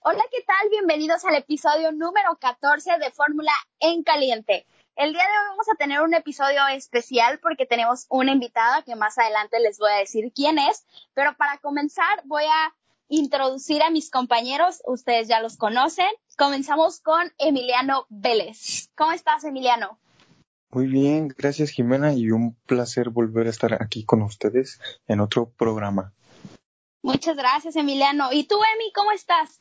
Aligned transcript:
Hola, 0.00 0.22
¿qué 0.30 0.38
tal? 0.46 0.70
Bienvenidos 0.70 1.24
al 1.24 1.34
episodio 1.34 1.90
número 1.90 2.38
14 2.40 2.98
de 2.98 3.10
Fórmula 3.10 3.50
en 3.80 4.04
Caliente. 4.04 4.64
El 4.94 5.12
día 5.12 5.22
de 5.22 5.28
hoy 5.28 5.48
vamos 5.50 5.66
a 5.68 5.76
tener 5.76 6.00
un 6.02 6.14
episodio 6.14 6.66
especial 6.68 7.40
porque 7.40 7.66
tenemos 7.66 8.06
una 8.08 8.30
invitada 8.30 8.82
que 8.82 8.94
más 8.94 9.18
adelante 9.18 9.58
les 9.58 9.76
voy 9.78 9.90
a 9.90 9.98
decir 9.98 10.32
quién 10.32 10.58
es, 10.58 10.86
pero 11.14 11.36
para 11.36 11.58
comenzar 11.58 12.22
voy 12.24 12.44
a 12.44 12.74
introducir 13.08 13.82
a 13.82 13.90
mis 13.90 14.08
compañeros, 14.08 14.82
ustedes 14.86 15.26
ya 15.26 15.40
los 15.40 15.56
conocen. 15.56 16.08
Comenzamos 16.38 17.00
con 17.00 17.32
Emiliano 17.36 18.06
Vélez. 18.08 18.90
¿Cómo 18.96 19.10
estás, 19.10 19.42
Emiliano? 19.42 19.98
Muy 20.70 20.86
bien, 20.86 21.28
gracias 21.36 21.70
Jimena 21.70 22.14
y 22.14 22.30
un 22.30 22.54
placer 22.66 23.10
volver 23.10 23.48
a 23.48 23.50
estar 23.50 23.82
aquí 23.82 24.04
con 24.04 24.22
ustedes 24.22 24.80
en 25.08 25.20
otro 25.20 25.50
programa. 25.50 26.12
Muchas 27.02 27.36
gracias, 27.36 27.74
Emiliano. 27.76 28.32
¿Y 28.32 28.44
tú, 28.44 28.56
Emi, 28.56 28.92
cómo 28.92 29.12
estás? 29.12 29.60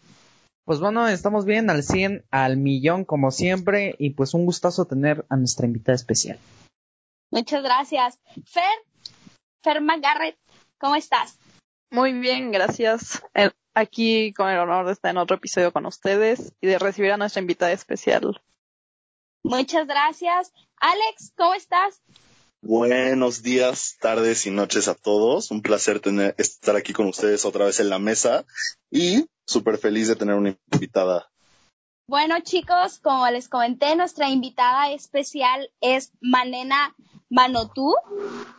Pues 0.67 0.81
bueno, 0.81 1.07
estamos 1.07 1.45
bien 1.45 1.69
al 1.69 1.81
100, 1.81 2.25
al 2.29 2.57
millón 2.57 3.05
como 3.05 3.31
siempre 3.31 3.95
y 3.99 4.09
pues 4.09 4.33
un 4.33 4.45
gustazo 4.45 4.83
tener 4.83 5.25
a 5.29 5.37
nuestra 5.37 5.65
invitada 5.65 5.95
especial. 5.95 6.37
Muchas 7.31 7.63
gracias. 7.63 8.19
Fer, 8.43 8.69
Fer 9.63 9.79
McGarrett, 9.79 10.37
¿cómo 10.77 10.97
estás? 10.97 11.39
Muy 11.89 12.11
bien, 12.11 12.51
gracias. 12.51 13.23
Aquí 13.75 14.33
con 14.33 14.49
el 14.49 14.59
honor 14.59 14.87
de 14.87 14.91
estar 14.91 15.11
en 15.11 15.19
otro 15.19 15.37
episodio 15.37 15.71
con 15.71 15.85
ustedes 15.85 16.51
y 16.59 16.67
de 16.67 16.77
recibir 16.79 17.13
a 17.13 17.17
nuestra 17.17 17.39
invitada 17.41 17.71
especial. 17.71 18.41
Muchas 19.43 19.87
gracias. 19.87 20.51
Alex, 20.81 21.31
¿cómo 21.37 21.53
estás? 21.53 22.01
Buenos 22.61 23.41
días, 23.41 23.95
tardes 24.01 24.45
y 24.45 24.51
noches 24.51 24.89
a 24.89 24.95
todos. 24.95 25.49
Un 25.49 25.61
placer 25.61 26.01
tener, 26.01 26.35
estar 26.37 26.75
aquí 26.75 26.91
con 26.91 27.07
ustedes 27.07 27.45
otra 27.45 27.63
vez 27.63 27.79
en 27.79 27.89
la 27.89 27.99
mesa 27.99 28.43
y 28.91 29.29
súper 29.47 29.77
feliz 29.77 30.07
de 30.07 30.15
tener 30.15 30.35
una 30.35 30.55
invitada. 30.71 31.29
Bueno, 32.09 32.35
chicos, 32.41 32.99
como 32.99 33.27
les 33.29 33.49
comenté, 33.49 33.95
nuestra 33.95 34.29
invitada 34.29 34.91
especial 34.91 35.69
es 35.81 36.13
Manena 36.21 36.95
Manotú. 37.29 37.95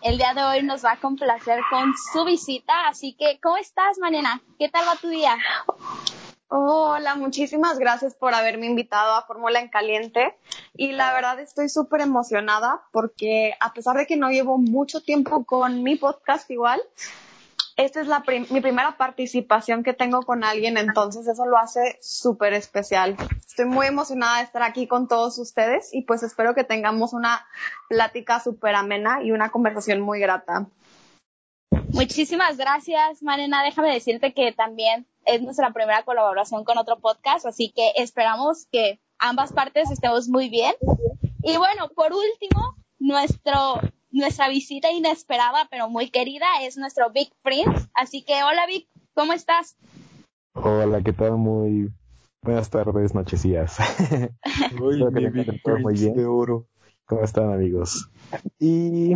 El 0.02 0.18
día 0.18 0.34
de 0.34 0.42
hoy 0.42 0.62
nos 0.62 0.84
va 0.84 0.92
a 0.92 1.00
complacer 1.00 1.60
con 1.70 1.94
su 2.12 2.24
visita, 2.24 2.88
así 2.88 3.14
que, 3.14 3.38
¿cómo 3.42 3.56
estás, 3.56 3.98
Manena? 3.98 4.42
¿Qué 4.58 4.68
tal 4.68 4.86
va 4.86 4.96
tu 4.96 5.08
día? 5.08 5.36
Hola, 6.50 7.14
muchísimas 7.14 7.78
gracias 7.78 8.14
por 8.14 8.34
haberme 8.34 8.66
invitado 8.66 9.14
a 9.14 9.26
Fórmula 9.26 9.60
en 9.60 9.68
Caliente. 9.68 10.34
Y 10.74 10.92
la 10.92 11.12
verdad 11.12 11.40
estoy 11.40 11.68
súper 11.68 12.00
emocionada 12.00 12.82
porque 12.90 13.54
a 13.60 13.72
pesar 13.74 13.96
de 13.96 14.06
que 14.06 14.16
no 14.16 14.30
llevo 14.30 14.56
mucho 14.56 15.02
tiempo 15.02 15.44
con 15.44 15.82
mi 15.82 15.96
podcast 15.96 16.50
igual, 16.50 16.80
esta 17.78 18.00
es 18.00 18.08
la 18.08 18.24
mi 18.50 18.60
primera 18.60 18.96
participación 18.96 19.84
que 19.84 19.94
tengo 19.94 20.22
con 20.22 20.42
alguien, 20.42 20.76
entonces 20.76 21.28
eso 21.28 21.46
lo 21.46 21.56
hace 21.56 21.96
súper 22.02 22.52
especial. 22.52 23.16
Estoy 23.46 23.66
muy 23.66 23.86
emocionada 23.86 24.38
de 24.38 24.44
estar 24.44 24.64
aquí 24.64 24.88
con 24.88 25.06
todos 25.06 25.38
ustedes 25.38 25.94
y 25.94 26.02
pues 26.02 26.24
espero 26.24 26.56
que 26.56 26.64
tengamos 26.64 27.12
una 27.12 27.46
plática 27.88 28.40
súper 28.40 28.74
amena 28.74 29.22
y 29.22 29.30
una 29.30 29.50
conversación 29.50 30.00
muy 30.00 30.18
grata. 30.18 30.66
Muchísimas 31.90 32.56
gracias, 32.56 33.22
Manena. 33.22 33.62
Déjame 33.62 33.94
decirte 33.94 34.34
que 34.34 34.52
también 34.52 35.06
es 35.24 35.40
nuestra 35.42 35.72
primera 35.72 36.02
colaboración 36.02 36.64
con 36.64 36.78
otro 36.78 36.98
podcast, 36.98 37.46
así 37.46 37.72
que 37.74 37.92
esperamos 37.94 38.66
que 38.72 38.98
ambas 39.20 39.52
partes 39.52 39.88
estemos 39.92 40.28
muy 40.28 40.48
bien. 40.48 40.74
Y 41.44 41.56
bueno, 41.56 41.88
por 41.94 42.12
último, 42.12 42.74
nuestro, 42.98 43.80
nuestra 44.10 44.48
visita 44.48 44.90
inesperada 44.90 45.66
pero 45.70 45.88
muy 45.88 46.10
querida 46.10 46.46
es 46.62 46.76
nuestro 46.76 47.10
Big 47.10 47.30
Prince. 47.42 47.88
Así 47.94 48.22
que 48.22 48.42
hola 48.42 48.66
Vic, 48.66 48.88
¿cómo 49.14 49.32
estás? 49.32 49.76
Hola, 50.54 51.02
¿qué 51.02 51.12
tal? 51.12 51.36
Muy 51.36 51.90
buenas 52.42 52.70
tardes, 52.70 53.14
nochecillas. 53.14 53.78
Uy, 54.80 55.04
mi 55.04 55.28
Big 55.28 55.62
Prince 55.62 56.12
de 56.12 56.26
oro. 56.26 56.66
¿Cómo 57.04 57.22
están 57.22 57.52
amigos? 57.52 58.10
Y 58.58 59.14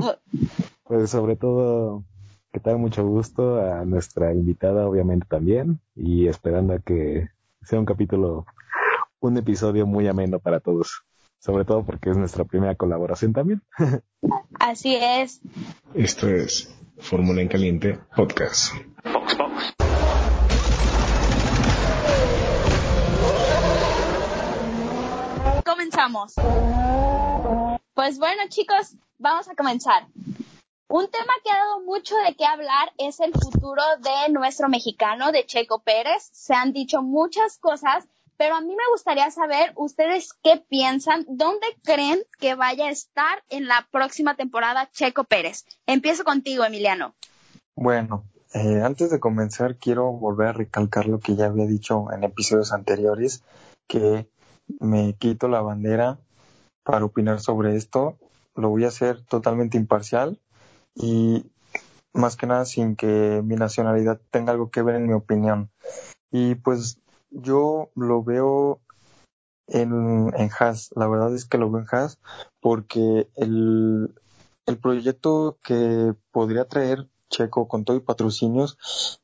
pues 0.85 1.11
sobre 1.11 1.37
todo 1.37 2.05
que 2.53 2.61
tal? 2.61 2.79
Mucho 2.79 3.07
gusto 3.07 3.61
a 3.61 3.85
nuestra 3.87 4.33
invitada, 4.35 4.87
obviamente 4.87 5.27
también, 5.27 5.81
y 5.97 6.29
esperando 6.29 6.75
a 6.75 6.81
que 6.81 7.31
sea 7.63 7.79
un 7.79 7.87
capítulo, 7.87 8.45
un 9.21 9.39
episodio 9.39 9.87
muy 9.87 10.07
ameno 10.07 10.39
para 10.39 10.61
todos, 10.61 11.03
sobre 11.43 11.65
todo 11.65 11.85
porque 11.85 12.11
es 12.11 12.17
nuestra 12.17 12.45
primera 12.45 12.77
colaboración 12.77 13.33
también. 13.33 13.63
Así 14.61 14.95
es. 14.95 15.41
Esto 15.93 16.29
es 16.29 16.73
Fórmula 16.99 17.43
en 17.43 17.49
Caliente 17.49 17.99
Podcast. 18.15 18.73
Box, 19.13 19.37
box. 19.37 19.75
Comenzamos. 25.65 26.35
Pues 27.95 28.19
bueno, 28.19 28.43
chicos, 28.49 28.95
vamos 29.19 29.49
a 29.49 29.57
comenzar. 29.57 30.07
Un 30.87 31.09
tema 31.09 31.33
que 31.43 31.51
ha 31.51 31.57
dado 31.57 31.81
mucho 31.81 32.15
de 32.19 32.35
qué 32.37 32.45
hablar 32.45 32.93
es 32.99 33.19
el 33.19 33.33
futuro 33.33 33.83
de 33.99 34.33
nuestro 34.33 34.69
mexicano, 34.69 35.33
de 35.33 35.45
Checo 35.47 35.81
Pérez. 35.81 36.29
Se 36.33 36.55
han 36.55 36.73
dicho 36.73 37.03
muchas 37.03 37.59
cosas, 37.59 38.07
pero 38.37 38.55
a 38.55 38.61
mí 38.61 38.69
me 38.69 38.91
gustaría 38.93 39.31
saber 39.31 39.73
ustedes 39.77 40.33
qué 40.43 40.63
piensan, 40.69 41.25
dónde 41.29 41.67
creen 41.85 42.23
que 42.39 42.55
vaya 42.55 42.87
a 42.87 42.91
estar 42.91 43.43
en 43.49 43.67
la 43.67 43.87
próxima 43.91 44.35
temporada 44.37 44.91
Checo 44.91 45.25
Pérez. 45.25 45.65
Empiezo 45.87 46.25
contigo, 46.25 46.65
Emiliano. 46.65 47.15
Bueno, 47.77 48.25
eh, 48.55 48.83
antes 48.83 49.11
de 49.11 49.21
comenzar 49.21 49.77
quiero 49.77 50.13
volver 50.13 50.49
a 50.49 50.53
recalcar 50.53 51.07
lo 51.07 51.21
que 51.21 51.37
ya 51.37 51.47
había 51.47 51.67
dicho 51.67 52.13
en 52.13 52.25
episodios 52.25 52.73
anteriores, 52.73 53.43
que 53.89 54.29
me 54.81 55.15
quito 55.15 55.49
la 55.49 55.63
bandera 55.63 56.19
para 56.85 57.05
opinar 57.05 57.41
sobre 57.41 57.77
esto. 57.77 58.19
Lo 58.55 58.69
voy 58.69 58.85
a 58.85 58.89
hacer 58.89 59.23
totalmente 59.23 59.79
imparcial 59.79 60.39
y 60.95 61.51
más 62.13 62.37
que 62.37 62.47
nada 62.47 62.65
sin 62.65 62.97
que 62.97 63.41
mi 63.43 63.57
nacionalidad 63.57 64.21
tenga 64.31 64.53
algo 64.53 64.71
que 64.71 64.83
ver 64.83 64.97
en 64.97 65.07
mi 65.07 65.15
opinión. 65.15 65.71
Y 66.31 66.55
pues 66.57 66.99
yo 67.33 67.91
lo 67.95 68.23
veo 68.23 68.81
en, 69.67 70.33
en 70.37 70.51
Haas, 70.59 70.91
la 70.95 71.09
verdad 71.09 71.35
es 71.35 71.45
que 71.45 71.59
lo 71.59 71.71
veo 71.71 71.83
en 71.83 71.89
Haas 71.91 72.19
porque 72.61 73.29
el, 73.37 74.15
el 74.67 74.79
proyecto 74.79 75.59
que 75.63 76.15
podría 76.31 76.67
traer 76.67 77.09
Checo 77.33 77.67
con 77.67 77.85
todo 77.85 77.97
y 77.97 78.01
patrocinios 78.01 78.77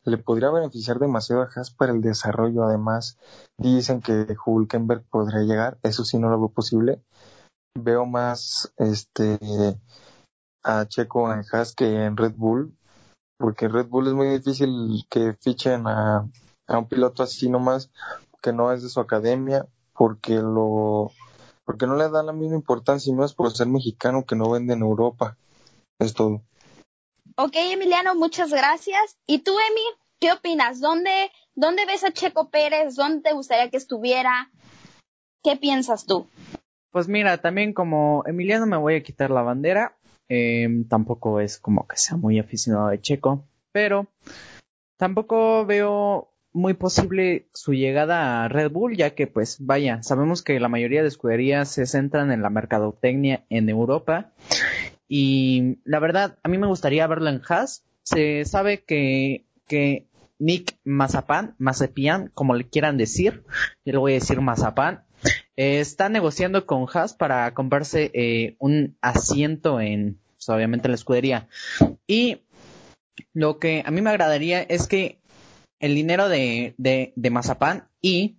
le 0.02 0.16
podría 0.16 0.50
beneficiar 0.50 0.98
demasiado 0.98 1.42
a 1.42 1.48
Haas 1.54 1.70
para 1.70 1.92
el 1.92 2.00
desarrollo. 2.00 2.64
Además, 2.64 3.18
dicen 3.58 4.00
que 4.00 4.34
Hulkenberg 4.44 5.04
podría 5.04 5.42
llegar, 5.42 5.78
eso 5.82 6.04
sí 6.04 6.18
no 6.18 6.30
lo 6.30 6.38
veo 6.38 6.48
posible. 6.48 7.02
Veo 7.78 8.06
más 8.06 8.72
este 8.78 9.38
a 10.64 10.86
Checo 10.86 11.32
en 11.32 11.44
Haas 11.52 11.74
que 11.74 12.06
en 12.06 12.16
Red 12.16 12.34
Bull, 12.34 12.74
porque 13.38 13.68
Red 13.68 13.88
Bull 13.88 14.08
es 14.08 14.14
muy 14.14 14.28
difícil 14.28 15.06
que 15.10 15.34
fichen 15.34 15.86
a, 15.86 16.26
a 16.68 16.78
un 16.78 16.88
piloto 16.88 17.22
así 17.22 17.48
nomás 17.48 17.90
que 18.42 18.52
no 18.52 18.72
es 18.72 18.82
de 18.82 18.88
su 18.88 19.00
academia, 19.00 19.66
porque 19.94 20.34
lo 20.34 21.10
porque 21.64 21.86
no 21.86 21.96
le 21.96 22.08
dan 22.08 22.26
la 22.26 22.32
misma 22.32 22.56
importancia 22.56 23.10
y 23.10 23.14
no 23.14 23.24
es 23.24 23.34
por 23.34 23.52
ser 23.52 23.66
mexicano 23.66 24.24
que 24.24 24.36
no 24.36 24.50
vende 24.50 24.74
en 24.74 24.80
Europa. 24.80 25.36
Es 25.98 26.14
todo. 26.14 26.42
Ok, 27.36 27.52
Emiliano, 27.56 28.14
muchas 28.14 28.50
gracias. 28.50 29.18
¿Y 29.26 29.40
tú, 29.40 29.52
Emi, 29.52 29.82
qué 30.18 30.32
opinas? 30.32 30.80
¿Dónde, 30.80 31.30
dónde 31.54 31.84
ves 31.84 32.04
a 32.04 32.12
Checo 32.12 32.48
Pérez? 32.48 32.94
¿Dónde 32.94 33.20
te 33.20 33.34
gustaría 33.34 33.68
que 33.68 33.76
estuviera? 33.76 34.50
¿Qué 35.42 35.56
piensas 35.56 36.06
tú? 36.06 36.26
Pues 36.90 37.06
mira, 37.06 37.38
también 37.38 37.74
como 37.74 38.22
Emiliano 38.26 38.64
me 38.64 38.78
voy 38.78 38.94
a 38.94 39.02
quitar 39.02 39.30
la 39.30 39.42
bandera. 39.42 39.98
Eh, 40.30 40.68
tampoco 40.88 41.40
es 41.40 41.58
como 41.58 41.86
que 41.86 41.96
sea 41.96 42.16
muy 42.16 42.38
aficionado 42.38 42.88
de 42.88 43.00
Checo, 43.00 43.44
pero 43.72 44.06
tampoco 44.96 45.64
veo 45.66 46.30
muy 46.58 46.74
posible 46.74 47.48
su 47.54 47.72
llegada 47.72 48.44
a 48.44 48.48
Red 48.48 48.70
Bull, 48.70 48.96
ya 48.96 49.14
que 49.14 49.26
pues 49.26 49.56
vaya, 49.60 50.02
sabemos 50.02 50.42
que 50.42 50.60
la 50.60 50.68
mayoría 50.68 51.02
de 51.02 51.08
escuderías 51.08 51.70
se 51.70 51.86
centran 51.86 52.32
en 52.32 52.42
la 52.42 52.50
mercadotecnia 52.50 53.44
en 53.48 53.68
Europa 53.68 54.32
y 55.08 55.78
la 55.84 56.00
verdad 56.00 56.38
a 56.42 56.48
mí 56.48 56.58
me 56.58 56.66
gustaría 56.66 57.06
verlo 57.06 57.30
en 57.30 57.40
Haas. 57.48 57.84
Se 58.02 58.44
sabe 58.44 58.82
que, 58.82 59.44
que 59.66 60.06
Nick 60.38 60.76
Mazapan, 60.84 61.54
Mazepian, 61.58 62.30
como 62.34 62.54
le 62.54 62.68
quieran 62.68 62.98
decir, 62.98 63.44
yo 63.84 63.92
le 63.92 63.98
voy 63.98 64.12
a 64.12 64.14
decir 64.16 64.40
Mazapan, 64.40 65.04
eh, 65.56 65.80
está 65.80 66.08
negociando 66.08 66.66
con 66.66 66.86
Haas 66.92 67.14
para 67.14 67.54
comprarse 67.54 68.10
eh, 68.14 68.56
un 68.58 68.96
asiento 69.00 69.80
en, 69.80 70.18
pues, 70.36 70.48
obviamente, 70.48 70.88
en 70.88 70.92
la 70.92 70.96
escudería. 70.96 71.48
Y 72.06 72.42
lo 73.32 73.58
que 73.58 73.82
a 73.84 73.90
mí 73.90 74.00
me 74.00 74.10
agradaría 74.10 74.62
es 74.62 74.86
que 74.86 75.18
el 75.80 75.94
dinero 75.94 76.28
de, 76.28 76.74
de, 76.78 77.12
de 77.16 77.30
Mazapán 77.30 77.88
y 78.00 78.36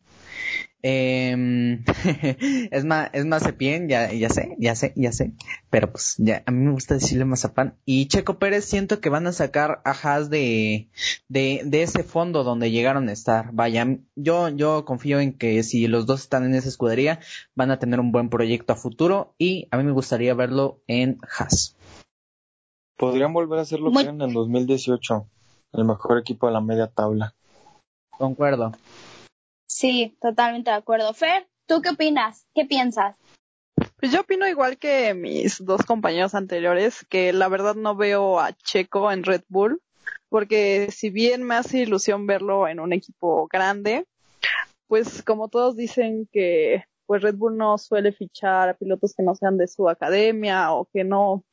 eh, 0.82 1.80
es 2.72 2.86
más, 2.86 3.10
es 3.12 3.26
Mazepien, 3.26 3.90
ya, 3.90 4.14
ya 4.14 4.30
sé, 4.30 4.56
ya 4.60 4.76
sé, 4.76 4.94
ya 4.96 5.12
sé. 5.12 5.34
Pero 5.70 5.92
pues 5.92 6.16
ya, 6.18 6.42
a 6.46 6.52
mí 6.52 6.64
me 6.64 6.72
gusta 6.72 6.94
decirle 6.94 7.26
Mazapán. 7.26 7.76
Y 7.84 8.08
Checo 8.08 8.40
Pérez 8.40 8.64
siento 8.64 9.02
que 9.02 9.10
van 9.10 9.28
a 9.28 9.34
sacar 9.34 9.82
a 9.84 9.92
Haas 9.92 10.30
de, 10.30 10.88
de, 11.28 11.62
de 11.66 11.84
ese 11.84 12.04
fondo 12.04 12.46
donde 12.46 12.72
llegaron 12.72 13.10
a 13.10 13.12
estar. 13.12 13.50
Vaya, 13.52 13.86
yo, 14.16 14.48
yo 14.50 14.86
confío 14.86 15.20
en 15.20 15.34
que 15.34 15.64
si 15.64 15.88
los 15.88 16.06
dos 16.06 16.22
están 16.22 16.46
en 16.46 16.56
esa 16.56 16.70
escudería, 16.70 17.20
van 17.56 17.72
a 17.72 17.80
tener 17.80 18.00
un 18.00 18.14
buen 18.14 18.30
proyecto 18.30 18.72
a 18.72 18.78
futuro 18.78 19.36
y 19.38 19.68
a 19.72 19.78
mí 19.78 19.84
me 19.84 19.92
gustaría 19.92 20.34
verlo 20.34 20.82
en 20.88 21.18
Haas. 21.38 21.76
Podrían 22.98 23.34
volver 23.34 23.60
a 23.60 23.62
hacer 23.64 23.80
lo 23.82 23.92
Muy- 23.92 24.04
que 24.04 24.10
eran 24.10 24.22
en 24.22 24.34
2018, 24.34 25.28
el 25.74 25.86
mejor 25.86 26.20
equipo 26.20 26.48
de 26.48 26.54
la 26.54 26.62
media 26.62 26.88
tabla. 26.88 27.34
Concuerdo. 28.18 28.72
Sí, 29.68 30.18
totalmente 30.22 30.72
de 30.72 30.78
acuerdo. 30.78 31.14
Fer, 31.14 31.48
¿tú 31.66 31.82
qué 31.82 31.90
opinas? 31.90 32.46
¿Qué 32.54 32.66
piensas? 32.66 33.16
Pues 33.98 34.12
yo 34.12 34.22
opino 34.22 34.48
igual 34.48 34.78
que 34.78 35.14
mis 35.14 35.64
dos 35.64 35.84
compañeros 35.84 36.36
anteriores, 36.36 37.06
que 37.10 37.34
la 37.34 37.48
verdad 37.48 37.76
no 37.76 37.96
veo 37.96 38.40
a 38.40 38.54
Checo 38.54 39.12
en 39.12 39.24
Red 39.24 39.44
Bull, 39.48 39.82
porque 40.30 40.90
si 40.92 41.10
bien 41.10 41.44
me 41.44 41.56
hace 41.56 41.80
ilusión 41.80 42.28
verlo 42.28 42.68
en 42.68 42.80
un 42.80 42.94
equipo 42.94 43.48
grande, 43.48 44.06
pues 44.88 45.24
como 45.24 45.50
todos 45.50 45.76
dicen 45.76 46.28
que 46.32 46.84
pues 47.06 47.22
Red 47.22 47.36
Bull 47.36 47.58
no 47.58 47.78
suele 47.78 48.12
fichar 48.12 48.70
a 48.70 48.74
pilotos 48.74 49.16
que 49.16 49.24
no 49.24 49.34
sean 49.34 49.58
de 49.58 49.68
su 49.68 49.90
academia 49.90 50.74
o 50.74 50.86
que 50.86 51.04
no, 51.04 51.44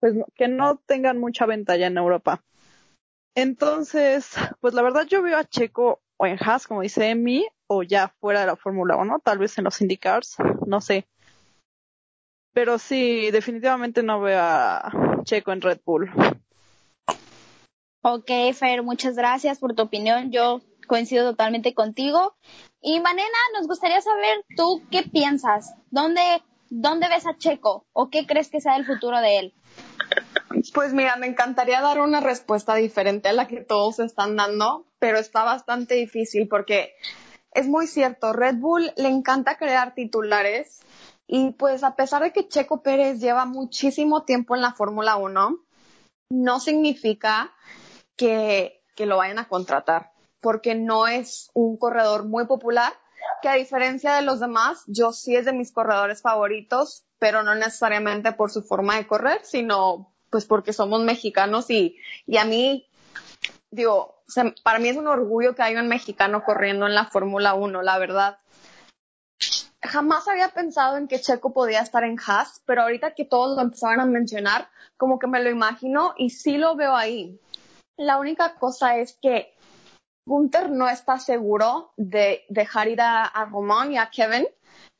pues 0.00 0.14
que 0.34 0.48
no 0.48 0.78
tengan 0.86 1.18
mucha 1.18 1.46
venta 1.46 1.76
ya 1.76 1.86
en 1.86 1.98
Europa. 1.98 2.42
Entonces, 3.34 4.34
pues 4.60 4.74
la 4.74 4.82
verdad 4.82 5.06
yo 5.06 5.22
veo 5.22 5.38
a 5.38 5.44
Checo 5.44 6.00
o 6.16 6.26
en 6.26 6.38
Haas, 6.42 6.66
como 6.66 6.82
dice 6.82 7.10
Emi, 7.10 7.46
o 7.66 7.82
ya 7.82 8.08
fuera 8.20 8.40
de 8.40 8.46
la 8.46 8.56
Fórmula 8.56 8.96
1, 8.96 9.20
tal 9.20 9.38
vez 9.38 9.56
en 9.58 9.64
los 9.64 9.80
IndyCars, 9.80 10.36
no 10.66 10.80
sé. 10.80 11.06
Pero 12.52 12.78
sí, 12.78 13.30
definitivamente 13.30 14.02
no 14.02 14.20
veo 14.20 14.40
a 14.40 15.20
Checo 15.24 15.52
en 15.52 15.60
Red 15.60 15.80
Bull. 15.84 16.10
Ok, 18.02 18.30
Fer, 18.54 18.82
muchas 18.82 19.14
gracias 19.14 19.58
por 19.58 19.74
tu 19.74 19.82
opinión. 19.82 20.32
Yo 20.32 20.60
coincido 20.88 21.30
totalmente 21.30 21.74
contigo. 21.74 22.34
Y 22.82 22.98
Manena, 23.00 23.38
nos 23.56 23.68
gustaría 23.68 24.00
saber 24.00 24.44
tú 24.56 24.82
qué 24.90 25.02
piensas. 25.02 25.74
¿Dónde, 25.90 26.42
dónde 26.70 27.08
ves 27.08 27.26
a 27.26 27.36
Checo? 27.36 27.86
¿O 27.92 28.10
qué 28.10 28.26
crees 28.26 28.50
que 28.50 28.60
sea 28.60 28.76
el 28.76 28.86
futuro 28.86 29.20
de 29.20 29.38
él? 29.38 29.54
Pues 30.74 30.92
mira, 30.92 31.16
me 31.16 31.26
encantaría 31.26 31.80
dar 31.80 32.00
una 32.00 32.20
respuesta 32.20 32.74
diferente 32.74 33.28
a 33.28 33.32
la 33.32 33.46
que 33.46 33.60
todos 33.60 34.00
están 34.00 34.36
dando, 34.36 34.84
pero 34.98 35.18
está 35.18 35.44
bastante 35.44 35.94
difícil 35.94 36.48
porque 36.48 36.94
es 37.52 37.66
muy 37.66 37.86
cierto, 37.86 38.32
Red 38.32 38.56
Bull 38.56 38.92
le 38.96 39.08
encanta 39.08 39.56
crear 39.56 39.94
titulares 39.94 40.80
y 41.26 41.52
pues 41.52 41.84
a 41.84 41.94
pesar 41.94 42.22
de 42.22 42.32
que 42.32 42.48
Checo 42.48 42.82
Pérez 42.82 43.20
lleva 43.20 43.44
muchísimo 43.44 44.24
tiempo 44.24 44.54
en 44.54 44.62
la 44.62 44.72
Fórmula 44.72 45.16
1, 45.16 45.58
no 46.32 46.60
significa 46.60 47.52
que, 48.16 48.82
que 48.96 49.06
lo 49.06 49.18
vayan 49.18 49.38
a 49.38 49.48
contratar, 49.48 50.12
porque 50.40 50.74
no 50.74 51.06
es 51.06 51.50
un 51.54 51.76
corredor 51.76 52.24
muy 52.24 52.46
popular, 52.46 52.92
que 53.42 53.48
a 53.48 53.54
diferencia 53.54 54.14
de 54.14 54.22
los 54.22 54.40
demás, 54.40 54.82
yo 54.86 55.12
sí 55.12 55.36
es 55.36 55.44
de 55.44 55.52
mis 55.52 55.72
corredores 55.72 56.22
favoritos, 56.22 57.04
pero 57.18 57.42
no 57.42 57.54
necesariamente 57.54 58.32
por 58.32 58.50
su 58.50 58.62
forma 58.62 58.96
de 58.96 59.06
correr, 59.06 59.40
sino 59.44 60.12
pues 60.30 60.46
porque 60.46 60.72
somos 60.72 61.02
mexicanos 61.02 61.70
y, 61.70 61.98
y 62.26 62.38
a 62.38 62.44
mí, 62.44 62.88
digo, 63.70 64.22
para 64.62 64.78
mí 64.78 64.88
es 64.88 64.96
un 64.96 65.08
orgullo 65.08 65.54
que 65.54 65.62
haya 65.62 65.80
un 65.80 65.88
mexicano 65.88 66.44
corriendo 66.44 66.86
en 66.86 66.94
la 66.94 67.06
Fórmula 67.06 67.54
1, 67.54 67.82
la 67.82 67.98
verdad. 67.98 68.38
Jamás 69.82 70.28
había 70.28 70.50
pensado 70.50 70.96
en 70.96 71.08
que 71.08 71.20
Checo 71.20 71.52
podía 71.52 71.80
estar 71.80 72.04
en 72.04 72.16
Haas, 72.24 72.62
pero 72.66 72.82
ahorita 72.82 73.14
que 73.14 73.24
todos 73.24 73.56
lo 73.56 73.62
empezaron 73.62 74.00
a 74.00 74.06
mencionar, 74.06 74.68
como 74.96 75.18
que 75.18 75.26
me 75.26 75.42
lo 75.42 75.50
imagino 75.50 76.14
y 76.16 76.30
sí 76.30 76.58
lo 76.58 76.76
veo 76.76 76.94
ahí. 76.94 77.40
La 77.96 78.18
única 78.18 78.54
cosa 78.54 78.98
es 78.98 79.18
que 79.20 79.54
Gunther 80.26 80.70
no 80.70 80.88
está 80.88 81.18
seguro 81.18 81.92
de 81.96 82.44
dejar 82.48 82.88
ir 82.88 83.00
a, 83.00 83.24
a 83.24 83.46
Román 83.46 83.92
y 83.92 83.98
a 83.98 84.10
Kevin. 84.10 84.46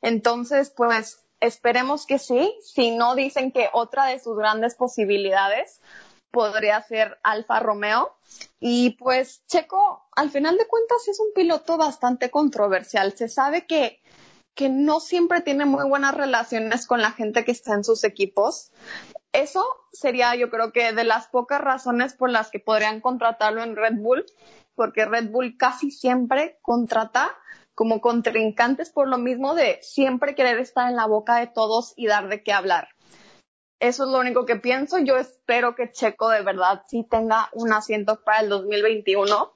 Entonces, 0.01 0.71
pues 0.71 1.23
esperemos 1.41 2.05
que 2.05 2.19
sí. 2.19 2.55
Si 2.63 2.91
no 2.91 3.15
dicen 3.15 3.51
que 3.51 3.69
otra 3.73 4.05
de 4.05 4.19
sus 4.19 4.37
grandes 4.37 4.75
posibilidades 4.75 5.81
podría 6.31 6.81
ser 6.81 7.19
Alfa 7.23 7.59
Romeo. 7.59 8.15
Y 8.59 8.91
pues 8.91 9.45
Checo, 9.47 10.07
al 10.15 10.29
final 10.29 10.57
de 10.57 10.67
cuentas, 10.67 11.07
es 11.07 11.19
un 11.19 11.33
piloto 11.35 11.77
bastante 11.77 12.31
controversial. 12.31 13.13
Se 13.17 13.27
sabe 13.27 13.67
que, 13.67 14.01
que 14.55 14.69
no 14.69 14.99
siempre 14.99 15.41
tiene 15.41 15.65
muy 15.65 15.87
buenas 15.87 16.15
relaciones 16.15 16.87
con 16.87 17.01
la 17.01 17.11
gente 17.11 17.43
que 17.43 17.51
está 17.51 17.73
en 17.73 17.83
sus 17.83 18.03
equipos. 18.03 18.71
Eso 19.33 19.65
sería, 19.91 20.35
yo 20.35 20.49
creo 20.49 20.71
que, 20.71 20.93
de 20.93 21.03
las 21.03 21.27
pocas 21.27 21.61
razones 21.61 22.13
por 22.13 22.29
las 22.29 22.49
que 22.49 22.59
podrían 22.59 23.01
contratarlo 23.01 23.63
en 23.63 23.75
Red 23.75 23.95
Bull, 23.95 24.25
porque 24.75 25.05
Red 25.05 25.29
Bull 25.29 25.57
casi 25.57 25.91
siempre 25.91 26.57
contrata 26.61 27.37
como 27.75 28.01
contrincantes 28.01 28.89
por 28.89 29.07
lo 29.07 29.17
mismo 29.17 29.55
de 29.55 29.79
siempre 29.81 30.35
querer 30.35 30.59
estar 30.59 30.89
en 30.89 30.95
la 30.95 31.07
boca 31.07 31.37
de 31.37 31.47
todos 31.47 31.93
y 31.95 32.07
dar 32.07 32.27
de 32.27 32.43
qué 32.43 32.53
hablar. 32.53 32.89
Eso 33.79 34.03
es 34.05 34.11
lo 34.11 34.19
único 34.19 34.45
que 34.45 34.57
pienso. 34.57 34.99
Yo 34.99 35.17
espero 35.17 35.73
que 35.73 35.91
Checo 35.91 36.29
de 36.29 36.43
verdad 36.43 36.83
sí 36.87 37.05
tenga 37.09 37.49
un 37.53 37.73
asiento 37.73 38.21
para 38.23 38.41
el 38.41 38.49
2021. 38.49 39.53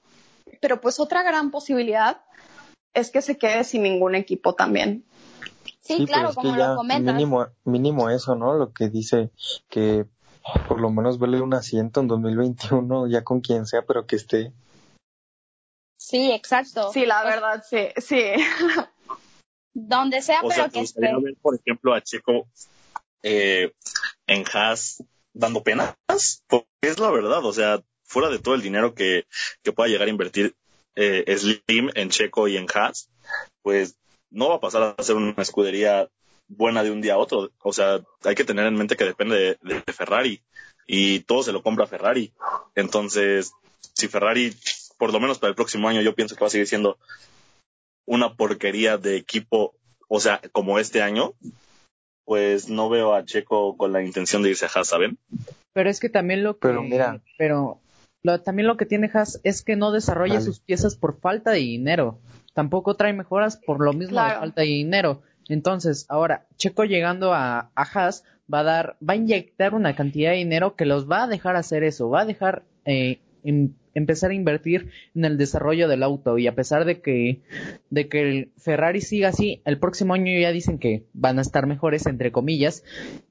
Pero 0.61 0.81
pues 0.81 0.99
otra 0.99 1.21
gran 1.21 1.51
posibilidad 1.51 2.21
es 2.93 3.11
que 3.11 3.21
se 3.21 3.37
quede 3.37 3.63
sin 3.63 3.83
ningún 3.83 4.15
equipo 4.15 4.55
también. 4.55 5.05
Sí, 5.81 6.05
claro, 6.07 6.33
como 6.33 6.55
lo 6.55 6.75
comentas. 6.75 7.13
Mínimo, 7.13 7.45
mínimo 7.63 8.09
eso, 8.09 8.35
¿no? 8.35 8.55
Lo 8.55 8.73
que 8.73 8.89
dice 8.89 9.29
que 9.69 10.07
por 10.67 10.79
lo 10.79 10.89
menos 10.89 11.19
verle 11.19 11.41
un 11.41 11.53
asiento 11.53 11.99
en 11.99 12.07
2021, 12.07 13.07
ya 13.07 13.23
con 13.23 13.41
quien 13.41 13.67
sea, 13.67 13.83
pero 13.83 14.07
que 14.07 14.15
esté. 14.15 14.53
Sí, 16.05 16.31
exacto. 16.31 16.93
Sí, 16.93 17.03
la 17.07 17.23
verdad, 17.23 17.63
sí, 17.67 17.87
sí. 17.97 18.21
Donde 19.73 20.21
sea, 20.21 20.41
O 20.41 20.49
pero 20.49 20.53
sea, 20.53 20.65
¿te 20.65 20.73
que 20.73 20.81
esté. 20.81 21.01
ver, 21.01 21.35
por 21.41 21.55
ejemplo, 21.55 21.95
a 21.95 22.01
Checo 22.01 22.47
eh, 23.23 23.73
en 24.27 24.45
Haas 24.53 25.03
dando 25.33 25.63
penas? 25.63 25.95
Porque 26.47 26.67
es 26.81 26.99
la 26.99 27.09
verdad, 27.09 27.43
o 27.43 27.51
sea, 27.51 27.81
fuera 28.03 28.29
de 28.29 28.37
todo 28.37 28.53
el 28.53 28.61
dinero 28.61 28.93
que, 28.93 29.25
que 29.63 29.71
pueda 29.71 29.89
llegar 29.89 30.07
a 30.07 30.11
invertir 30.11 30.55
eh, 30.95 31.35
Slim 31.35 31.89
en 31.95 32.09
Checo 32.11 32.47
y 32.47 32.57
en 32.57 32.67
Haas, 32.71 33.09
pues 33.63 33.97
no 34.29 34.49
va 34.49 34.57
a 34.57 34.61
pasar 34.61 34.95
a 34.95 35.03
ser 35.03 35.15
una 35.15 35.33
escudería 35.41 36.07
buena 36.47 36.83
de 36.83 36.91
un 36.91 37.01
día 37.01 37.15
a 37.15 37.17
otro. 37.17 37.49
O 37.63 37.73
sea, 37.73 37.99
hay 38.23 38.35
que 38.35 38.45
tener 38.45 38.67
en 38.67 38.75
mente 38.75 38.95
que 38.95 39.05
depende 39.05 39.57
de, 39.63 39.81
de 39.81 39.93
Ferrari 39.93 40.43
y 40.85 41.21
todo 41.21 41.41
se 41.41 41.51
lo 41.51 41.63
compra 41.63 41.87
Ferrari. 41.87 42.31
Entonces, 42.75 43.53
si 43.93 44.07
Ferrari, 44.07 44.55
por 44.97 45.11
lo 45.13 45.19
menos 45.19 45.39
para 45.39 45.49
el 45.49 45.55
próximo 45.55 45.87
año, 45.89 46.01
yo 46.01 46.15
pienso 46.15 46.35
que 46.35 46.41
va 46.41 46.47
a 46.47 46.51
seguir 46.51 46.67
siendo 46.67 46.97
una 48.07 48.35
porquería 48.35 48.97
de 48.97 49.15
equipo, 49.17 49.73
o 50.07 50.19
sea, 50.19 50.41
como 50.51 50.79
este 50.79 51.01
año, 51.01 51.33
pues 52.25 52.69
no 52.69 52.89
veo 52.89 53.13
a 53.13 53.23
Checo 53.25 53.77
con 53.77 53.91
la 53.93 54.03
intención 54.03 54.41
de 54.43 54.49
irse 54.49 54.65
a 54.65 54.69
Haas, 54.73 54.87
¿saben? 54.87 55.17
Pero 55.73 55.89
es 55.89 55.99
que 55.99 56.09
también 56.09 56.43
lo 56.43 56.53
que... 56.55 56.67
Pero 56.67 56.83
mira. 56.83 57.21
Pero 57.37 57.79
lo- 58.23 58.41
también 58.41 58.67
lo 58.67 58.77
que 58.77 58.85
tiene 58.85 59.09
Haas 59.13 59.39
es 59.43 59.61
que 59.63 59.75
no 59.75 59.91
desarrolla 59.91 60.35
Vale. 60.35 60.45
sus 60.45 60.59
piezas 60.59 60.95
por 60.95 61.19
falta 61.19 61.51
de 61.51 61.59
dinero. 61.59 62.19
Tampoco 62.53 62.95
trae 62.95 63.13
mejoras 63.13 63.57
por 63.57 63.83
lo 63.83 63.91
mismo 63.93 64.17
de 64.19 64.25
Claro. 64.25 64.39
falta 64.39 64.61
de 64.61 64.67
dinero. 64.67 65.21
Entonces, 65.49 66.05
ahora, 66.09 66.47
Checo 66.57 66.85
llegando 66.85 67.33
a, 67.33 67.69
a 67.75 67.81
Haas 67.83 68.23
va 68.51 68.59
a 68.59 68.63
dar, 68.63 68.97
va 69.07 69.13
a 69.13 69.17
inyectar 69.17 69.73
una 69.75 69.95
cantidad 69.95 70.31
de 70.31 70.37
dinero 70.37 70.75
que 70.75 70.85
los 70.85 71.09
va 71.09 71.23
a 71.23 71.27
dejar 71.27 71.55
hacer 71.55 71.83
eso, 71.83 72.09
va 72.09 72.21
a 72.21 72.25
dejar 72.25 72.63
eh, 72.85 73.19
em- 73.43 73.73
empezar 73.95 74.29
a 74.29 74.35
invertir 74.35 74.91
en 75.15 75.25
el 75.25 75.37
desarrollo 75.37 75.87
del 75.87 76.03
auto 76.03 76.37
y 76.37 76.45
a 76.47 76.53
pesar 76.53 76.85
de 76.85 77.01
que 77.01 77.41
de 77.89 78.07
que 78.07 78.21
el 78.21 78.51
Ferrari 78.57 79.01
siga 79.01 79.29
así, 79.29 79.61
el 79.65 79.79
próximo 79.79 80.13
año 80.13 80.37
ya 80.39 80.51
dicen 80.51 80.77
que 80.77 81.05
van 81.13 81.39
a 81.39 81.41
estar 81.41 81.65
mejores 81.65 82.05
entre 82.05 82.31
comillas, 82.31 82.83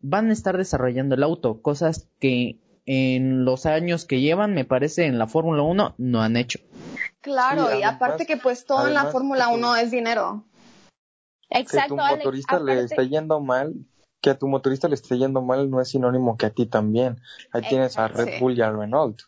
van 0.02 0.30
a 0.30 0.32
estar 0.32 0.56
desarrollando 0.58 1.14
el 1.14 1.22
auto, 1.22 1.62
cosas 1.62 2.08
que 2.18 2.58
en 2.86 3.44
los 3.46 3.64
años 3.64 4.04
que 4.04 4.20
llevan, 4.20 4.52
me 4.52 4.64
parece, 4.66 5.06
en 5.06 5.18
la 5.18 5.26
Fórmula 5.26 5.62
1 5.62 5.94
no 5.96 6.20
han 6.22 6.36
hecho. 6.36 6.58
Claro, 7.20 7.62
Sí, 7.62 7.68
y 7.68 7.72
además- 7.82 7.94
aparte 7.94 8.26
que 8.26 8.36
pues 8.36 8.66
todo 8.66 8.88
en 8.88 8.94
la 8.94 9.04
Fórmula 9.06 9.46
que 9.46 9.52
tu- 9.52 9.58
1 9.58 9.76
es 9.76 9.90
dinero. 9.90 10.44
Que 11.48 11.60
Exacto, 11.60 11.94
tu 11.94 12.00
Alex. 12.00 12.18
motorista 12.24 12.58
le 12.60 12.80
está 12.82 13.02
yendo 13.04 13.40
mal, 13.40 13.74
que 14.20 14.30
a 14.30 14.38
tu 14.38 14.48
motorista 14.48 14.88
le 14.88 14.94
esté 14.96 15.16
yendo 15.18 15.40
mal 15.42 15.70
no 15.70 15.80
es 15.80 15.88
sinónimo 15.90 16.36
que 16.36 16.46
a 16.46 16.50
ti 16.50 16.66
también. 16.66 17.20
Ahí 17.52 17.62
tienes 17.68 17.96
a 17.98 18.06
Exacto. 18.06 18.24
Red 18.24 18.34
Sí. 18.34 18.40
Bull 18.40 18.58
y 18.58 18.62
a 18.62 18.70
Renault. 18.70 19.20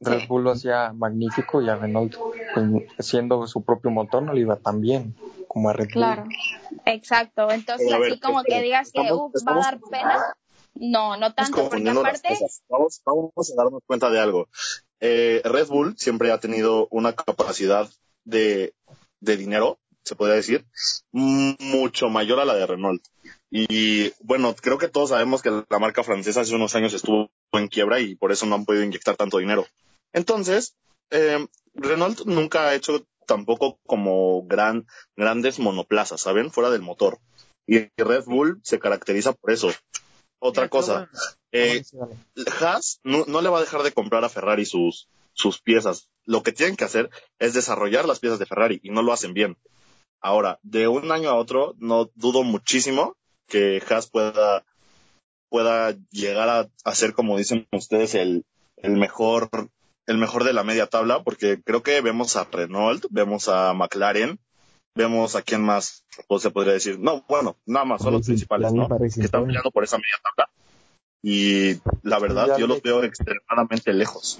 Red 0.00 0.28
Bull 0.28 0.44
lo 0.44 0.50
hacía 0.52 0.92
magnífico 0.92 1.62
y 1.62 1.68
a 1.68 1.76
Renault, 1.76 2.14
pues, 2.54 2.66
siendo 3.06 3.46
su 3.46 3.62
propio 3.64 3.90
motor, 3.90 4.22
no 4.22 4.32
le 4.34 4.42
iba 4.42 4.56
tan 4.56 4.80
bien 4.80 5.14
como 5.48 5.70
a 5.70 5.72
Red 5.72 5.86
Bull. 5.86 5.92
Claro, 5.92 6.24
exacto. 6.84 7.50
Entonces, 7.50 7.86
Pero 7.86 7.96
a 7.96 7.98
ver, 8.00 8.12
así 8.12 8.20
como 8.20 8.44
que 8.44 8.60
digas 8.62 8.92
que 8.92 9.12
"Uf, 9.12 9.32
va 9.46 9.52
a 9.52 9.58
dar 9.58 9.80
pena. 9.90 10.36
No, 10.74 11.16
no 11.16 11.34
tanto, 11.34 11.68
porque 11.68 11.90
aparte. 11.90 12.28
Vamos, 12.68 13.02
vamos 13.04 13.32
a 13.52 13.54
darnos 13.56 13.82
cuenta 13.86 14.10
de 14.10 14.20
algo. 14.20 14.48
Eh, 15.00 15.40
Red 15.44 15.66
Bull 15.68 15.96
siempre 15.98 16.30
ha 16.30 16.38
tenido 16.38 16.86
una 16.90 17.14
capacidad 17.14 17.88
de, 18.24 18.74
de 19.20 19.36
dinero, 19.36 19.78
se 20.04 20.16
podría 20.16 20.36
decir, 20.36 20.64
mucho 21.12 22.08
mayor 22.08 22.40
a 22.40 22.44
la 22.44 22.54
de 22.54 22.66
Renault. 22.66 23.02
Y 23.50 24.12
bueno, 24.22 24.54
creo 24.54 24.78
que 24.78 24.88
todos 24.88 25.10
sabemos 25.10 25.42
que 25.42 25.50
la 25.50 25.78
marca 25.78 26.04
francesa 26.04 26.42
hace 26.42 26.54
unos 26.54 26.74
años 26.74 26.94
estuvo 26.94 27.30
en 27.52 27.68
quiebra 27.68 28.00
y 28.00 28.14
por 28.14 28.32
eso 28.32 28.46
no 28.46 28.54
han 28.54 28.64
podido 28.64 28.84
inyectar 28.84 29.16
tanto 29.16 29.38
dinero. 29.38 29.66
Entonces, 30.12 30.76
eh, 31.10 31.46
Renault 31.74 32.24
nunca 32.26 32.68
ha 32.68 32.74
hecho 32.74 33.04
tampoco 33.26 33.78
como 33.86 34.44
gran, 34.46 34.86
grandes 35.16 35.58
monoplazas, 35.58 36.20
¿saben? 36.20 36.50
Fuera 36.50 36.70
del 36.70 36.82
motor. 36.82 37.18
Y 37.66 37.88
Red 37.96 38.24
Bull 38.24 38.60
se 38.62 38.78
caracteriza 38.78 39.32
por 39.32 39.52
eso. 39.52 39.70
Otra 40.40 40.68
cosa, 40.68 41.10
eh. 41.52 41.82
Haas 42.60 43.00
no, 43.04 43.24
no 43.26 43.42
le 43.42 43.50
va 43.50 43.58
a 43.58 43.60
dejar 43.60 43.82
de 43.82 43.92
comprar 43.92 44.24
a 44.24 44.30
Ferrari 44.30 44.64
sus, 44.64 45.08
sus 45.34 45.60
piezas. 45.60 46.08
Lo 46.24 46.42
que 46.42 46.52
tienen 46.52 46.76
que 46.76 46.84
hacer 46.84 47.10
es 47.38 47.54
desarrollar 47.54 48.06
las 48.06 48.20
piezas 48.20 48.38
de 48.38 48.46
Ferrari 48.46 48.80
y 48.82 48.90
no 48.90 49.02
lo 49.02 49.12
hacen 49.12 49.34
bien. 49.34 49.56
Ahora, 50.20 50.58
de 50.62 50.88
un 50.88 51.10
año 51.12 51.30
a 51.30 51.34
otro, 51.36 51.74
no 51.78 52.10
dudo 52.14 52.42
muchísimo 52.42 53.16
que 53.48 53.82
Haas 53.88 54.08
pueda, 54.10 54.64
pueda 55.48 55.92
llegar 56.10 56.48
a, 56.48 56.68
a 56.84 56.94
ser, 56.94 57.14
como 57.14 57.36
dicen 57.38 57.66
ustedes, 57.72 58.14
el, 58.14 58.44
el 58.76 58.96
mejor, 58.96 59.48
el 60.06 60.18
mejor 60.18 60.44
de 60.44 60.52
la 60.52 60.62
media 60.64 60.86
tabla, 60.86 61.22
porque 61.22 61.60
creo 61.62 61.82
que 61.82 62.00
vemos 62.00 62.36
a 62.36 62.44
Renault, 62.44 63.06
vemos 63.10 63.48
a 63.48 63.72
McLaren, 63.74 64.38
vemos 64.94 65.36
a 65.36 65.42
quién 65.42 65.62
más, 65.62 66.04
pues 66.28 66.42
se 66.42 66.50
podría 66.50 66.74
decir. 66.74 66.98
No, 67.00 67.24
bueno, 67.28 67.56
nada 67.66 67.84
más, 67.86 68.02
son 68.02 68.12
los 68.12 68.26
principales, 68.26 68.72
¿no? 68.72 68.88
Que 68.88 69.06
están 69.06 69.46
peleando 69.46 69.70
por 69.70 69.84
esa 69.84 69.96
media 69.96 70.18
tabla. 70.22 70.50
Y 71.22 71.80
la 72.02 72.18
verdad, 72.18 72.54
Sí, 72.54 72.60
yo 72.60 72.66
los 72.66 72.76
Alex. 72.76 72.82
veo 72.82 73.04
extremadamente 73.04 73.92
lejos. 73.92 74.38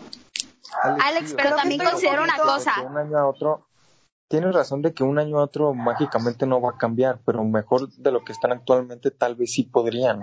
Alex, 0.83 1.31
sí, 1.31 1.35
pero 1.37 1.57
también 1.57 1.83
considero 1.85 2.23
una 2.23 2.37
de 2.37 2.43
cosa. 2.43 2.75
que 2.79 2.87
un 2.87 2.97
año 2.97 3.19
a 3.19 3.29
otro, 3.29 3.67
tienes 4.31 4.55
razón 4.55 4.81
de 4.81 4.95
que 4.95 5.03
un 5.03 5.19
año 5.19 5.41
a 5.41 5.43
otro 5.43 5.75
mágicamente 5.75 6.47
no 6.47 6.61
va 6.61 6.71
a 6.71 6.79
cambiar, 6.79 7.19
pero 7.27 7.43
mejor 7.45 7.91
de 7.91 8.13
lo 8.13 8.25
que 8.25 8.33
están 8.33 8.53
actualmente 8.53 9.11
tal 9.11 9.35
vez 9.35 9.53
sí 9.53 9.65
podrían. 9.65 10.23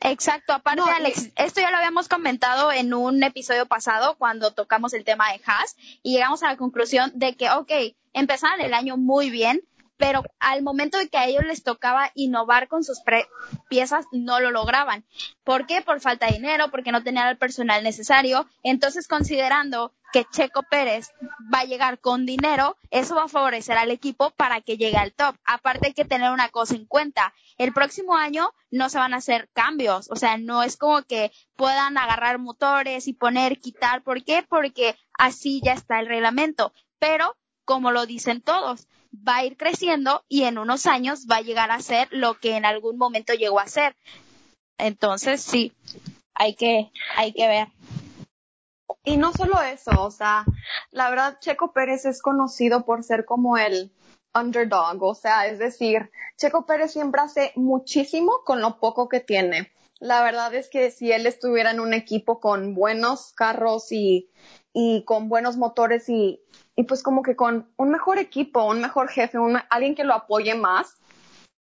Exacto, 0.00 0.52
aparte 0.52 0.80
No, 0.80 0.86
Alex, 0.86 1.30
esto 1.34 1.60
ya 1.60 1.72
lo 1.72 1.78
habíamos 1.78 2.08
comentado 2.08 2.70
en 2.70 2.94
un 2.94 3.22
episodio 3.24 3.66
pasado 3.66 4.14
cuando 4.18 4.52
tocamos 4.52 4.94
el 4.94 5.04
tema 5.04 5.32
de 5.32 5.40
Haas 5.44 5.76
y 6.04 6.12
llegamos 6.12 6.44
a 6.44 6.46
la 6.46 6.56
conclusión 6.56 7.10
de 7.16 7.34
que, 7.34 7.50
ok, 7.50 7.72
empezaron 8.12 8.60
el 8.60 8.72
año 8.72 8.96
muy 8.96 9.30
bien, 9.30 9.62
pero 9.96 10.22
al 10.38 10.62
momento 10.62 10.96
de 10.98 11.08
que 11.08 11.18
a 11.18 11.26
ellos 11.26 11.44
les 11.44 11.64
tocaba 11.64 12.12
innovar 12.14 12.68
con 12.68 12.84
sus 12.84 13.00
pre- 13.00 13.26
piezas, 13.68 14.04
no 14.12 14.38
lo 14.38 14.52
lograban. 14.52 15.04
¿Por 15.42 15.66
qué? 15.66 15.82
Por 15.82 16.00
falta 16.00 16.26
de 16.26 16.34
dinero, 16.34 16.70
porque 16.70 16.92
no 16.92 17.02
tenían 17.02 17.26
el 17.26 17.38
personal 17.38 17.82
necesario. 17.82 18.46
Entonces, 18.62 19.08
considerando 19.08 19.92
que 20.16 20.24
Checo 20.30 20.62
Pérez 20.62 21.12
va 21.52 21.58
a 21.60 21.64
llegar 21.66 22.00
con 22.00 22.24
dinero, 22.24 22.78
eso 22.90 23.16
va 23.16 23.24
a 23.24 23.28
favorecer 23.28 23.76
al 23.76 23.90
equipo 23.90 24.30
para 24.30 24.62
que 24.62 24.78
llegue 24.78 24.96
al 24.96 25.12
top. 25.12 25.36
Aparte 25.44 25.88
hay 25.88 25.92
que 25.92 26.06
tener 26.06 26.32
una 26.32 26.48
cosa 26.48 26.74
en 26.74 26.86
cuenta. 26.86 27.34
El 27.58 27.74
próximo 27.74 28.16
año 28.16 28.50
no 28.70 28.88
se 28.88 28.96
van 28.96 29.12
a 29.12 29.18
hacer 29.18 29.50
cambios. 29.52 30.10
O 30.10 30.16
sea, 30.16 30.38
no 30.38 30.62
es 30.62 30.78
como 30.78 31.02
que 31.02 31.32
puedan 31.54 31.98
agarrar 31.98 32.38
motores 32.38 33.08
y 33.08 33.12
poner, 33.12 33.60
quitar. 33.60 34.02
¿Por 34.02 34.24
qué? 34.24 34.42
Porque 34.42 34.96
así 35.18 35.60
ya 35.62 35.74
está 35.74 36.00
el 36.00 36.06
reglamento. 36.06 36.72
Pero, 36.98 37.36
como 37.66 37.90
lo 37.90 38.06
dicen 38.06 38.40
todos, 38.40 38.88
va 39.12 39.36
a 39.36 39.44
ir 39.44 39.58
creciendo 39.58 40.24
y 40.30 40.44
en 40.44 40.56
unos 40.56 40.86
años 40.86 41.26
va 41.30 41.36
a 41.36 41.42
llegar 41.42 41.70
a 41.70 41.80
ser 41.80 42.08
lo 42.10 42.40
que 42.40 42.56
en 42.56 42.64
algún 42.64 42.96
momento 42.96 43.34
llegó 43.34 43.60
a 43.60 43.66
ser. 43.66 43.94
Entonces, 44.78 45.42
sí, 45.42 45.74
hay 46.32 46.54
que, 46.54 46.90
hay 47.16 47.34
que 47.34 47.46
ver. 47.46 47.68
Y 49.04 49.16
no 49.16 49.32
solo 49.32 49.60
eso, 49.62 50.02
o 50.02 50.10
sea, 50.10 50.44
la 50.90 51.10
verdad 51.10 51.38
Checo 51.40 51.72
Pérez 51.72 52.04
es 52.06 52.22
conocido 52.22 52.84
por 52.84 53.02
ser 53.04 53.24
como 53.24 53.56
el 53.56 53.92
underdog, 54.34 55.02
o 55.02 55.14
sea, 55.14 55.46
es 55.46 55.58
decir, 55.58 56.10
Checo 56.36 56.66
Pérez 56.66 56.92
siempre 56.92 57.20
hace 57.20 57.52
muchísimo 57.56 58.42
con 58.44 58.60
lo 58.60 58.78
poco 58.78 59.08
que 59.08 59.20
tiene. 59.20 59.72
La 59.98 60.22
verdad 60.22 60.54
es 60.54 60.68
que 60.68 60.90
si 60.90 61.10
él 61.10 61.26
estuviera 61.26 61.70
en 61.70 61.80
un 61.80 61.94
equipo 61.94 62.38
con 62.38 62.74
buenos 62.74 63.32
carros 63.32 63.90
y, 63.92 64.30
y 64.74 65.04
con 65.04 65.28
buenos 65.28 65.56
motores 65.56 66.08
y, 66.08 66.42
y 66.74 66.82
pues 66.84 67.02
como 67.02 67.22
que 67.22 67.34
con 67.34 67.72
un 67.76 67.90
mejor 67.90 68.18
equipo, 68.18 68.64
un 68.64 68.80
mejor 68.80 69.08
jefe, 69.08 69.38
un, 69.38 69.58
alguien 69.70 69.94
que 69.94 70.04
lo 70.04 70.14
apoye 70.14 70.54
más, 70.54 70.98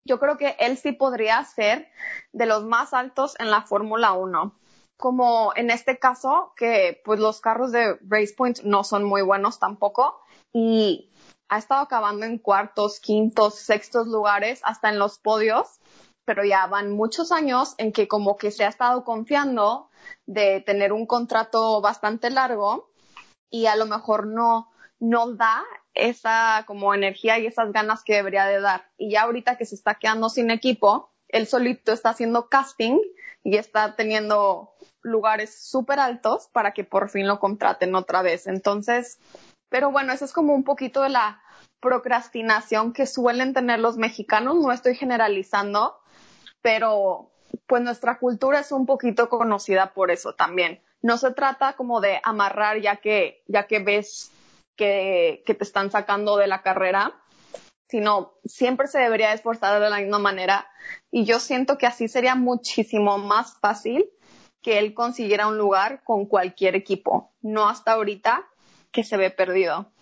yo 0.07 0.19
creo 0.19 0.39
que 0.39 0.57
él 0.59 0.79
sí 0.79 0.93
podría 0.93 1.45
ser 1.45 1.89
de 2.33 2.47
los 2.47 2.65
más 2.65 2.95
altos 2.95 3.35
en 3.39 3.51
la 3.51 3.63
Fórmula 3.63 4.13
1 4.13 4.59
como 4.97 5.53
en 5.57 5.71
este 5.71 5.99
caso, 5.99 6.53
que 6.57 7.01
pues 7.05 7.21
los 7.21 7.41
carros 7.41 7.73
de 7.73 7.99
Race 8.09 8.35
Point 8.37 8.61
no 8.63 8.85
son 8.85 9.05
muy 9.05 9.23
buenos 9.23 9.59
tampoco 9.59 10.21
y 10.53 11.11
ha 11.49 11.59
estado 11.59 11.83
acabando 11.83 12.27
en 12.27 12.39
cuartos, 12.39 13.01
quintos, 13.01 13.57
sextos 13.57 14.07
lugares, 14.07 14.61
hasta 14.65 14.89
en 14.89 14.99
los 14.99 15.19
podios, 15.19 15.81
pero 16.25 16.45
ya 16.45 16.67
van 16.67 16.93
muchos 16.93 17.33
años 17.33 17.75
en 17.79 17.93
que 17.93 18.09
como 18.09 18.37
que 18.37 18.51
se 18.51 18.65
ha 18.65 18.69
estado 18.69 19.05
confiando 19.05 19.91
de 20.27 20.61
tener 20.61 20.93
un 20.93 21.07
contrato 21.07 21.81
bastante 21.81 22.31
largo 22.31 22.91
y 23.51 23.67
a 23.67 23.77
lo 23.77 23.87
mejor 23.87 24.27
no, 24.27 24.71
no 24.99 25.33
da 25.33 25.65
esa 25.93 26.65
como 26.67 26.95
energía 26.95 27.39
y 27.39 27.47
esas 27.47 27.73
ganas 27.73 28.03
que 28.05 28.15
debería 28.15 28.47
de 28.47 28.61
dar. 28.61 28.91
Y 28.97 29.13
ya 29.13 29.23
ahorita 29.23 29.57
que 29.57 29.67
se 29.67 29.75
está 29.75 29.97
quedando 29.97 30.29
sin 30.29 30.51
equipo, 30.51 31.13
él 31.29 31.47
solito 31.47 31.93
está 31.93 32.11
haciendo 32.11 32.49
casting 32.49 32.99
y 33.45 33.57
está 33.57 33.95
teniendo 33.95 34.75
lugares 35.03 35.55
súper 35.63 36.01
altos 36.01 36.49
para 36.53 36.73
que 36.73 36.83
por 36.83 37.11
fin 37.11 37.29
lo 37.29 37.39
contraten 37.39 37.95
otra 37.95 38.23
vez. 38.23 38.47
Entonces, 38.47 39.19
pero 39.69 39.93
bueno, 39.93 40.13
eso 40.13 40.25
es 40.25 40.33
como 40.33 40.55
un 40.55 40.65
poquito 40.65 41.03
de 41.03 41.11
la 41.11 41.43
procrastinación 41.81 42.95
que 42.95 43.07
suelen 43.07 43.53
tener 43.53 43.79
los 43.79 43.99
mexicanos, 43.99 44.57
no 44.57 44.73
estoy 44.73 44.95
generalizando, 44.95 46.01
pero 46.63 47.31
pues 47.67 47.83
nuestra 47.83 48.19
cultura 48.19 48.61
es 48.61 48.73
un 48.73 48.87
poquito 48.87 49.29
conocida 49.29 49.93
por 49.93 50.11
eso 50.11 50.35
también. 50.35 50.83
No 51.03 51.19
se 51.19 51.33
trata 51.33 51.75
como 51.75 52.01
de 52.01 52.21
amarrar 52.25 52.81
ya 52.81 52.97
que, 52.97 53.43
ya 53.47 53.67
que 53.67 53.81
ves 53.81 54.33
que, 54.77 55.43
que 55.45 55.55
te 55.55 55.65
están 55.65 55.91
sacando 55.91 56.39
de 56.39 56.47
la 56.47 56.63
carrera, 56.63 57.13
sino 57.95 58.33
siempre 58.45 58.89
se 58.89 58.99
debería 58.99 59.33
esforzar 59.33 59.81
de 59.81 59.89
la 59.89 60.01
misma 60.01 60.19
manera. 60.19 60.67
Y 61.13 61.25
yo 61.27 61.39
siento 61.39 61.79
que 61.79 61.87
así 61.87 62.09
sería 62.09 62.35
muchísimo 62.35 63.19
más 63.19 63.57
fácil 63.61 64.07
que 64.63 64.81
él 64.81 64.95
consiguiera 64.95 65.47
un 65.47 65.59
lugar 65.59 66.03
con 66.03 66.27
cualquier 66.27 66.75
equipo, 66.75 67.33
no 67.41 67.69
hasta 67.69 67.93
ahorita 67.93 68.43
que 68.91 69.05
se 69.05 69.17
ve 69.17 69.31
perdido. 69.31 69.93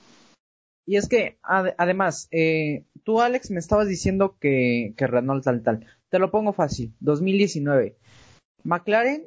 Y 0.86 0.96
es 0.96 1.06
que, 1.06 1.38
ad- 1.42 1.74
además, 1.76 2.28
eh, 2.30 2.86
tú, 3.04 3.20
Alex, 3.20 3.50
me 3.50 3.60
estabas 3.60 3.88
diciendo 3.88 4.38
que, 4.40 4.94
que 4.96 5.06
Renault 5.06 5.44
tal, 5.44 5.62
tal. 5.62 5.86
Te 6.08 6.18
lo 6.18 6.30
pongo 6.30 6.54
fácil. 6.54 6.94
2019. 7.00 7.98
McLaren, 8.64 9.26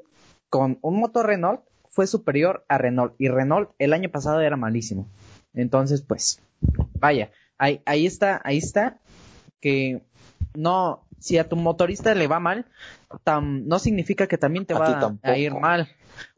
con 0.50 0.80
un 0.82 1.00
motor 1.00 1.28
Renault, 1.28 1.62
fue 1.92 2.08
superior 2.08 2.66
a 2.68 2.80
Renault. 2.80 3.14
Y 3.20 3.28
Renault 3.30 3.70
el 3.78 3.94
año 3.94 4.10
pasado 4.10 4.42
era 4.42 4.58
malísimo. 4.58 5.08
Entonces, 5.54 6.02
pues, 6.02 6.42
vaya. 7.00 7.30
Ahí, 7.58 7.82
ahí 7.86 8.06
está, 8.06 8.42
ahí 8.44 8.58
está. 8.58 9.00
Que 9.62 10.04
no, 10.56 11.06
si 11.20 11.38
a 11.38 11.48
tu 11.50 11.56
motorista 11.56 12.14
le 12.16 12.28
va 12.28 12.40
mal, 12.40 12.66
tam- 13.24 13.64
no 13.66 13.80
significa 13.80 14.28
que 14.28 14.38
también 14.38 14.66
te 14.66 14.74
A 14.74 14.80
va 14.80 15.14
a- 15.24 15.38
ir 15.38 15.54
mal. 15.54 15.90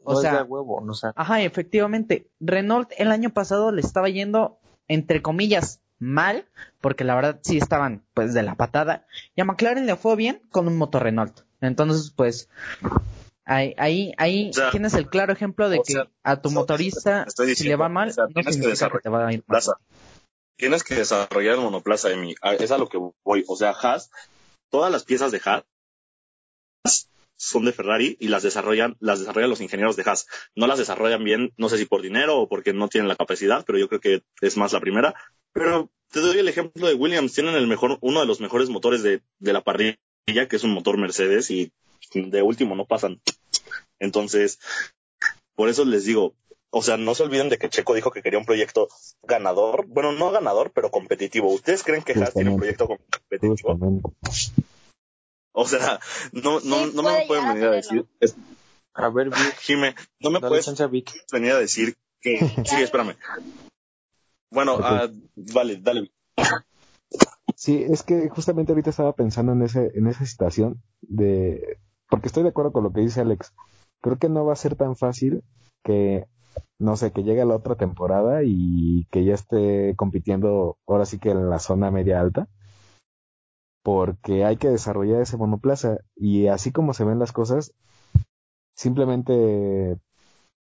O 0.02 0.14
no 0.14 0.20
sea, 0.20 0.32
es 0.32 0.36
de 0.38 0.42
huevo, 0.44 0.80
no 0.84 0.94
sé. 0.94 1.08
Ajá, 1.14 1.42
efectivamente. 1.42 2.30
Renault 2.40 2.90
el 2.98 3.10
año 3.12 3.30
pasado 3.30 3.70
le 3.70 3.80
estaba 3.80 4.08
yendo, 4.08 4.58
entre 4.88 5.22
comillas, 5.22 5.80
mal, 6.00 6.46
porque 6.80 7.04
la 7.04 7.14
verdad 7.14 7.40
sí 7.42 7.58
estaban, 7.58 8.04
pues, 8.14 8.34
de 8.34 8.42
la 8.42 8.54
patada. 8.54 9.06
Y 9.36 9.40
a 9.40 9.44
McLaren 9.44 9.86
le 9.86 9.96
fue 9.96 10.16
bien 10.16 10.42
con 10.50 10.66
un 10.68 10.76
motor 10.76 11.02
Renault. 11.04 11.40
Entonces, 11.60 12.12
pues, 12.16 12.48
ahí, 13.44 13.74
ahí, 13.78 14.12
ahí 14.16 14.50
O 14.50 14.52
sea, 14.52 14.70
tienes 14.70 14.94
el 14.94 15.08
claro 15.08 15.32
ejemplo 15.32 15.68
de 15.68 15.78
que 15.82 15.92
sea, 15.92 16.08
a 16.22 16.40
tu 16.40 16.50
motorista, 16.50 17.26
si 17.54 17.64
le 17.68 17.76
va 17.76 17.88
mal, 17.88 18.08
o 18.10 18.12
sea, 18.12 18.24
no 18.24 18.28
tienes 18.30 18.46
que 18.46 18.52
significa 18.62 18.90
que 18.90 18.98
te 19.00 19.08
va 19.08 19.26
a 19.26 19.32
ir 19.32 19.40
mal. 19.40 19.56
Plaza. 19.56 19.72
Tienes 20.58 20.82
que 20.84 20.96
desarrollar 20.96 21.54
el 21.54 21.60
monoplaza, 21.60 22.10
Emi. 22.12 22.34
A- 22.42 22.54
Es 22.54 22.70
a 22.72 22.78
lo 22.78 22.88
que 22.88 22.98
voy. 23.24 23.44
O 23.48 23.56
sea, 23.56 23.70
Haas, 23.70 24.10
todas 24.70 24.90
las 24.92 25.04
piezas 25.04 25.30
de 25.32 25.40
Haas 25.44 25.64
son 27.36 27.64
de 27.64 27.72
Ferrari 27.72 28.16
y 28.18 28.28
las 28.28 28.42
desarrollan, 28.42 28.96
las 28.98 29.20
desarrollan 29.20 29.50
los 29.50 29.60
ingenieros 29.60 29.94
de 29.96 30.02
Haas. 30.04 30.26
No 30.56 30.66
las 30.66 30.78
desarrollan 30.78 31.22
bien, 31.22 31.52
no 31.56 31.68
sé 31.68 31.78
si 31.78 31.84
por 31.84 32.02
dinero 32.02 32.38
o 32.38 32.48
porque 32.48 32.72
no 32.72 32.88
tienen 32.88 33.08
la 33.08 33.16
capacidad, 33.16 33.64
pero 33.64 33.78
yo 33.78 33.88
creo 33.88 34.00
que 34.00 34.22
es 34.40 34.56
más 34.56 34.72
la 34.72 34.80
primera. 34.80 35.14
Pero 35.52 35.90
te 36.10 36.20
doy 36.20 36.38
el 36.38 36.48
ejemplo 36.48 36.88
de 36.88 36.94
Williams. 36.94 37.32
Tienen 37.34 37.54
el 37.54 37.68
mejor, 37.68 37.98
uno 38.00 38.20
de 38.20 38.26
los 38.26 38.40
mejores 38.40 38.68
motores 38.68 39.02
de, 39.04 39.22
de 39.38 39.52
la 39.52 39.62
parrilla, 39.62 39.96
que 40.26 40.56
es 40.56 40.64
un 40.64 40.72
motor 40.72 40.98
Mercedes 40.98 41.50
y 41.52 41.72
de 42.12 42.42
último 42.42 42.74
no 42.74 42.84
pasan. 42.86 43.20
Entonces, 44.00 44.58
por 45.54 45.68
eso 45.68 45.84
les 45.84 46.04
digo, 46.04 46.34
o 46.70 46.82
sea, 46.82 46.96
no 46.96 47.14
se 47.14 47.22
olviden 47.22 47.48
de 47.48 47.58
que 47.58 47.68
Checo 47.68 47.94
dijo 47.94 48.10
que 48.10 48.22
quería 48.22 48.38
un 48.38 48.44
proyecto 48.44 48.88
ganador. 49.22 49.86
Bueno, 49.86 50.12
no 50.12 50.30
ganador, 50.30 50.70
pero 50.72 50.90
competitivo. 50.90 51.52
¿Ustedes 51.52 51.82
creen 51.82 52.02
que 52.02 52.12
Haas 52.12 52.34
tiene 52.34 52.50
un 52.50 52.56
proyecto 52.58 52.86
competitivo? 52.86 53.56
Justamente. 53.56 54.08
O 55.52 55.66
sea, 55.66 55.98
no, 56.32 56.60
no, 56.60 56.86
Sí, 56.86 56.92
no 56.94 57.02
me 57.02 57.24
pueden 57.26 57.44
a 57.46 57.52
venir 57.54 57.68
a 57.68 57.70
decir, 57.72 58.06
es- 58.20 58.36
A 58.94 59.08
ver, 59.08 59.28
Vic, 59.30 59.56
Jime, 59.60 59.94
no 60.20 60.30
me 60.30 60.40
dale 60.40 60.50
puedes 60.50 60.66
chance 60.66 60.86
venir 60.86 61.52
a 61.52 61.58
decir 61.58 61.96
que, 62.20 62.38
sí, 62.64 62.82
espérame. 62.82 63.16
Bueno, 64.50 64.78
ah, 64.82 65.08
vale, 65.36 65.76
dale. 65.80 66.10
Sí, 67.56 67.82
es 67.88 68.02
que 68.02 68.28
justamente 68.28 68.72
ahorita 68.72 68.90
estaba 68.90 69.14
pensando 69.14 69.52
en 69.52 69.62
ese, 69.62 69.90
en 69.94 70.06
esa 70.06 70.24
situación 70.24 70.82
de, 71.00 71.78
porque 72.08 72.28
estoy 72.28 72.44
de 72.44 72.50
acuerdo 72.50 72.72
con 72.72 72.84
lo 72.84 72.92
que 72.92 73.00
dice 73.00 73.20
Alex. 73.20 73.52
Creo 74.00 74.18
que 74.18 74.28
no 74.28 74.44
va 74.44 74.52
a 74.52 74.56
ser 74.56 74.76
tan 74.76 74.96
fácil 74.96 75.42
que, 75.82 76.24
no 76.78 76.96
sé, 76.96 77.12
que 77.12 77.22
llegue 77.24 77.44
la 77.44 77.56
otra 77.56 77.76
temporada 77.76 78.42
y 78.44 79.06
que 79.10 79.24
ya 79.24 79.34
esté 79.34 79.94
compitiendo 79.96 80.78
ahora 80.86 81.06
sí 81.06 81.18
que 81.18 81.30
en 81.30 81.50
la 81.50 81.58
zona 81.58 81.90
media 81.90 82.20
alta, 82.20 82.48
porque 83.82 84.44
hay 84.44 84.56
que 84.56 84.68
desarrollar 84.68 85.22
ese 85.22 85.36
monoplaza 85.36 85.98
y 86.14 86.46
así 86.48 86.70
como 86.72 86.94
se 86.94 87.04
ven 87.04 87.18
las 87.18 87.32
cosas, 87.32 87.74
simplemente, 88.74 89.98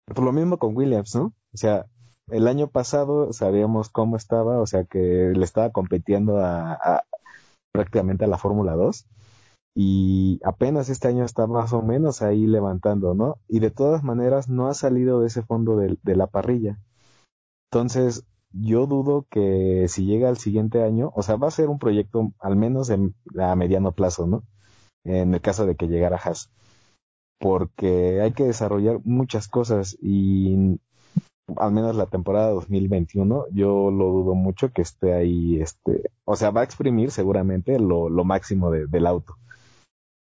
por 0.05 0.23
lo 0.25 0.33
mismo 0.33 0.59
con 0.59 0.75
Williams, 0.77 1.15
¿no? 1.15 1.33
O 1.53 1.57
sea, 1.57 1.87
el 2.29 2.47
año 2.47 2.69
pasado 2.69 3.33
sabíamos 3.33 3.89
cómo 3.89 4.17
estaba, 4.17 4.61
o 4.61 4.67
sea 4.67 4.85
que 4.85 4.99
le 4.99 5.45
estaba 5.45 5.71
compitiendo 5.71 6.39
a, 6.39 6.73
a- 6.73 7.03
prácticamente 7.73 8.25
a 8.25 8.29
la 8.29 8.37
Fórmula 8.39 8.73
2 8.75 9.07
y 9.79 10.39
apenas 10.43 10.89
este 10.89 11.07
año 11.07 11.23
está 11.23 11.45
más 11.45 11.71
o 11.71 11.83
menos 11.83 12.23
ahí 12.23 12.47
levantando, 12.47 13.13
¿no? 13.13 13.35
Y 13.47 13.59
de 13.59 13.69
todas 13.69 14.03
maneras 14.03 14.49
no 14.49 14.67
ha 14.69 14.73
salido 14.73 15.19
de 15.21 15.27
ese 15.27 15.43
fondo 15.43 15.77
de, 15.77 16.15
la 16.15 16.25
parrilla. 16.25 16.79
Entonces, 17.71 18.25
yo 18.51 18.87
dudo 18.87 19.27
que 19.29 19.85
si 19.87 20.05
llega 20.05 20.29
al 20.29 20.37
siguiente 20.39 20.81
año, 20.81 21.11
o 21.15 21.21
sea, 21.21 21.35
va 21.35 21.49
a 21.49 21.51
ser 21.51 21.69
un 21.69 21.77
proyecto 21.77 22.31
al 22.39 22.55
menos 22.55 22.89
en- 22.89 23.13
a 23.39 23.55
mediano 23.55 23.91
plazo, 23.91 24.25
¿no? 24.25 24.43
En 25.03 25.35
el 25.35 25.41
caso 25.41 25.67
de 25.67 25.75
que 25.75 25.87
llegara 25.87 26.17
Haas. 26.17 26.49
Porque 27.39 28.21
hay 28.21 28.33
que 28.33 28.45
desarrollar 28.45 28.99
muchas 29.03 29.47
cosas 29.47 29.95
y 30.01 30.79
al 31.57 31.71
menos 31.71 31.95
la 31.95 32.07
temporada 32.07 32.49
2021, 32.49 33.45
yo 33.51 33.91
lo 33.91 34.05
dudo 34.05 34.35
mucho 34.35 34.71
que 34.73 34.81
esté 34.81 35.13
ahí, 35.13 35.61
este, 35.61 36.09
o 36.25 36.35
sea, 36.35 36.51
va 36.51 36.61
a 36.61 36.63
exprimir 36.63 37.11
seguramente 37.11 37.79
lo, 37.79 38.09
lo 38.09 38.23
máximo 38.25 38.71
de- 38.71 38.87
del 38.87 39.05
auto, 39.07 39.35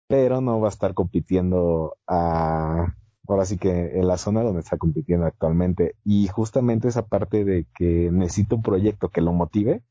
pero 0.10 0.42
no 0.42 0.60
va 0.60 0.70
a 0.70 0.72
estar 0.72 0.96
compitiendo 0.96 1.96
a, 2.08 2.96
ahora 3.28 3.46
sí 3.46 3.60
que 3.60 4.00
en 4.00 4.08
la 4.08 4.18
zona 4.18 4.42
donde 4.42 4.62
está 4.62 4.78
compitiendo 4.78 5.28
actualmente. 5.28 5.96
Y 6.04 6.28
justamente 6.30 6.88
esa 6.88 7.06
parte 7.08 7.46
de 7.46 7.68
que 7.75 8.10
necesita 8.12 8.56
un 8.56 8.63
proyecto 8.63 9.10
que 9.10 9.22
lo 9.22 9.34
motive, 9.34 9.84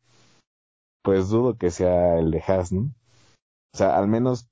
pues 1.03 1.29
dudo 1.29 1.57
que 1.57 1.71
sea 1.71 2.19
el 2.19 2.33
de 2.33 2.43
Haas, 2.47 2.73
¿no? 2.73 2.91
O 3.75 3.79
sea, 3.79 3.97
al 3.99 4.09
menos, 4.09 4.49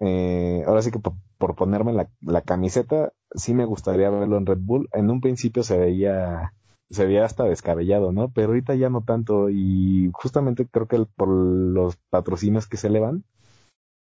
eh, 0.00 0.62
ahora 0.66 0.82
sí 0.82 0.90
que 0.92 1.00
por, 1.00 1.56
ponerme 1.56 1.92
la, 1.92 2.08
la 2.20 2.42
camiseta, 2.42 3.12
sí 3.34 3.54
me 3.54 3.64
gustaría 3.64 4.10
verlo 4.10 4.36
en 4.38 4.46
Red 4.46 4.58
Bull. 4.60 4.88
En 4.92 5.10
un 5.10 5.20
principio 5.20 5.64
se 5.64 5.78
veía, 5.78 6.54
se 6.90 7.06
veía 7.06 7.24
hasta 7.24 7.44
descabellado, 7.44 8.12
¿no? 8.12 8.30
Pero 8.32 8.48
ahorita 8.48 8.76
ya 8.76 8.88
no 8.90 9.02
tanto 9.02 9.50
y 9.50 10.10
justamente 10.12 10.66
creo 10.68 10.86
que 10.86 10.96
el- 10.96 11.06
por 11.06 11.28
los 11.28 11.96
patrocinios 12.10 12.68
que 12.68 12.76
se 12.76 12.90
le 12.90 13.00
van 13.00 13.24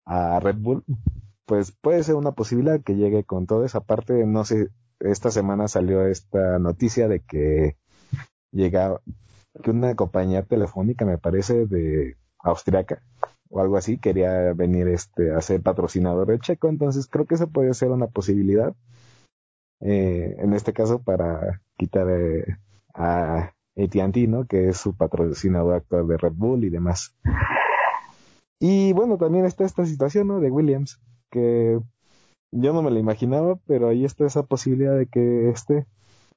a 0.10 0.39
Red 0.39 0.58
Bull, 0.58 0.84
pues 1.46 1.72
puede 1.72 2.04
ser 2.04 2.16
una 2.16 2.32
posibilidad 2.32 2.82
que 2.82 2.96
llegue 2.96 3.24
con 3.24 3.46
toda 3.46 3.66
esa 3.66 3.82
parte. 3.82 4.25
No 4.25 4.44
sé, 4.44 4.70
esta 5.00 5.30
semana 5.32 5.68
salió 5.68 6.06
esta 6.08 6.58
noticia 6.60 7.08
de 7.08 7.22
que 7.22 7.78
llegaba, 8.51 9.01
que 9.63 9.72
una 9.72 9.96
compañía 9.96 10.44
telefónica, 10.44 11.06
me 11.06 11.20
parece, 11.20 11.68
de 11.68 12.18
austriaca 12.39 13.04
o 13.50 13.62
algo 13.62 13.78
así, 13.78 14.00
quería 14.00 14.54
venir 14.54 14.88
este 14.88 15.32
a 15.34 15.41
ser 15.41 15.62
patrocinador 15.62 16.28
de 16.28 16.39
Checo, 16.39 16.69
entonces 16.69 17.08
creo 17.08 17.26
que 17.26 17.36
eso 17.36 17.48
puede 17.48 17.74
ser 17.74 17.91
una 17.91 18.08
posibilidad. 18.08 18.76
eh, 19.82 20.36
en 20.39 20.54
este 20.54 20.74
caso 20.74 21.02
para 21.04 21.62
quitar 21.78 22.08
eh, 22.10 22.58
a 22.93 23.54
AT&T, 23.78 24.28
¿no? 24.28 24.45
Que 24.45 24.69
es 24.69 24.78
su 24.78 24.95
patrocinador 24.95 25.76
actual 25.76 26.08
de 26.08 26.17
Red 26.17 26.34
Bull 26.34 26.63
y 26.65 26.69
demás. 26.69 27.15
Y 28.60 28.93
bueno, 28.93 29.17
también 29.17 29.45
está 29.45 29.63
esta 29.65 29.86
situación, 29.86 30.28
¿no? 30.28 30.39
De 30.39 30.52
Williams, 30.52 31.00
que 31.32 31.80
yo 32.52 32.74
no 32.74 32.82
me 32.82 32.91
la 32.91 33.00
imaginaba, 33.00 33.58
pero 33.67 33.88
ahí 33.89 34.04
está 34.06 34.26
esa 34.26 34.43
posibilidad 34.43 34.98
de 34.98 35.06
que 35.08 35.50
esté. 35.50 35.86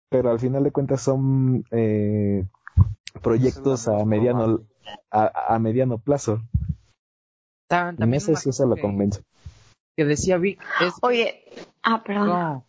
Pero 0.09 0.31
al 0.31 0.39
final 0.39 0.63
de 0.63 0.71
cuentas 0.73 1.01
son 1.03 1.65
eh, 1.71 2.45
proyectos 3.23 3.89
a 3.89 4.05
mediano 4.05 4.61
a, 5.11 5.55
a 5.55 5.59
mediano 5.59 5.99
plazo. 5.99 6.43
Ta- 7.69 7.93
No 7.93 7.99
también 7.99 8.21
sé 8.21 8.37
si 8.37 8.51
eso 8.51 8.67
lo 8.67 8.75
que- 8.77 8.83
convence. 8.83 9.23
Que 9.97 10.05
decía 10.07 10.39
Vic 10.39 10.59
es 10.81 10.95
Oye, 11.03 11.45
ah, 11.83 12.03
perdón. 12.05 12.63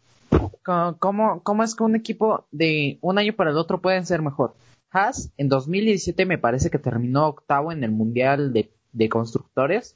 ¿Cómo, 1.00 1.42
¿Cómo 1.44 1.63
es 1.63 1.76
que 1.76 1.84
un 1.84 1.96
equipo 1.96 2.46
de 2.52 2.98
un 3.02 3.18
año 3.18 3.34
para 3.36 3.52
el 3.52 3.58
otro 3.58 3.82
pueden 3.82 4.06
ser 4.06 4.22
mejor? 4.22 4.56
Haas 4.92 5.32
en 5.38 5.48
2017 5.50 6.26
me 6.26 6.38
parece 6.38 6.70
que 6.70 6.80
terminó 6.80 7.28
octavo 7.28 7.72
en 7.72 7.84
el 7.84 7.92
Mundial 7.92 8.52
de, 8.54 8.72
de 8.94 9.10
Constructores 9.10 9.96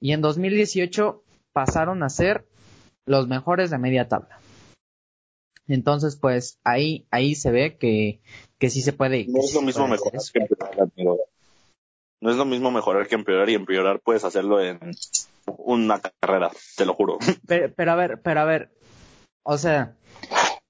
y 0.00 0.12
en 0.12 0.20
2018 0.20 1.22
pasaron 1.52 2.02
a 2.02 2.08
ser 2.08 2.46
los 3.06 3.26
mejores 3.26 3.70
de 3.70 3.78
media 3.78 4.08
tabla. 4.08 4.40
Entonces, 5.66 6.16
pues 6.16 6.58
ahí, 6.64 7.06
ahí 7.10 7.34
se 7.34 7.50
ve 7.50 7.76
que, 7.76 8.20
que 8.58 8.70
sí 8.70 8.80
se 8.80 8.92
puede. 8.92 9.26
No 9.28 9.40
es 9.40 9.54
lo 9.54 9.62
mismo 9.62 9.86
mejorar 9.86 10.20
que 10.32 10.40
empeorar, 10.40 10.80
amigo. 10.80 11.18
No 12.20 12.30
es 12.30 12.36
lo 12.36 12.44
mismo 12.44 12.70
mejorar 12.70 13.06
que 13.06 13.14
empeorar 13.14 13.48
y 13.50 13.54
empeorar 13.54 14.00
puedes 14.00 14.24
hacerlo 14.24 14.60
en 14.60 14.80
una 15.46 16.00
carrera, 16.00 16.50
te 16.76 16.84
lo 16.84 16.94
juro. 16.94 17.18
Pero, 17.46 17.72
pero 17.74 17.92
a 17.92 17.94
ver, 17.94 18.20
pero 18.22 18.40
a 18.40 18.44
ver, 18.44 18.70
o 19.42 19.56
sea, 19.56 19.96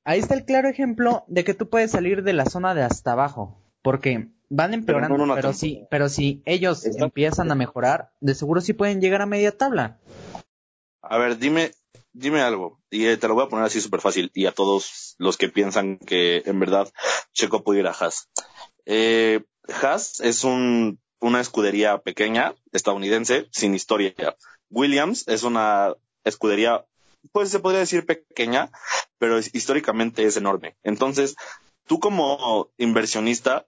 ahí 0.04 0.20
está 0.20 0.34
el 0.34 0.44
claro 0.44 0.68
ejemplo 0.68 1.24
de 1.26 1.44
que 1.44 1.54
tú 1.54 1.68
puedes 1.68 1.90
salir 1.90 2.22
de 2.22 2.32
la 2.32 2.44
zona 2.44 2.74
de 2.74 2.82
hasta 2.82 3.12
abajo, 3.12 3.60
porque 3.82 4.28
van 4.50 4.74
empeorando, 4.74 5.26
no 5.26 5.34
pero, 5.34 5.52
sí, 5.52 5.66
temporada. 5.74 5.88
pero 5.90 6.08
si 6.08 6.42
ellos 6.46 6.84
empiezan 6.84 7.50
a 7.50 7.54
mejorar, 7.54 8.12
de 8.20 8.34
seguro 8.34 8.60
sí 8.60 8.72
pueden 8.72 9.00
llegar 9.00 9.22
a 9.22 9.26
media 9.26 9.56
tabla. 9.56 9.98
A 11.02 11.18
ver, 11.18 11.38
dime, 11.38 11.72
dime 12.12 12.40
algo, 12.40 12.80
y 12.90 13.06
eh, 13.06 13.16
te 13.16 13.28
lo 13.28 13.34
voy 13.34 13.44
a 13.44 13.48
poner 13.48 13.64
así 13.64 13.80
súper 13.80 14.00
fácil, 14.00 14.30
y 14.34 14.46
a 14.46 14.52
todos 14.52 15.14
los 15.18 15.36
que 15.36 15.48
piensan 15.48 15.98
que 15.98 16.42
en 16.46 16.58
verdad 16.60 16.90
Checo 17.32 17.62
puede 17.62 17.80
ir 17.80 17.86
a 17.86 17.92
Haas. 17.92 18.28
Eh, 18.86 19.44
Haas 19.82 20.20
es 20.20 20.44
un, 20.44 20.98
una 21.20 21.40
escudería 21.40 21.98
pequeña, 21.98 22.54
estadounidense, 22.72 23.48
sin 23.52 23.74
historia. 23.74 24.14
Williams 24.70 25.26
es 25.28 25.42
una 25.44 25.94
escudería, 26.24 26.84
pues 27.32 27.50
se 27.50 27.60
podría 27.60 27.80
decir 27.80 28.04
pequeña, 28.06 28.70
pero 29.18 29.38
es- 29.38 29.54
históricamente 29.54 30.24
es 30.24 30.36
enorme. 30.36 30.76
Entonces, 30.82 31.36
tú 31.86 32.00
como 32.00 32.70
inversionista, 32.76 33.66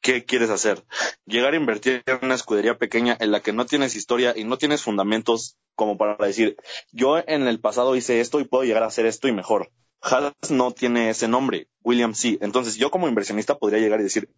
¿qué 0.00 0.24
quieres 0.24 0.50
hacer? 0.50 0.84
Llegar 1.26 1.54
a 1.54 1.56
invertir 1.56 2.02
en 2.06 2.18
una 2.22 2.34
escudería 2.34 2.78
pequeña 2.78 3.16
en 3.20 3.30
la 3.32 3.40
que 3.40 3.52
no 3.52 3.66
tienes 3.66 3.96
historia 3.96 4.34
y 4.36 4.44
no 4.44 4.58
tienes 4.58 4.82
fundamentos 4.82 5.56
como 5.74 5.96
para 5.96 6.16
decir, 6.26 6.56
yo 6.90 7.18
en 7.18 7.46
el 7.46 7.60
pasado 7.60 7.94
hice 7.94 8.20
esto 8.20 8.40
y 8.40 8.44
puedo 8.44 8.64
llegar 8.64 8.82
a 8.82 8.86
hacer 8.86 9.06
esto 9.06 9.28
y 9.28 9.32
mejor. 9.32 9.70
Haas 10.00 10.32
no 10.50 10.70
tiene 10.72 11.10
ese 11.10 11.28
nombre, 11.28 11.68
Williams 11.82 12.18
sí. 12.18 12.38
Entonces 12.40 12.76
yo 12.76 12.90
como 12.90 13.08
inversionista 13.08 13.58
podría 13.58 13.80
llegar 13.80 14.00
y 14.00 14.04
decir, 14.04 14.28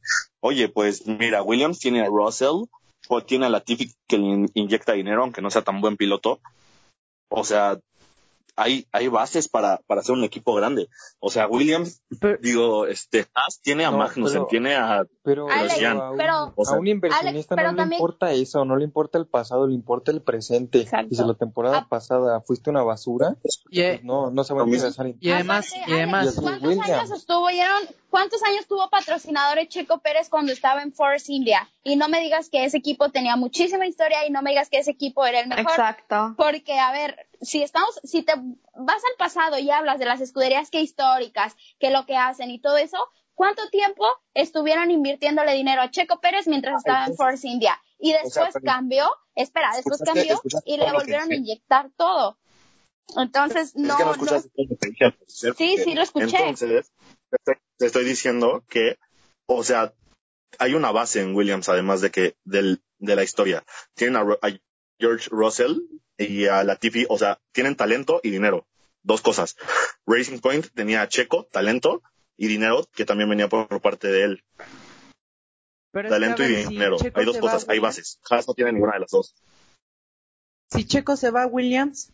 oye, 0.40 0.68
pues 0.68 1.06
mira, 1.06 1.42
Williams 1.42 1.78
tiene 1.78 2.02
a 2.02 2.06
Russell 2.06 2.66
o 3.08 3.22
tiene 3.22 3.46
a 3.46 3.48
Latifi 3.48 3.92
que 4.06 4.18
le 4.18 4.24
in- 4.26 4.50
inyecta 4.54 4.92
dinero, 4.92 5.22
aunque 5.22 5.42
no 5.42 5.50
sea 5.50 5.62
tan 5.62 5.80
buen 5.80 5.96
piloto. 5.96 6.40
O 7.28 7.44
sea, 7.44 7.78
hay, 8.62 8.86
hay 8.92 9.08
bases 9.08 9.48
para, 9.48 9.78
para 9.86 10.00
hacer 10.00 10.14
un 10.14 10.24
equipo 10.24 10.54
grande. 10.54 10.88
O 11.18 11.30
sea, 11.30 11.46
Williams, 11.48 12.02
Pero- 12.20 12.38
digo, 12.42 12.86
este, 12.86 13.26
Haas 13.34 13.60
tiene 13.62 13.84
a 13.84 13.90
No, 13.90 13.98
Magnussen, 13.98 14.40
pero- 14.40 14.46
tiene 14.46 14.74
a 14.76 15.04
Pero, 15.22 15.48
Alex, 15.50 15.74
pero 15.78 15.90
a, 16.02 16.10
un, 16.10 16.16
pero- 16.16 16.52
O 16.56 16.64
sea, 16.64 16.76
a 16.76 16.80
un 16.80 16.86
inversionista 16.86 17.28
Alex, 17.30 17.46
pero 17.48 17.62
no 17.62 17.72
le 17.72 17.76
también- 17.78 17.98
importa 18.00 18.32
eso, 18.32 18.64
no 18.64 18.76
le 18.76 18.84
importa 18.84 19.18
el 19.18 19.26
pasado, 19.26 19.66
le 19.66 19.74
importa 19.74 20.10
el 20.10 20.22
presente. 20.22 20.80
Exacto. 20.80 21.08
Y 21.10 21.16
si 21.16 21.24
la 21.24 21.34
temporada 21.34 21.78
Ah. 21.78 21.86
pasada 21.88 22.40
fuiste 22.42 22.70
una 22.70 22.82
basura, 22.82 23.36
Y, 23.70 23.82
pues 23.82 24.04
no, 24.04 24.30
no 24.30 24.44
se 24.44 24.54
va 24.54 24.62
a 24.62 24.66
interesar 24.66 25.06
y 25.20 25.30
además, 25.30 25.66
y 25.86 25.92
además, 25.92 26.34
¿cuántos 26.40 26.62
Williams. 26.68 26.88
años 26.90 27.10
estuvieron, 27.12 27.78
cuántos 28.10 28.42
años 28.42 28.66
tuvo 28.66 28.88
patrocinadores 28.90 29.68
Checo 29.68 29.98
Pérez 29.98 30.28
cuando 30.28 30.52
estaba 30.52 30.82
en 30.82 30.92
Force 30.92 31.32
India? 31.32 31.68
Y 31.82 31.96
no 31.96 32.08
me 32.08 32.20
digas 32.20 32.48
que 32.50 32.64
ese 32.64 32.76
equipo 32.78 33.08
tenía 33.10 33.36
muchísima 33.36 33.86
historia 33.86 34.26
y 34.26 34.30
no 34.30 34.42
me 34.42 34.50
digas 34.50 34.68
que 34.68 34.78
ese 34.78 34.90
equipo 34.90 35.24
era 35.24 35.40
el 35.40 35.48
mejor. 35.48 35.62
Exacto. 35.70 36.34
Porque, 36.36 36.78
a 36.78 36.92
ver, 36.92 37.16
si 37.40 37.62
estamos, 37.62 37.98
si 38.04 38.22
te 38.22 38.32
vas 38.36 39.02
al 39.04 39.16
pasado 39.18 39.58
y 39.58 39.70
hablas 39.70 39.98
de 39.98 40.04
las 40.04 40.20
escuderías 40.20 40.70
que 40.70 40.80
históricas, 40.80 41.56
que 41.78 41.90
lo 41.90 42.06
que 42.06 42.16
hacen 42.16 42.50
y 42.50 42.60
todo 42.60 42.76
eso, 42.76 42.98
¿cuánto 43.34 43.68
tiempo 43.70 44.04
estuvieron 44.34 44.90
invirtiéndole 44.90 45.54
dinero 45.54 45.82
a 45.82 45.90
Checo 45.90 46.20
Pérez 46.20 46.46
mientras 46.46 46.78
estaba 46.78 47.06
en 47.06 47.16
Force 47.16 47.46
India? 47.48 47.80
Y 47.98 48.12
después 48.12 48.54
cambió, 48.64 49.10
espera, 49.34 49.70
después 49.74 50.00
¿Escuchaste- 50.00 50.26
cambió 50.28 50.40
y 50.64 50.76
le 50.76 50.92
volvieron 50.92 51.30
a 51.30 51.34
inyectar 51.34 51.90
todo. 51.96 52.38
Entonces, 53.16 53.74
no. 53.74 53.92
es 53.92 53.96
que 53.96 54.04
no 54.04 54.12
escuchaste 54.12 54.50
dije 54.56 55.16
Sí, 55.26 55.78
sí, 55.78 55.94
lo 55.94 56.02
escuché. 56.02 56.36
Entonces, 56.48 56.92
te 57.76 57.86
estoy 57.86 58.04
diciendo 58.04 58.64
que, 58.68 58.98
o 59.46 59.64
sea, 59.64 59.92
hay 60.58 60.74
una 60.74 60.92
base 60.92 61.20
en 61.20 61.34
Williams, 61.34 61.68
además 61.68 62.00
de 62.00 62.10
que 62.10 62.36
del, 62.44 62.82
de 62.98 63.16
la 63.16 63.22
historia. 63.22 63.64
Tienen 63.94 64.16
a, 64.16 64.20
a 64.20 64.50
George 64.98 65.28
Russell 65.30 65.78
y 66.20 66.46
a 66.46 66.62
Latifi, 66.64 67.06
o 67.08 67.18
sea, 67.18 67.40
tienen 67.52 67.76
talento 67.76 68.20
y 68.22 68.30
dinero. 68.30 68.66
Dos 69.02 69.22
cosas. 69.22 69.56
Racing 70.06 70.38
Point 70.40 70.66
tenía 70.74 71.02
a 71.02 71.08
Checo, 71.08 71.46
talento 71.46 72.02
y 72.36 72.48
dinero, 72.48 72.86
que 72.94 73.04
también 73.04 73.30
venía 73.30 73.48
por, 73.48 73.80
parte 73.80 74.08
de 74.08 74.24
él. 74.24 74.44
Pero 75.92 76.08
es 76.08 76.10
que, 76.10 76.16
a 76.16 76.20
Talento 76.20 76.44
y 76.44 76.62
si 76.62 76.68
dinero. 76.68 76.96
Hay 77.14 77.24
dos 77.24 77.36
va 77.36 77.40
cosas, 77.40 77.66
hay 77.68 77.78
bases. 77.78 78.20
Haas 78.28 78.46
no 78.46 78.54
tiene 78.54 78.72
ninguna 78.72 78.94
de 78.94 79.00
las 79.00 79.10
dos. 79.10 79.34
Si 80.70 80.84
Checo 80.84 81.16
se 81.16 81.30
va 81.30 81.44
a 81.44 81.46
Williams, 81.46 82.12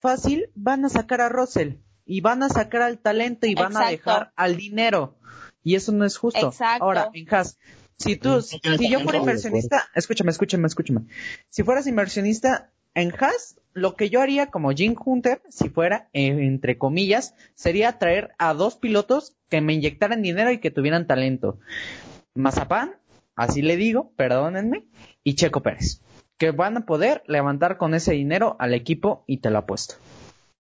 fácil, 0.00 0.50
van 0.54 0.84
a 0.84 0.88
sacar 0.88 1.20
a 1.20 1.28
Russell 1.28 1.76
y 2.04 2.20
van 2.20 2.42
a 2.42 2.48
sacar 2.48 2.82
al 2.82 2.98
talento 2.98 3.46
y 3.46 3.54
van 3.54 3.76
a 3.76 3.88
dejar 3.88 4.32
al 4.36 4.56
dinero. 4.56 5.16
Y 5.62 5.76
eso 5.76 5.92
no 5.92 6.04
es 6.04 6.18
justo. 6.18 6.48
Exacto. 6.48 6.84
Ahora, 6.84 7.10
en 7.14 7.32
Haas, 7.32 7.56
si 7.98 8.16
tú, 8.16 8.42
si, 8.42 8.60
si 8.78 8.90
yo 8.90 9.00
fuera 9.00 9.18
inversionista, 9.18 9.88
escúchame, 9.94 10.30
escúchame, 10.30 10.66
escúchame. 10.66 11.06
Si 11.48 11.62
fueras 11.62 11.86
inversionista 11.86 12.73
en 12.94 13.12
Haas, 13.18 13.60
lo 13.72 13.96
que 13.96 14.08
yo 14.08 14.20
haría 14.20 14.50
como 14.50 14.70
Jim 14.70 14.94
Hunter, 15.04 15.42
si 15.48 15.68
fuera, 15.68 16.08
eh, 16.12 16.28
entre 16.28 16.78
comillas, 16.78 17.34
sería 17.54 17.98
traer 17.98 18.34
a 18.38 18.54
dos 18.54 18.76
pilotos 18.76 19.36
que 19.48 19.60
me 19.60 19.74
inyectaran 19.74 20.22
dinero 20.22 20.50
y 20.50 20.58
que 20.58 20.70
tuvieran 20.70 21.06
talento. 21.06 21.58
Mazapán, 22.34 22.96
así 23.36 23.62
le 23.62 23.76
digo, 23.76 24.12
perdónenme, 24.16 24.84
y 25.24 25.34
Checo 25.34 25.62
Pérez, 25.62 26.00
que 26.38 26.52
van 26.52 26.76
a 26.76 26.86
poder 26.86 27.22
levantar 27.26 27.76
con 27.76 27.94
ese 27.94 28.12
dinero 28.12 28.56
al 28.58 28.74
equipo 28.74 29.24
y 29.26 29.38
te 29.38 29.50
lo 29.50 29.58
apuesto. 29.58 29.96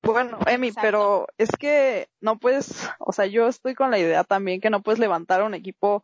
Bueno, 0.02 0.38
Emi, 0.48 0.70
Exacto. 0.70 0.88
pero 0.88 1.28
es 1.38 1.50
que 1.50 2.08
no 2.22 2.38
puedes, 2.38 2.88
o 3.00 3.12
sea, 3.12 3.26
yo 3.26 3.48
estoy 3.48 3.76
con 3.76 3.92
la 3.92 4.00
idea 4.00 4.24
también 4.24 4.62
que 4.62 4.70
no 4.70 4.82
puedes 4.82 5.00
levantar 5.00 5.44
un 5.44 5.54
equipo 5.54 6.04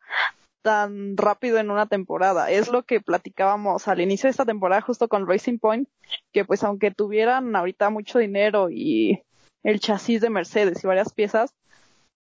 tan 0.66 1.16
rápido 1.16 1.60
en 1.60 1.70
una 1.70 1.86
temporada. 1.86 2.50
Es 2.50 2.70
lo 2.70 2.82
que 2.82 3.00
platicábamos 3.00 3.88
al 3.88 4.02
inicio 4.02 4.26
de 4.26 4.32
esta 4.32 4.46
temporada 4.46 4.82
justo 4.82 5.08
con 5.08 5.28
Racing 5.28 5.60
Point, 5.60 5.88
que 6.34 6.44
pues 6.44 6.64
aunque 6.64 6.90
tuvieran 6.90 7.56
ahorita 7.56 7.92
mucho 7.92 8.18
dinero 8.18 8.72
y 8.72 9.22
el 9.62 9.80
chasis 9.80 10.22
de 10.22 10.32
Mercedes 10.32 10.84
y 10.84 10.88
varias 10.88 11.14
piezas, 11.14 11.54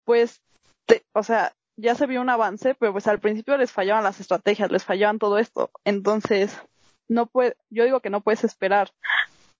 pues, 0.04 0.42
te- 0.84 1.04
o 1.12 1.22
sea, 1.22 1.52
ya 1.76 1.94
se 1.94 2.06
vio 2.08 2.20
un 2.20 2.28
avance, 2.28 2.74
pero 2.74 2.90
pues 2.90 3.06
al 3.06 3.20
principio 3.20 3.56
les 3.56 3.70
fallaban 3.70 4.02
las 4.02 4.18
estrategias, 4.18 4.72
les 4.72 4.84
fallaban 4.84 5.20
todo 5.20 5.38
esto. 5.38 5.70
Entonces, 5.84 6.60
no 7.06 7.26
puede, 7.26 7.54
yo 7.70 7.84
digo 7.84 8.00
que 8.00 8.10
no 8.10 8.20
puedes 8.20 8.42
esperar 8.42 8.90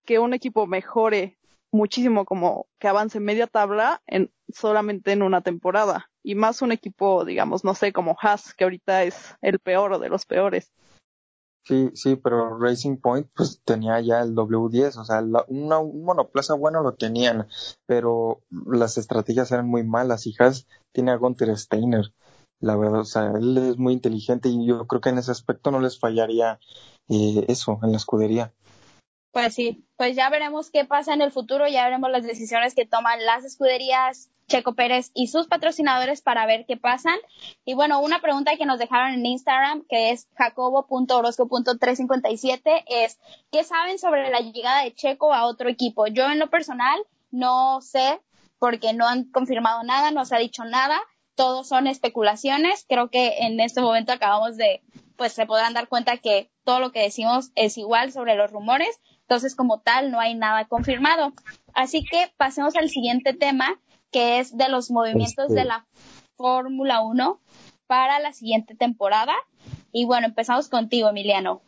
que 0.05 0.19
un 0.19 0.35
equipo 0.35 0.67
mejore 0.67 1.39
muchísimo 1.73 2.25
como 2.25 2.67
que 2.81 2.89
avance 2.89 3.21
media 3.21 3.47
tabla 3.47 4.03
en 4.09 4.33
solamente 4.49 5.13
en 5.13 5.23
una 5.23 5.43
temporada 5.43 6.11
y 6.25 6.35
más 6.35 6.63
un 6.63 6.73
equipo 6.73 7.25
digamos 7.25 7.63
no 7.63 7.75
sé 7.75 7.93
como 7.93 8.17
Haas 8.21 8.55
que 8.55 8.65
ahorita 8.65 9.05
es 9.05 9.37
el 9.43 9.61
peor 9.61 9.93
o 9.93 9.99
de 10.01 10.09
los 10.09 10.27
peores 10.27 10.73
Sí, 11.67 11.91
sí, 11.95 12.17
pero 12.17 12.59
Racing 12.59 12.99
Point 12.99 13.27
pues 13.35 13.63
tenía 13.65 13.99
ya 14.01 14.21
el 14.21 14.35
W10, 14.35 14.99
o 14.99 15.05
sea, 15.05 15.23
una- 15.49 15.79
un 15.79 16.05
monoplaza 16.05 16.53
bueno 16.55 16.83
lo 16.83 16.93
tenían, 16.93 17.47
pero 17.87 18.43
las 18.67 18.99
estrategias 18.99 19.51
eran 19.51 19.67
muy 19.67 19.83
malas 19.83 20.27
y 20.27 20.35
Haas 20.39 20.67
tiene 20.93 21.11
a 21.13 21.17
Gunther 21.17 21.57
Steiner, 21.57 22.13
la 22.61 22.77
verdad, 22.77 23.01
o 23.01 23.05
sea, 23.07 23.31
él 23.31 23.57
es 23.57 23.79
muy 23.79 23.95
inteligente 23.95 24.51
y 24.51 24.67
yo 24.67 24.87
creo 24.87 25.01
que 25.01 25.09
en 25.09 25.17
ese 25.17 25.31
aspecto 25.31 25.71
no 25.71 25.81
les 25.81 25.99
fallaría 25.99 26.61
eh, 27.09 27.47
eso 27.49 27.79
en 27.83 27.93
la 27.93 27.97
escudería. 27.97 28.53
Pues 29.35 29.55
sí, 29.55 29.85
pues 29.97 30.15
ya 30.15 30.31
veremos 30.31 30.71
qué 30.71 30.85
pasa 30.85 31.13
en 31.13 31.21
el 31.21 31.33
futuro, 31.33 31.67
ya 31.67 31.83
veremos 31.83 32.09
las 32.13 32.23
decisiones 32.23 32.77
que 32.77 32.87
toman 32.87 33.27
las 33.27 33.45
escuderías 33.45 34.31
Checo 34.47 34.75
Pérez 34.75 35.11
y 35.13 35.27
sus 35.27 35.49
patrocinadores 35.49 36.23
para 36.23 36.47
ver 36.47 36.67
qué 36.67 36.77
pasan. 36.77 37.17
Y 37.65 37.75
bueno, 37.75 38.01
una 38.01 38.21
pregunta 38.21 38.57
que 38.57 38.65
nos 38.65 38.79
dejaron 38.79 39.15
en 39.15 39.27
Instagram, 39.27 39.85
que 39.89 40.13
es 40.13 40.29
jacobo.orozco.357, 40.37 42.85
es 42.87 43.19
¿qué 43.51 43.65
saben 43.65 43.99
sobre 43.99 44.31
la 44.31 44.39
llegada 44.39 44.85
de 44.85 44.95
Checo 44.95 45.35
a 45.35 45.47
otro 45.47 45.69
equipo? 45.69 46.07
Yo 46.07 46.31
en 46.31 46.39
lo 46.39 46.49
personal 46.49 47.05
no 47.33 47.81
sé, 47.81 48.21
porque 48.61 48.93
no 48.93 49.09
han 49.09 49.25
confirmado 49.33 49.83
nada, 49.83 50.13
no 50.13 50.25
se 50.25 50.37
ha 50.37 50.39
dicho 50.39 50.65
nada, 50.65 51.01
todo 51.35 51.65
son 51.65 51.89
especulaciones. 51.89 52.87
Creo 52.89 53.11
que 53.11 53.39
en 53.39 53.59
este 53.59 53.81
momento 53.81 54.13
acabamos 54.13 54.57
de, 54.57 54.85
pues 55.17 55.33
se 55.33 55.45
podrán 55.45 55.75
dar 55.75 55.89
cuenta 55.89 56.19
que 56.19 56.53
todo 56.63 56.79
lo 56.79 56.93
que 56.93 57.03
decimos 57.03 57.51
es 57.57 57.77
igual 57.79 58.13
sobre 58.13 58.37
los 58.37 58.53
rumores. 58.53 59.01
Entonces, 59.29 59.55
como 59.55 59.81
tal, 59.81 60.11
no 60.11 60.21
hay 60.21 60.35
nada 60.35 60.67
confirmado. 60.67 61.33
Así 61.73 62.05
que 62.05 62.33
pasemos 62.37 62.77
al 62.77 62.89
siguiente 62.91 63.33
tema, 63.33 63.81
que 64.13 64.39
es 64.39 64.57
de 64.57 64.69
los 64.69 64.91
movimientos 64.91 65.47
Este- 65.49 65.61
de 65.61 65.65
la 65.65 65.87
Fórmula 66.37 67.01
1 67.03 67.41
para 67.87 68.19
la 68.21 68.33
siguiente 68.33 68.75
temporada. 68.75 69.35
Y 69.93 70.05
bueno, 70.05 70.27
empezamos 70.27 70.69
contigo, 70.69 71.09
Emiliano. 71.09 71.63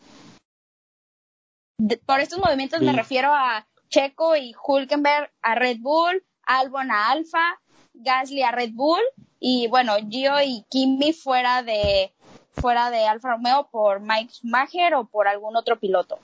De- 1.79 1.99
por 1.99 2.21
estos 2.21 2.39
movimientos 2.39 2.81
me 2.81 2.93
refiero 2.93 3.33
a 3.33 3.67
Checo 3.89 4.37
y 4.37 4.55
Hulkenberg 4.67 5.31
a 5.43 5.55
Red 5.55 5.79
Bull, 5.81 6.25
Albon 6.43 6.91
a 6.91 7.11
Alfa, 7.11 7.61
Gasly 7.95 8.43
a 8.43 8.51
Red 8.51 8.71
Bull 8.73 9.01
y 9.41 9.69
bueno, 9.69 9.95
Gio 10.09 10.41
y 10.43 10.65
Kimi 10.71 11.13
fuera 11.13 11.63
de 11.63 12.13
fuera 12.53 12.91
de 12.91 13.07
Alfa 13.07 13.33
Romeo 13.33 13.69
por 13.71 14.01
Mike 14.01 14.33
Schumacher 14.33 14.95
o 14.95 15.05
por 15.07 15.29
algún 15.29 15.57
otro 15.57 15.79
piloto. 15.79 16.19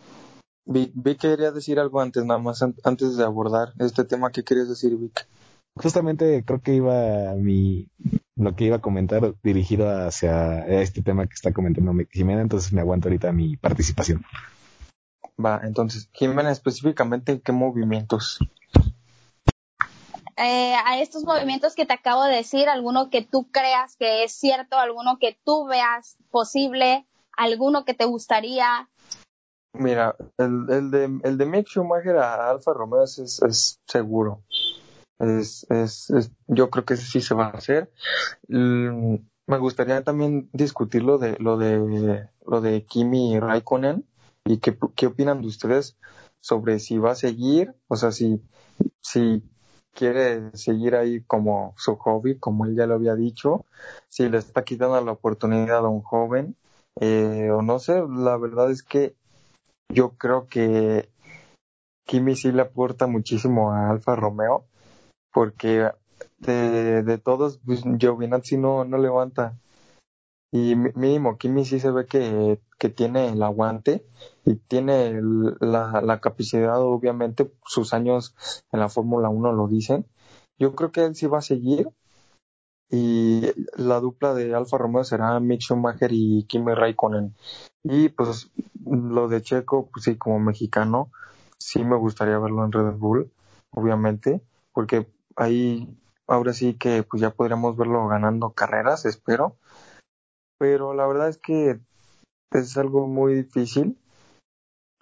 Vic, 0.64 0.92
Vic 0.94 1.18
quería 1.20 1.51
decir 1.51 1.79
algo 1.81 2.01
antes, 2.01 2.25
nada 2.25 2.38
más 2.38 2.62
an- 2.62 2.77
antes 2.85 3.16
de 3.16 3.25
abordar 3.25 3.72
este 3.79 4.05
tema, 4.05 4.31
¿qué 4.31 4.44
querías 4.44 4.68
decir, 4.68 4.96
Vic? 4.96 5.27
Justamente 5.75 6.44
creo 6.44 6.61
que 6.61 6.75
iba 6.75 7.35
mi 7.35 7.88
lo 8.37 8.55
que 8.57 8.64
iba 8.64 8.77
a 8.77 8.81
comentar 8.81 9.35
dirigido 9.42 9.88
hacia 9.90 10.66
este 10.66 11.03
tema 11.03 11.27
que 11.27 11.35
está 11.35 11.53
comentando 11.53 11.92
mi- 11.92 12.07
Jimena, 12.11 12.40
entonces 12.40 12.72
me 12.72 12.81
aguanto 12.81 13.09
ahorita 13.09 13.33
mi 13.33 13.57
participación. 13.57 14.25
Va, 15.44 15.61
entonces, 15.64 16.09
Jimena, 16.12 16.51
específicamente, 16.51 17.40
¿qué 17.40 17.53
movimientos? 17.53 18.38
Eh, 20.37 20.75
a 20.85 21.01
estos 21.01 21.25
movimientos 21.25 21.75
que 21.75 21.85
te 21.87 21.92
acabo 21.92 22.25
de 22.25 22.37
decir, 22.37 22.68
alguno 22.68 23.11
que 23.11 23.22
tú 23.22 23.51
creas 23.51 23.96
que 23.96 24.25
es 24.25 24.33
cierto, 24.33 24.79
alguno 24.79 25.18
que 25.18 25.38
tú 25.44 25.66
veas 25.66 26.16
posible, 26.31 27.07
alguno 27.37 27.85
que 27.85 27.94
te 27.94 28.05
gustaría. 28.07 28.88
Mira, 29.74 30.16
el, 30.38 30.66
el 30.70 30.90
de 30.90 31.04
el 31.24 31.38
de 31.38 31.46
Mick 31.46 31.66
Schumacher 31.66 32.16
a 32.18 32.50
Alfa 32.50 32.74
Romeo 32.74 33.04
es, 33.04 33.18
es, 33.18 33.80
seguro. 33.87 34.42
Es, 35.18 35.66
es, 35.70 36.11
es- 36.11 36.32
yo 36.48 36.70
creo 36.70 36.85
que 36.85 36.96
sí 36.96 37.20
se 37.22 37.35
va 37.35 37.46
a 37.48 37.50
hacer. 37.50 37.92
Mm, 38.48 39.16
me 39.46 39.58
gustaría 39.58 40.04
también 40.04 40.50
discutir 40.52 41.02
lo 41.04 41.18
de 41.18 41.38
lo 41.40 41.58
de 41.58 42.28
lo 42.46 42.61
de 42.62 42.87
Kimi 42.87 43.40
Raikkonen 43.40 44.06
y 44.46 44.58
qué, 44.58 44.78
qué 44.96 45.06
opinan 45.08 45.42
de 45.42 45.48
ustedes 45.48 45.98
sobre 46.40 46.78
si 46.80 46.98
va 46.98 47.12
a 47.12 47.14
seguir, 47.16 47.74
o 47.88 47.96
sea, 47.96 48.12
si 48.12 48.42
si 49.00 49.42
quiere 49.92 50.50
seguir 50.56 50.94
ahí 50.96 51.22
como 51.24 51.74
su 51.76 51.96
hobby, 51.96 52.38
como 52.38 52.64
él 52.66 52.74
ya 52.76 52.87
lo 52.87 52.94
había 52.94 53.14
dicho, 53.14 53.66
si 54.08 54.28
le 54.28 54.38
está 54.38 54.64
quitando 54.64 55.00
la 55.04 55.12
oportunidad 55.12 55.78
a 55.85 55.88
un 55.88 56.02
joven, 56.02 56.56
eh, 57.00 57.50
o 57.50 57.62
no 57.62 57.78
sé, 57.78 58.02
la 58.08 58.37
verdad 58.37 58.70
es 58.70 58.82
que 58.82 59.16
yo 59.92 60.16
creo 60.16 60.48
que 60.48 61.09
Kimi 62.07 62.35
sí 62.37 62.50
le 62.52 62.62
aporta 62.62 63.07
muchísimo 63.07 63.72
a 63.72 63.90
Alfa 63.90 64.16
Romeo, 64.16 64.66
porque 65.33 65.90
de, 66.38 67.18
todos, 67.18 67.61
pues, 67.64 67.83
Giovinazzi 67.98 68.57
no, 68.57 68.85
no 68.85 68.98
levanta. 68.98 69.59
Y 70.50 70.76
mínimo, 70.76 71.38
Kimi 71.38 71.64
sí 71.64 71.81
se 71.81 71.90
ve 71.90 72.07
que, 72.07 72.61
que 72.78 72.90
tiene 72.90 73.31
el 73.31 73.42
aguante 73.42 74.05
y 74.44 74.57
tiene 74.57 75.18
la, 75.61 76.02
la 76.02 76.20
capacidad, 76.20 76.81
obviamente, 76.83 77.50
sus 77.64 77.94
años 77.94 78.35
en 78.70 78.81
la 78.81 78.90
Fórmula 78.90 79.31
1 79.31 79.52
lo 79.52 79.68
dicen. 79.68 80.07
Yo 80.59 80.74
creo 80.74 80.92
que 80.92 81.05
él 81.05 81.14
sí 81.14 81.26
va 81.26 81.38
a 81.38 81.42
seguir 81.42 81.88
y 82.92 83.40
la 83.74 84.00
dupla 84.00 84.35
de 84.35 84.55
Alfa 84.55 84.76
Romeo 84.76 85.02
será 85.02 85.40
Mick 85.40 85.62
Schumacher 85.62 86.11
y 86.12 86.44
Kimi 86.44 86.74
Raikkonen. 86.74 87.35
Y 87.83 88.11
pues 88.11 88.50
lo 88.85 89.28
de 89.28 89.40
Checo, 89.40 89.88
pues 89.90 90.05
sí, 90.05 90.16
como 90.16 90.38
mexicano, 90.38 91.11
sí 91.59 91.83
me 91.85 91.96
gustaría 91.96 92.38
verlo 92.38 92.66
en 92.66 92.72
Red 92.72 92.98
Bull, 92.98 93.33
obviamente, 93.70 94.42
porque 94.74 95.11
ahí 95.37 95.88
ahora 96.26 96.52
sí 96.52 96.74
que 96.74 97.02
pues 97.02 97.22
ya 97.22 97.31
podríamos 97.31 97.78
verlo 97.78 98.07
ganando 98.09 98.50
carreras, 98.50 99.07
espero. 99.07 99.57
Pero 100.59 100.92
la 100.92 101.07
verdad 101.07 101.31
es 101.31 101.38
que 101.38 101.81
es 102.50 102.76
algo 102.76 103.07
muy 103.07 103.33
difícil. 103.35 103.98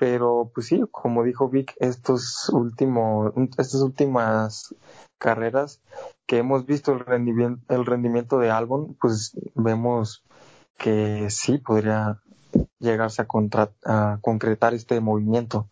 Pero 0.01 0.51
pues 0.55 0.69
sí, 0.69 0.83
como 0.91 1.25
dijo 1.25 1.51
Vic, 1.51 1.75
estos 1.79 2.49
últimos, 2.49 3.35
estas 3.59 3.83
últimas 3.83 4.75
carreras 5.21 5.83
que 6.27 6.39
hemos 6.39 6.65
visto 6.65 6.95
el 6.95 7.01
rendimiento, 7.01 7.63
el 7.69 7.85
rendimiento 7.85 8.39
de 8.39 8.51
Albon, 8.51 8.97
pues 8.99 9.33
vemos 9.55 10.25
que 10.79 11.29
sí 11.29 11.59
podría 11.59 12.19
llegarse 12.79 13.21
a, 13.85 14.19
concretar 14.23 14.73
este 14.73 14.99
movimiento, 15.01 15.69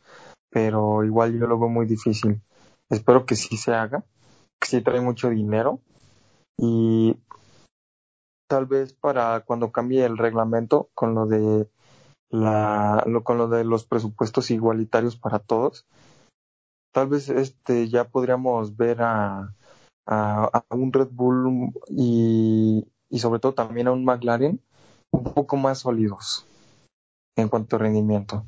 pero 0.50 1.04
igual 1.04 1.32
yo 1.40 1.46
lo 1.46 1.58
veo 1.58 1.70
muy 1.70 1.86
difícil. 1.86 2.42
espero 2.90 3.24
que 3.24 3.34
sí 3.34 3.56
se 3.56 3.72
haga, 3.72 4.04
que 4.60 4.68
sí 4.68 4.82
trae 4.82 5.00
mucho 5.00 5.30
dinero 5.30 5.80
y 6.58 7.16
tal 8.46 8.66
vez 8.66 8.92
para 8.92 9.40
cuando 9.40 9.72
cambie 9.72 10.04
el 10.04 10.18
reglamento 10.18 10.90
con 10.92 11.14
lo 11.14 11.24
de 11.24 11.66
la 12.30 13.02
lo, 13.06 13.24
con 13.24 13.38
lo 13.38 13.48
de 13.48 13.64
los 13.64 13.84
presupuestos 13.84 14.50
igualitarios 14.50 15.16
para 15.16 15.38
todos 15.38 15.86
tal 16.92 17.08
vez 17.08 17.28
este 17.28 17.88
ya 17.88 18.04
podríamos 18.04 18.76
ver 18.76 19.02
a, 19.02 19.54
a, 20.06 20.64
un 20.70 20.92
Red 20.92 21.08
Bull 21.10 21.72
y, 21.88 22.84
y 23.08 23.18
sobre 23.18 23.40
todo 23.40 23.54
también 23.54 23.88
a 23.88 23.92
un 23.92 24.04
McLaren 24.04 24.60
un 25.10 25.24
poco 25.24 25.56
más 25.56 25.80
sólidos 25.80 26.46
en 27.36 27.48
cuanto 27.48 27.76
a 27.76 27.78
rendimiento. 27.78 28.44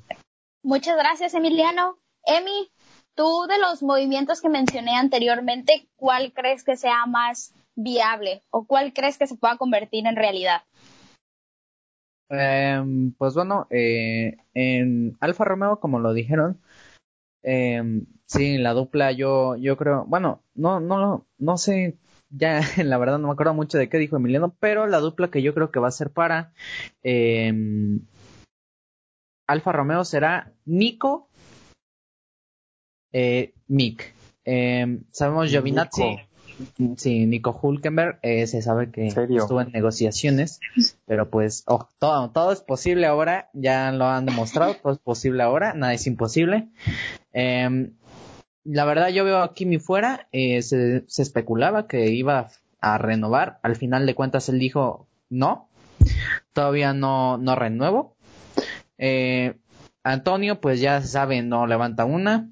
Muchas 0.62 0.96
gracias, 0.96 1.34
Emiliano. 1.34 1.96
Emi, 2.24 2.70
tú 3.14 3.46
de 3.48 3.58
los 3.58 3.82
movimientos 3.82 4.40
que 4.40 4.48
mencioné 4.48 4.96
anteriormente, 4.96 5.88
¿cuál 5.96 6.32
crees 6.32 6.64
que 6.64 6.76
sea 6.76 7.06
más 7.06 7.54
viable 7.76 8.42
o 8.50 8.64
cuál 8.64 8.92
crees 8.92 9.16
que 9.16 9.26
se 9.26 9.36
pueda 9.36 9.56
convertir 9.56 10.06
en 10.06 10.16
realidad? 10.16 10.62
Eh, 12.30 12.82
pues 13.18 13.34
bueno, 13.34 13.66
eh, 13.70 14.36
en 14.54 15.16
Alfa 15.20 15.44
Romeo, 15.44 15.80
como 15.80 15.98
lo 15.98 16.12
dijeron, 16.12 16.60
eh, 17.42 17.82
sí, 18.26 18.58
la 18.58 18.72
dupla 18.72 19.12
yo, 19.12 19.56
yo 19.56 19.76
creo, 19.76 20.04
bueno, 20.06 20.42
no, 20.54 20.78
no, 20.78 21.26
no 21.38 21.58
sé, 21.58 21.98
ya 22.30 22.60
la 22.84 22.98
verdad 22.98 23.18
no 23.18 23.28
me 23.28 23.32
acuerdo 23.32 23.54
mucho 23.54 23.78
de 23.78 23.88
qué 23.88 23.98
dijo 23.98 24.16
Emiliano, 24.16 24.54
pero 24.60 24.86
la 24.86 24.98
dupla 24.98 25.30
que 25.30 25.42
yo 25.42 25.54
creo 25.54 25.70
que 25.70 25.80
va 25.80 25.88
a 25.88 25.92
ser 25.92 26.10
para 26.10 26.52
eh, 27.02 27.52
Alfa 29.48 29.72
Romeo 29.72 30.04
será 30.04 30.52
Nico, 30.64 31.28
eh, 33.12 33.54
Mick. 33.66 34.14
Sabemos 35.10 35.50
Giovinazzi. 35.50 36.02
Nico. 36.02 36.29
Sí, 36.96 37.26
Nico 37.26 37.58
Hulkenberg, 37.60 38.18
eh, 38.22 38.46
se 38.46 38.62
sabe 38.62 38.90
que 38.90 39.06
estuvo 39.06 39.60
en 39.60 39.72
negociaciones, 39.72 40.60
pero 41.06 41.30
pues 41.30 41.64
oh, 41.66 41.88
todo, 41.98 42.30
todo 42.30 42.52
es 42.52 42.60
posible 42.60 43.06
ahora, 43.06 43.50
ya 43.52 43.92
lo 43.92 44.06
han 44.06 44.26
demostrado, 44.26 44.74
todo 44.74 44.92
es 44.92 44.98
posible 44.98 45.42
ahora, 45.42 45.74
nada 45.74 45.94
es 45.94 46.06
imposible. 46.06 46.68
Eh, 47.32 47.90
la 48.64 48.84
verdad 48.84 49.08
yo 49.08 49.24
veo 49.24 49.42
a 49.42 49.54
Kimi 49.54 49.78
fuera, 49.78 50.28
eh, 50.32 50.62
se, 50.62 51.04
se 51.06 51.22
especulaba 51.22 51.86
que 51.86 52.10
iba 52.10 52.50
a 52.80 52.98
renovar, 52.98 53.58
al 53.62 53.76
final 53.76 54.06
de 54.06 54.14
cuentas 54.14 54.48
él 54.48 54.58
dijo 54.58 55.06
no, 55.28 55.68
todavía 56.52 56.92
no, 56.92 57.38
no 57.38 57.54
renuevo. 57.56 58.16
Eh, 58.98 59.54
Antonio 60.02 60.60
pues 60.60 60.80
ya 60.80 61.00
se 61.00 61.08
sabe, 61.08 61.42
no 61.42 61.66
levanta 61.66 62.04
una. 62.04 62.50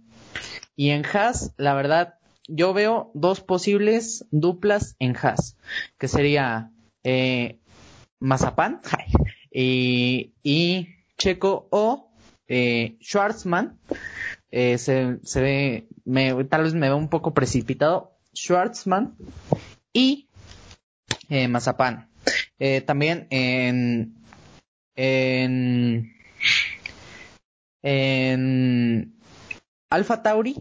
Y 0.76 0.90
en 0.90 1.04
Haas, 1.04 1.52
la 1.56 1.74
verdad, 1.74 2.14
yo 2.48 2.72
veo 2.72 3.10
dos 3.14 3.40
posibles 3.40 4.26
duplas 4.30 4.96
en 4.98 5.14
Haas, 5.16 5.56
que 5.98 6.08
sería 6.08 6.72
eh, 7.04 7.60
Mazapán 8.18 8.80
y, 9.52 10.32
y 10.42 10.88
Checo 11.16 11.68
o 11.70 12.10
eh, 12.48 12.96
Schwartzman. 13.00 13.78
Eh, 14.50 14.78
se, 14.78 15.18
se 15.24 15.40
ve, 15.42 15.88
me, 16.04 16.44
tal 16.44 16.64
vez 16.64 16.74
me 16.74 16.88
veo 16.88 16.96
un 16.96 17.08
poco 17.08 17.34
precipitado. 17.34 18.18
Schwartzman 18.34 19.16
y 19.92 20.28
eh, 21.28 21.48
Mazapán. 21.48 22.08
Eh, 22.58 22.80
también 22.80 23.26
en, 23.30 24.14
en, 24.96 26.14
en 27.82 29.14
Alpha 29.90 30.22
Tauri, 30.22 30.56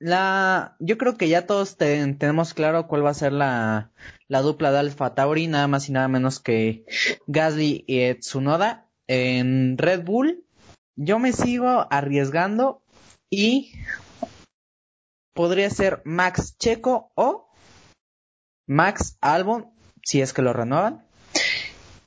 la, 0.00 0.76
yo 0.78 0.96
creo 0.98 1.16
que 1.16 1.28
ya 1.28 1.46
todos 1.46 1.76
te- 1.76 2.14
tenemos 2.14 2.54
claro 2.54 2.86
cuál 2.86 3.04
va 3.04 3.10
a 3.10 3.14
ser 3.14 3.32
la, 3.32 3.90
la 4.28 4.42
dupla 4.42 4.70
de 4.70 4.78
Alpha 4.78 5.14
Tauri, 5.14 5.46
nada 5.48 5.66
más 5.66 5.88
y 5.88 5.92
nada 5.92 6.08
menos 6.08 6.38
que 6.40 6.84
Gasly 7.26 7.84
y 7.86 8.14
Tsunoda. 8.14 8.86
En 9.08 9.78
Red 9.78 10.04
Bull, 10.04 10.44
yo 10.96 11.18
me 11.18 11.32
sigo 11.32 11.86
arriesgando 11.90 12.82
y 13.30 13.72
podría 15.34 15.70
ser 15.70 16.02
Max 16.04 16.56
Checo 16.58 17.10
o 17.14 17.48
Max 18.66 19.16
Albon, 19.20 19.70
si 20.04 20.20
es 20.20 20.32
que 20.34 20.42
lo 20.42 20.52
renuevan. 20.52 21.04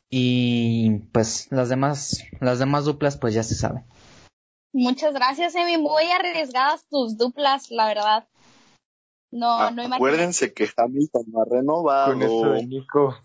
Y 0.09 0.99
pues 1.11 1.47
las 1.51 1.69
demás, 1.69 2.23
las 2.39 2.59
demás 2.59 2.85
duplas 2.85 3.17
pues 3.17 3.33
ya 3.33 3.43
se 3.43 3.55
sabe. 3.55 3.83
Muchas 4.73 5.13
gracias, 5.13 5.53
Emi. 5.55 5.77
Muy 5.77 6.05
arriesgadas 6.11 6.85
tus 6.89 7.17
duplas, 7.17 7.71
la 7.71 7.87
verdad. 7.87 8.27
No, 9.31 9.71
no 9.71 9.83
imaginé. 9.83 9.95
Acuérdense 9.95 10.53
que 10.53 10.69
Hamilton 10.75 11.23
no 11.27 11.41
ha 11.41 11.45
renovado. 11.45 12.13
Con 12.13 12.21
eso 12.21 12.49
de 12.51 12.65
Nico. 12.65 13.17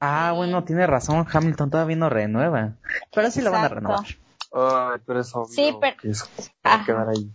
Ah, 0.00 0.32
bueno, 0.36 0.62
tiene 0.64 0.86
razón, 0.86 1.26
Hamilton 1.32 1.70
todavía 1.70 1.96
no 1.96 2.08
renueva. 2.08 2.76
Pero 3.14 3.30
sí 3.30 3.40
lo 3.42 3.50
van 3.50 3.62
a 3.64 3.66
Exacto. 3.66 3.80
renovar. 4.52 4.92
Ay, 4.94 5.00
pero 5.06 5.20
es 5.20 5.34
obvio 5.34 5.46
Sí, 5.48 5.74
pero- 5.80 5.96
que 5.96 6.10
eso 6.10 6.26
va 6.64 6.70
a 6.70 6.74
Ajá. 6.74 6.84
quedar 6.86 7.08
ahí. 7.08 7.30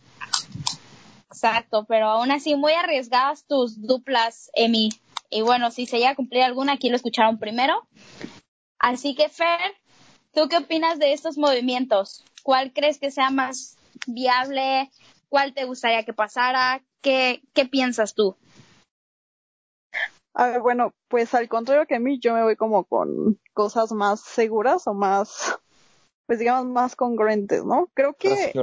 Exacto, 1.30 1.86
pero 1.88 2.08
aún 2.08 2.32
así 2.32 2.56
muy 2.56 2.74
arriesgadas 2.74 3.46
tus 3.46 3.82
duplas, 3.82 4.52
Emi. 4.54 4.90
Y 5.30 5.42
bueno, 5.42 5.72
si 5.72 5.86
se 5.86 5.98
llega 5.98 6.12
a 6.12 6.16
cumplir 6.16 6.44
alguna, 6.44 6.74
aquí 6.74 6.90
lo 6.90 6.96
escucharon 6.98 7.40
primero. 7.40 7.88
Así 8.80 9.16
que, 9.16 9.30
Fer, 9.30 9.60
¿tú 10.34 10.48
qué 10.50 10.58
opinas 10.58 11.00
de 11.00 11.14
estos 11.14 11.38
movimientos? 11.38 12.24
¿Cuál 12.44 12.74
crees 12.74 13.00
que 13.00 13.12
sea 13.12 13.30
más 13.30 13.78
viable? 14.08 14.90
¿Cuál 15.30 15.54
te 15.54 15.66
gustaría 15.66 16.04
que 16.04 16.14
pasara? 16.14 16.84
¿Qué, 17.02 17.42
qué 17.54 17.66
piensas 17.66 18.14
tú? 18.14 18.36
A 20.34 20.48
ver, 20.48 20.62
bueno, 20.62 20.94
pues 21.10 21.34
al 21.34 21.50
contrario 21.50 21.86
que 21.86 21.96
a 21.96 22.00
mí, 22.00 22.20
yo 22.20 22.34
me 22.34 22.44
voy 22.44 22.56
como 22.56 22.86
con 22.86 23.40
cosas 23.54 23.92
más 23.92 24.22
seguras 24.22 24.88
o 24.88 24.94
más, 24.94 25.60
pues 26.26 26.40
digamos, 26.40 26.68
más 26.68 26.96
congruentes, 26.96 27.66
¿no? 27.66 27.90
Creo 27.94 28.14
que 28.14 28.54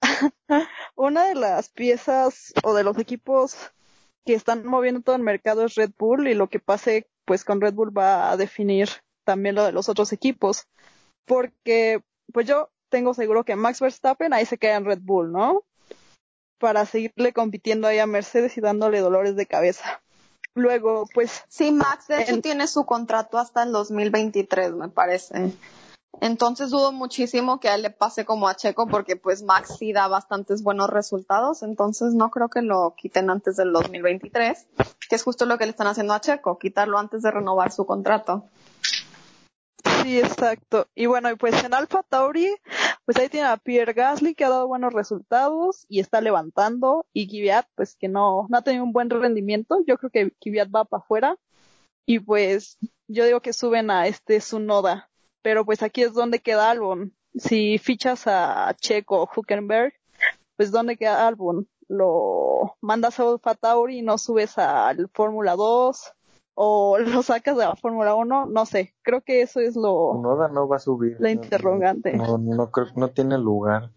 una 0.94 1.26
de 1.26 1.34
las 1.34 1.70
piezas 1.70 2.52
o 2.62 2.74
de 2.74 2.84
los 2.84 2.98
equipos 2.98 3.56
que 4.24 4.34
están 4.34 4.64
moviendo 4.64 5.00
todo 5.00 5.16
el 5.16 5.22
mercado 5.22 5.64
es 5.64 5.74
Red 5.74 5.90
Bull 5.98 6.28
y 6.28 6.34
lo 6.34 6.48
que 6.48 6.60
pase 6.60 7.08
pues 7.24 7.44
con 7.44 7.60
Red 7.60 7.74
Bull 7.74 7.96
va 7.96 8.30
a 8.30 8.36
definir 8.36 8.88
también 9.24 9.54
lo 9.54 9.64
de 9.64 9.72
los 9.72 9.88
otros 9.88 10.12
equipos. 10.12 10.66
Porque 11.26 12.02
pues 12.30 12.46
yo 12.46 12.70
tengo 12.88 13.14
seguro 13.14 13.44
que 13.44 13.56
Max 13.56 13.80
Verstappen 13.80 14.32
ahí 14.32 14.46
se 14.46 14.58
queda 14.58 14.76
en 14.76 14.84
Red 14.84 15.00
Bull, 15.02 15.32
¿no? 15.32 15.62
Para 16.58 16.84
seguirle 16.86 17.32
compitiendo 17.32 17.86
ahí 17.88 17.98
a 17.98 18.06
Mercedes 18.06 18.56
y 18.58 18.60
dándole 18.60 19.00
dolores 19.00 19.36
de 19.36 19.46
cabeza. 19.46 20.02
Luego, 20.54 21.06
pues 21.14 21.44
Sí, 21.48 21.70
Max, 21.72 22.08
de 22.08 22.22
hecho, 22.22 22.34
En- 22.34 22.42
tiene 22.42 22.66
su 22.66 22.84
contrato 22.84 23.38
hasta 23.38 23.62
el 23.62 23.72
2023, 23.72 24.72
me 24.72 24.88
parece. 24.88 25.52
Entonces 26.20 26.70
dudo 26.70 26.92
muchísimo 26.92 27.60
que 27.60 27.68
a 27.68 27.76
él 27.76 27.82
le 27.82 27.90
pase 27.90 28.24
como 28.26 28.48
a 28.48 28.54
Checo, 28.56 28.86
porque 28.88 29.16
pues 29.16 29.42
Max 29.42 29.76
sí 29.78 29.92
da 29.92 30.06
bastantes 30.08 30.62
buenos 30.62 30.90
resultados, 30.90 31.62
entonces 31.62 32.12
no 32.14 32.30
creo 32.30 32.48
que 32.50 32.60
lo 32.62 32.94
quiten 32.96 33.30
antes 33.30 33.56
del 33.56 33.72
2023, 33.72 34.66
que 35.08 35.14
es 35.14 35.22
justo 35.22 35.46
lo 35.46 35.56
que 35.56 35.64
le 35.64 35.70
están 35.70 35.86
haciendo 35.86 36.12
a 36.12 36.20
Checo, 36.20 36.58
quitarlo 36.58 36.98
antes 36.98 37.22
de 37.22 37.30
renovar 37.30 37.70
su 37.72 37.86
contrato. 37.86 38.44
Sí, 40.02 40.18
exacto. 40.18 40.88
Y 40.94 41.06
bueno, 41.06 41.36
pues 41.36 41.62
en 41.64 41.74
Alpha 41.74 42.02
Tauri, 42.08 42.54
pues 43.04 43.16
ahí 43.18 43.28
tiene 43.28 43.46
a 43.46 43.56
Pierre 43.56 43.92
Gasly 43.92 44.34
que 44.34 44.44
ha 44.44 44.48
dado 44.48 44.68
buenos 44.68 44.92
resultados 44.92 45.84
y 45.88 46.00
está 46.00 46.20
levantando 46.20 47.06
y 47.12 47.28
Kvyat 47.28 47.66
pues 47.74 47.96
que 47.96 48.08
no, 48.08 48.46
no 48.48 48.58
ha 48.58 48.62
tenido 48.62 48.84
un 48.84 48.92
buen 48.92 49.10
rendimiento. 49.10 49.78
Yo 49.86 49.98
creo 49.98 50.10
que 50.10 50.30
Kvyat 50.40 50.68
va 50.74 50.84
para 50.84 51.02
afuera 51.02 51.36
y 52.06 52.20
pues 52.20 52.78
yo 53.08 53.24
digo 53.24 53.40
que 53.40 53.52
suben 53.52 53.90
a 53.90 54.06
este 54.06 54.40
Sunoda. 54.40 55.10
Pero 55.42 55.64
pues 55.64 55.82
aquí 55.82 56.02
es 56.02 56.12
donde 56.12 56.40
queda 56.40 56.70
Albon. 56.70 57.14
Si 57.34 57.78
fichas 57.78 58.26
a 58.26 58.74
Checo 58.78 59.22
o 59.22 59.30
Huckenberg, 59.34 59.94
pues 60.56 60.70
¿dónde 60.70 60.96
queda 60.96 61.26
Albon? 61.26 61.68
¿Lo 61.88 62.76
mandas 62.80 63.18
a 63.18 63.24
Alpha 63.24 63.54
Tauri 63.54 63.98
y 63.98 64.02
no 64.02 64.18
subes 64.18 64.58
al 64.58 65.08
Fórmula 65.12 65.56
2? 65.56 66.12
¿O 66.62 66.98
lo 66.98 67.22
sacas 67.22 67.56
de 67.56 67.64
la 67.64 67.74
Fórmula 67.74 68.14
1? 68.14 68.46
No 68.46 68.66
sé, 68.66 68.92
creo 69.02 69.22
que 69.22 69.40
eso 69.40 69.60
es 69.60 69.76
lo... 69.76 70.20
Noda 70.20 70.48
no 70.48 70.68
va 70.68 70.76
a 70.76 70.80
subir. 70.80 71.16
La 71.18 71.32
No, 71.34 71.42
interrogante. 71.42 72.12
No, 72.12 72.36
no 72.36 72.70
creo 72.70 72.88
no 72.96 73.08
tiene 73.08 73.38
lugar 73.38 73.88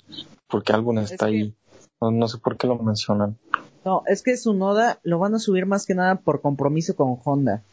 porque 0.47 0.71
Albon 0.71 0.99
está 0.99 1.25
que- 1.27 1.31
ahí. 1.33 1.55
No, 2.01 2.11
no 2.11 2.27
sé 2.29 2.37
por 2.37 2.55
qué 2.55 2.67
lo 2.67 2.77
mencionan. 2.77 3.37
No, 3.83 4.03
es 4.07 4.23
que 4.23 4.37
su 4.37 4.53
Noda 4.53 4.99
lo 5.03 5.19
van 5.19 5.35
a 5.35 5.39
subir 5.39 5.65
más 5.65 5.85
que 5.85 5.93
nada 5.93 6.15
por 6.15 6.41
compromiso 6.41 6.95
con 6.95 7.17
Honda. 7.25 7.63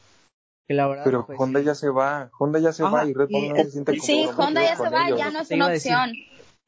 Que 0.67 0.75
la 0.75 0.89
verdad, 0.89 1.05
Pero 1.05 1.25
pues, 1.27 1.39
Honda 1.41 1.61
ya 1.61 1.77
se 1.77 1.89
va, 1.89 2.31
Honda 2.39 2.59
ya 2.59 2.73
se 2.73 2.83
Ajá, 2.83 2.97
va 2.97 3.05
y 3.07 3.13
Red 3.13 3.29
Bull 3.31 3.45
y- 3.45 3.49
no 3.51 3.57
se 3.57 3.71
siente 3.71 3.97
Sí, 4.01 4.27
Honda 4.37 4.61
ya 4.63 4.77
se 4.77 4.83
con 4.83 4.93
va, 4.93 5.07
ellos. 5.07 5.19
ya 5.21 5.31
no 5.31 5.41
es 5.41 5.51
una 5.53 5.67
a 5.67 5.69
decir. 5.71 5.93
opción. 5.93 6.17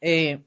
eh, 0.01 0.45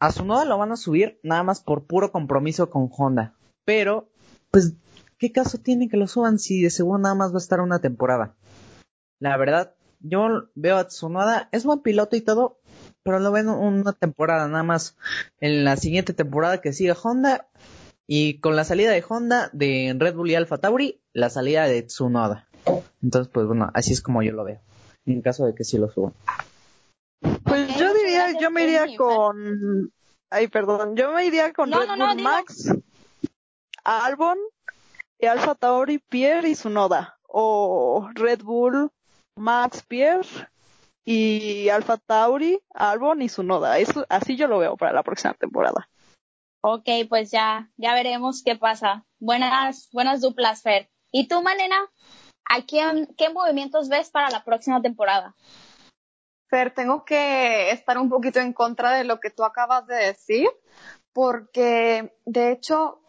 a 0.00 0.10
su 0.12 0.24
Noda 0.24 0.46
lo 0.46 0.56
van 0.56 0.72
a 0.72 0.76
subir 0.76 1.20
nada 1.22 1.42
más 1.42 1.60
por 1.62 1.84
puro 1.84 2.12
compromiso 2.12 2.70
con 2.70 2.88
Honda. 2.96 3.34
Pero, 3.66 4.08
pues, 4.50 4.72
¿qué 5.20 5.30
caso 5.30 5.58
tiene 5.58 5.88
que 5.88 5.98
lo 5.98 6.08
suban 6.08 6.38
si 6.38 6.62
de 6.62 6.70
seguro 6.70 6.98
nada 6.98 7.14
más 7.14 7.30
va 7.30 7.36
a 7.36 7.38
estar 7.38 7.60
una 7.60 7.78
temporada? 7.78 8.34
La 9.20 9.36
verdad, 9.36 9.74
yo 10.00 10.48
veo 10.54 10.78
a 10.78 10.88
Tsunoda, 10.88 11.48
es 11.52 11.64
buen 11.64 11.80
piloto 11.80 12.16
y 12.16 12.22
todo, 12.22 12.58
pero 13.02 13.20
lo 13.20 13.30
ven 13.30 13.48
una 13.50 13.92
temporada 13.92 14.48
nada 14.48 14.62
más. 14.62 14.96
En 15.38 15.62
la 15.64 15.76
siguiente 15.76 16.14
temporada 16.14 16.62
que 16.62 16.72
siga 16.72 16.96
Honda 17.00 17.48
y 18.06 18.40
con 18.40 18.56
la 18.56 18.64
salida 18.64 18.90
de 18.90 19.04
Honda 19.06 19.50
de 19.52 19.94
Red 19.96 20.14
Bull 20.14 20.30
y 20.30 20.34
Alfa 20.34 20.56
Tauri, 20.56 21.02
la 21.12 21.28
salida 21.28 21.66
de 21.66 21.82
Tsunoda. 21.82 22.48
Entonces, 23.02 23.30
pues 23.32 23.46
bueno, 23.46 23.70
así 23.74 23.92
es 23.92 24.00
como 24.00 24.22
yo 24.22 24.32
lo 24.32 24.44
veo. 24.44 24.60
En 25.04 25.20
caso 25.20 25.44
de 25.44 25.54
que 25.54 25.64
sí 25.64 25.76
lo 25.76 25.90
suban. 25.92 26.14
Pues 27.44 27.76
yo 27.76 27.92
diría, 27.92 28.38
yo 28.40 28.50
me 28.50 28.64
iría 28.64 28.86
con, 28.96 29.92
ay, 30.30 30.48
perdón, 30.48 30.96
yo 30.96 31.12
me 31.12 31.26
iría 31.26 31.52
con 31.52 31.70
Red 31.70 31.88
Bull 31.88 32.22
Max, 32.22 32.72
Albon, 33.84 34.38
Alfa 35.26 35.54
Tauri, 35.54 35.98
Pierre 35.98 36.48
y 36.48 36.54
Tsunoda. 36.54 37.18
O 37.26 38.08
Red 38.14 38.42
Bull, 38.42 38.90
Max, 39.36 39.84
Pierre 39.86 40.26
y 41.04 41.68
Alfa 41.68 41.96
Tauri, 41.96 42.60
Albon 42.74 43.22
y 43.22 43.26
Tsunoda. 43.26 43.78
Eso, 43.78 44.04
así 44.08 44.36
yo 44.36 44.46
lo 44.48 44.58
veo 44.58 44.76
para 44.76 44.92
la 44.92 45.02
próxima 45.02 45.34
temporada. 45.34 45.88
Ok, 46.62 46.88
pues 47.08 47.30
ya, 47.30 47.70
ya 47.76 47.94
veremos 47.94 48.42
qué 48.44 48.56
pasa. 48.56 49.06
Buenas, 49.18 49.88
buenas 49.92 50.20
duplas, 50.20 50.62
Fer. 50.62 50.90
¿Y 51.10 51.26
tú, 51.26 51.42
Malena? 51.42 51.76
¿A 52.44 52.62
quién, 52.62 53.08
qué 53.16 53.30
movimientos 53.30 53.88
ves 53.88 54.10
para 54.10 54.30
la 54.30 54.44
próxima 54.44 54.82
temporada? 54.82 55.34
Fer, 56.48 56.74
tengo 56.74 57.04
que 57.04 57.70
estar 57.70 57.96
un 57.96 58.10
poquito 58.10 58.40
en 58.40 58.52
contra 58.52 58.90
de 58.92 59.04
lo 59.04 59.20
que 59.20 59.30
tú 59.30 59.44
acabas 59.44 59.86
de 59.86 59.94
decir, 59.94 60.48
porque 61.12 62.12
de 62.26 62.52
hecho 62.52 63.00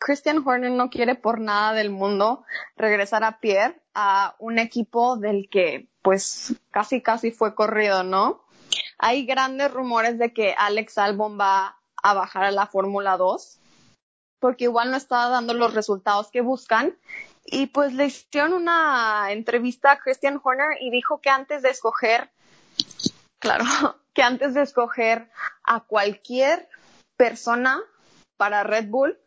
Christian 0.00 0.42
Horner 0.44 0.72
no 0.72 0.88
quiere 0.88 1.14
por 1.14 1.40
nada 1.40 1.74
del 1.74 1.90
mundo 1.90 2.42
regresar 2.74 3.22
a 3.22 3.38
Pierre 3.38 3.80
a 3.94 4.34
un 4.38 4.58
equipo 4.58 5.16
del 5.16 5.48
que 5.50 5.88
pues 6.02 6.54
casi 6.70 7.02
casi 7.02 7.30
fue 7.30 7.54
corrido, 7.54 8.02
¿no? 8.02 8.42
Hay 8.98 9.26
grandes 9.26 9.70
rumores 9.70 10.18
de 10.18 10.32
que 10.32 10.54
Alex 10.56 10.96
Albon 10.98 11.38
va 11.38 11.78
a 12.02 12.14
bajar 12.14 12.44
a 12.44 12.50
la 12.50 12.66
Fórmula 12.66 13.18
2 13.18 13.60
porque 14.40 14.64
igual 14.64 14.90
no 14.90 14.96
está 14.96 15.28
dando 15.28 15.52
los 15.54 15.74
resultados 15.74 16.30
que 16.30 16.40
buscan. 16.40 16.96
Y 17.44 17.66
pues 17.66 17.92
le 17.92 18.06
hicieron 18.06 18.54
una 18.54 19.30
entrevista 19.30 19.92
a 19.92 19.98
Christian 19.98 20.40
Horner 20.42 20.78
y 20.80 20.90
dijo 20.90 21.20
que 21.20 21.30
antes 21.30 21.62
de 21.62 21.70
escoger, 21.70 22.30
claro, 23.38 23.64
que 24.14 24.22
antes 24.22 24.54
de 24.54 24.62
escoger 24.62 25.30
a 25.62 25.80
cualquier 25.80 26.68
persona 27.16 27.80
para 28.36 28.64
Red 28.64 28.88
Bull, 28.88 29.18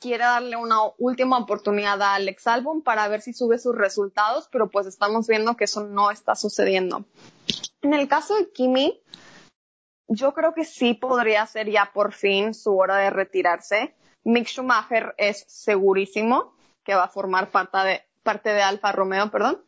quiere 0.00 0.24
darle 0.24 0.56
una 0.56 0.78
última 0.98 1.38
oportunidad 1.38 2.00
a 2.02 2.14
Alex 2.14 2.46
Albon 2.46 2.82
para 2.82 3.08
ver 3.08 3.22
si 3.22 3.32
sube 3.32 3.58
sus 3.58 3.74
resultados, 3.74 4.48
pero 4.50 4.70
pues 4.70 4.86
estamos 4.86 5.26
viendo 5.26 5.56
que 5.56 5.64
eso 5.64 5.84
no 5.84 6.10
está 6.10 6.34
sucediendo. 6.34 7.04
En 7.82 7.94
el 7.94 8.08
caso 8.08 8.34
de 8.36 8.50
Kimi, 8.52 9.02
yo 10.08 10.34
creo 10.34 10.54
que 10.54 10.64
sí 10.64 10.94
podría 10.94 11.46
ser 11.46 11.70
ya 11.70 11.90
por 11.92 12.12
fin 12.12 12.54
su 12.54 12.76
hora 12.76 12.96
de 12.96 13.10
retirarse. 13.10 13.94
Mick 14.24 14.48
Schumacher 14.48 15.14
es 15.18 15.44
segurísimo 15.48 16.54
que 16.84 16.94
va 16.94 17.04
a 17.04 17.08
formar 17.08 17.50
parte 17.50 17.78
de, 17.78 18.02
parte 18.22 18.50
de 18.50 18.62
Alfa 18.62 18.92
Romeo, 18.92 19.30
perdón. 19.30 19.64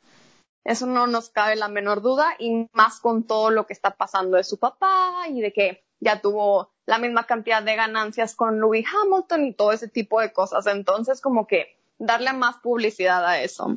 Eso 0.65 0.87
no 0.87 1.07
nos 1.07 1.31
cabe 1.31 1.57
la 1.57 1.69
menor 1.69 2.03
duda 2.03 2.35
y 2.39 2.69
más 2.73 3.01
con 3.01 3.27
todo 3.27 3.51
lo 3.51 3.67
que 3.67 3.73
está 3.73 3.97
pasando 3.97 4.37
de 4.37 4.45
su 4.45 4.59
papá 4.59 5.25
y 5.29 5.41
de 5.41 5.53
que 5.53 5.85
ya 6.01 6.21
tuvo 6.21 6.73
la 6.89 6.97
misma 6.97 7.25
cantidad 7.25 7.63
de 7.63 7.77
ganancias 7.77 8.35
con 8.35 8.61
Louis 8.61 8.87
Hamilton 8.91 9.45
y 9.45 9.53
todo 9.53 9.73
ese 9.73 9.89
tipo 9.89 10.23
de 10.23 10.33
cosas. 10.33 10.67
Entonces, 10.67 11.21
como 11.21 11.47
que 11.47 11.77
darle 11.99 12.33
más 12.33 12.57
publicidad 12.57 13.27
a 13.27 13.43
eso. 13.43 13.77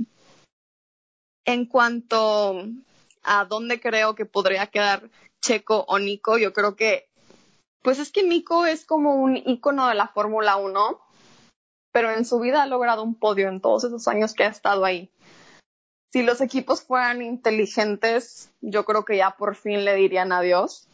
En 1.43 1.65
cuanto 1.65 2.63
a 3.23 3.43
dónde 3.43 3.81
creo 3.81 4.15
que 4.15 4.25
podría 4.25 4.67
quedar 4.67 5.09
Checo 5.41 5.83
o 5.89 5.99
Nico, 5.99 6.37
yo 6.37 6.53
creo 6.53 6.77
que, 6.77 7.09
pues 7.81 7.99
es 7.99 8.13
que 8.13 8.23
Nico 8.23 8.65
es 8.65 8.85
como 8.85 9.15
un 9.15 9.35
icono 9.35 9.89
de 9.89 9.95
la 9.95 10.07
Fórmula 10.07 10.55
1, 10.55 11.01
pero 11.91 12.11
en 12.11 12.23
su 12.23 12.39
vida 12.39 12.63
ha 12.63 12.67
logrado 12.67 13.03
un 13.03 13.15
podio 13.15 13.49
en 13.49 13.59
todos 13.59 13.83
esos 13.83 14.07
años 14.07 14.33
que 14.33 14.45
ha 14.45 14.49
estado 14.49 14.85
ahí. 14.85 15.11
Si 16.13 16.23
los 16.23 16.39
equipos 16.39 16.81
fueran 16.81 17.21
inteligentes, 17.21 18.49
yo 18.61 18.85
creo 18.85 19.03
que 19.03 19.17
ya 19.17 19.31
por 19.31 19.57
fin 19.57 19.83
le 19.83 19.95
dirían 19.95 20.31
adiós 20.31 20.87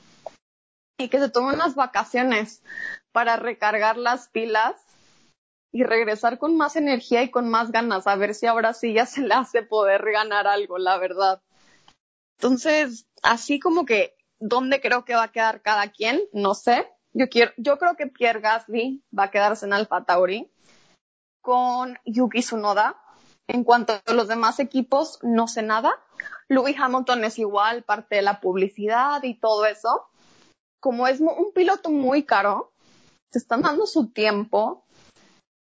y 0.98 1.10
que 1.10 1.20
se 1.20 1.30
tome 1.30 1.54
unas 1.54 1.76
vacaciones 1.76 2.64
para 3.12 3.36
recargar 3.36 3.98
las 3.98 4.30
pilas 4.30 4.76
y 5.72 5.84
regresar 5.84 6.40
con 6.40 6.58
más 6.58 6.76
energía 6.76 7.22
y 7.22 7.30
con 7.30 7.50
más 7.50 7.72
ganas, 7.72 8.08
a 8.08 8.16
ver 8.16 8.34
si 8.34 8.48
ahora 8.48 8.74
sí 8.74 8.94
ya 8.94 9.06
se 9.06 9.22
le 9.22 9.34
hace 9.34 9.62
poder 9.62 10.04
ganar 10.12 10.48
algo, 10.48 10.78
la 10.78 10.98
verdad. 10.98 11.42
Entonces, 12.40 13.08
así 13.22 13.60
como 13.60 13.86
que, 13.86 14.16
¿dónde 14.40 14.82
creo 14.82 15.06
que 15.06 15.16
va 15.16 15.24
a 15.24 15.32
quedar 15.32 15.62
cada 15.62 15.92
quien? 15.92 16.22
No 16.34 16.56
sé. 16.56 16.88
Yo, 17.14 17.30
quiero, 17.30 17.52
yo 17.58 17.78
creo 17.78 17.96
que 17.96 18.08
Pierre 18.08 18.42
Gasly 18.42 19.04
va 19.18 19.26
a 19.26 19.32
quedarse 19.32 19.66
en 19.66 19.74
Alfa 19.74 20.04
Tauri 20.04 20.52
con 21.42 21.98
Yuki 22.06 22.42
Tsunoda. 22.42 23.02
En 23.48 23.64
cuanto 23.64 23.94
a 23.94 24.14
los 24.14 24.28
demás 24.28 24.60
equipos, 24.60 25.20
no 25.24 25.48
sé 25.48 25.62
nada. 25.62 25.94
Louis 26.48 26.76
Hamilton 26.78 27.24
es 27.24 27.40
igual, 27.40 27.84
parte 27.84 28.16
de 28.16 28.22
la 28.22 28.40
publicidad 28.40 29.24
y 29.24 29.40
todo 29.40 29.66
eso 29.66 30.10
como 30.80 31.08
es 31.08 31.20
un 31.20 31.52
piloto 31.54 31.90
muy 31.90 32.24
caro, 32.24 32.74
se 33.32 33.40
están 33.40 33.62
dando 33.62 33.86
su 33.86 34.12
tiempo 34.12 34.86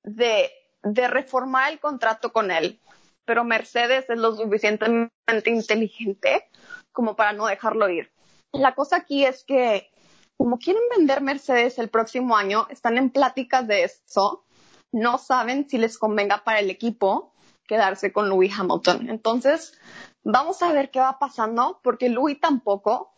de, 0.03 0.51
de 0.83 1.09
reformar 1.09 1.73
el 1.73 1.81
contrato 1.81 2.33
con 2.33 2.51
él. 2.51 2.81
Pero 3.25 3.45
Mercedes 3.45 4.07
es 4.09 4.19
lo 4.19 4.35
suficientemente 4.35 5.11
inteligente 5.47 6.49
como 6.93 7.15
para 7.15 7.33
no 7.33 7.47
dejarlo 7.47 7.89
ir. 7.89 8.11
La 8.53 8.75
cosa 8.75 8.97
aquí 8.97 9.25
es 9.25 9.45
que, 9.45 9.91
como 10.37 10.59
quieren 10.59 10.83
vender 10.97 11.21
Mercedes 11.21 11.79
el 11.79 11.91
próximo 11.91 12.37
año, 12.37 12.67
están 12.71 12.97
en 12.97 13.11
pláticas 13.11 13.67
de 13.69 13.85
eso, 13.85 14.45
no 14.93 15.19
saben 15.19 15.69
si 15.69 15.77
les 15.77 15.99
convenga 15.99 16.45
para 16.45 16.61
el 16.61 16.71
equipo 16.71 17.35
quedarse 17.67 18.13
con 18.13 18.31
Louis 18.31 18.53
Hamilton. 18.59 19.11
Entonces, 19.11 19.79
vamos 20.25 20.63
a 20.63 20.73
ver 20.73 20.91
qué 20.91 21.01
va 21.01 21.19
pasando, 21.19 21.81
porque 21.83 22.09
Louis 22.09 22.41
tampoco 22.41 23.13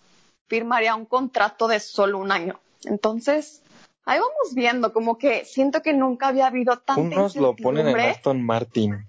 firmaría 0.51 0.97
un 0.97 1.07
contrato 1.07 1.69
de 1.69 1.79
solo 1.79 2.19
un 2.19 2.33
año. 2.33 2.61
Entonces, 2.85 3.63
ahí 4.05 4.19
vamos 4.19 4.55
viendo, 4.55 4.93
como 4.93 5.17
que 5.17 5.45
siento 5.45 5.81
que 5.81 5.95
nunca 5.95 6.29
había 6.29 6.49
habido 6.49 6.79
tanta 6.81 7.01
Unos 7.01 7.37
lo 7.37 7.55
ponen 7.55 7.87
en 7.87 8.01
Aston 8.01 8.45
Martin. 8.45 9.07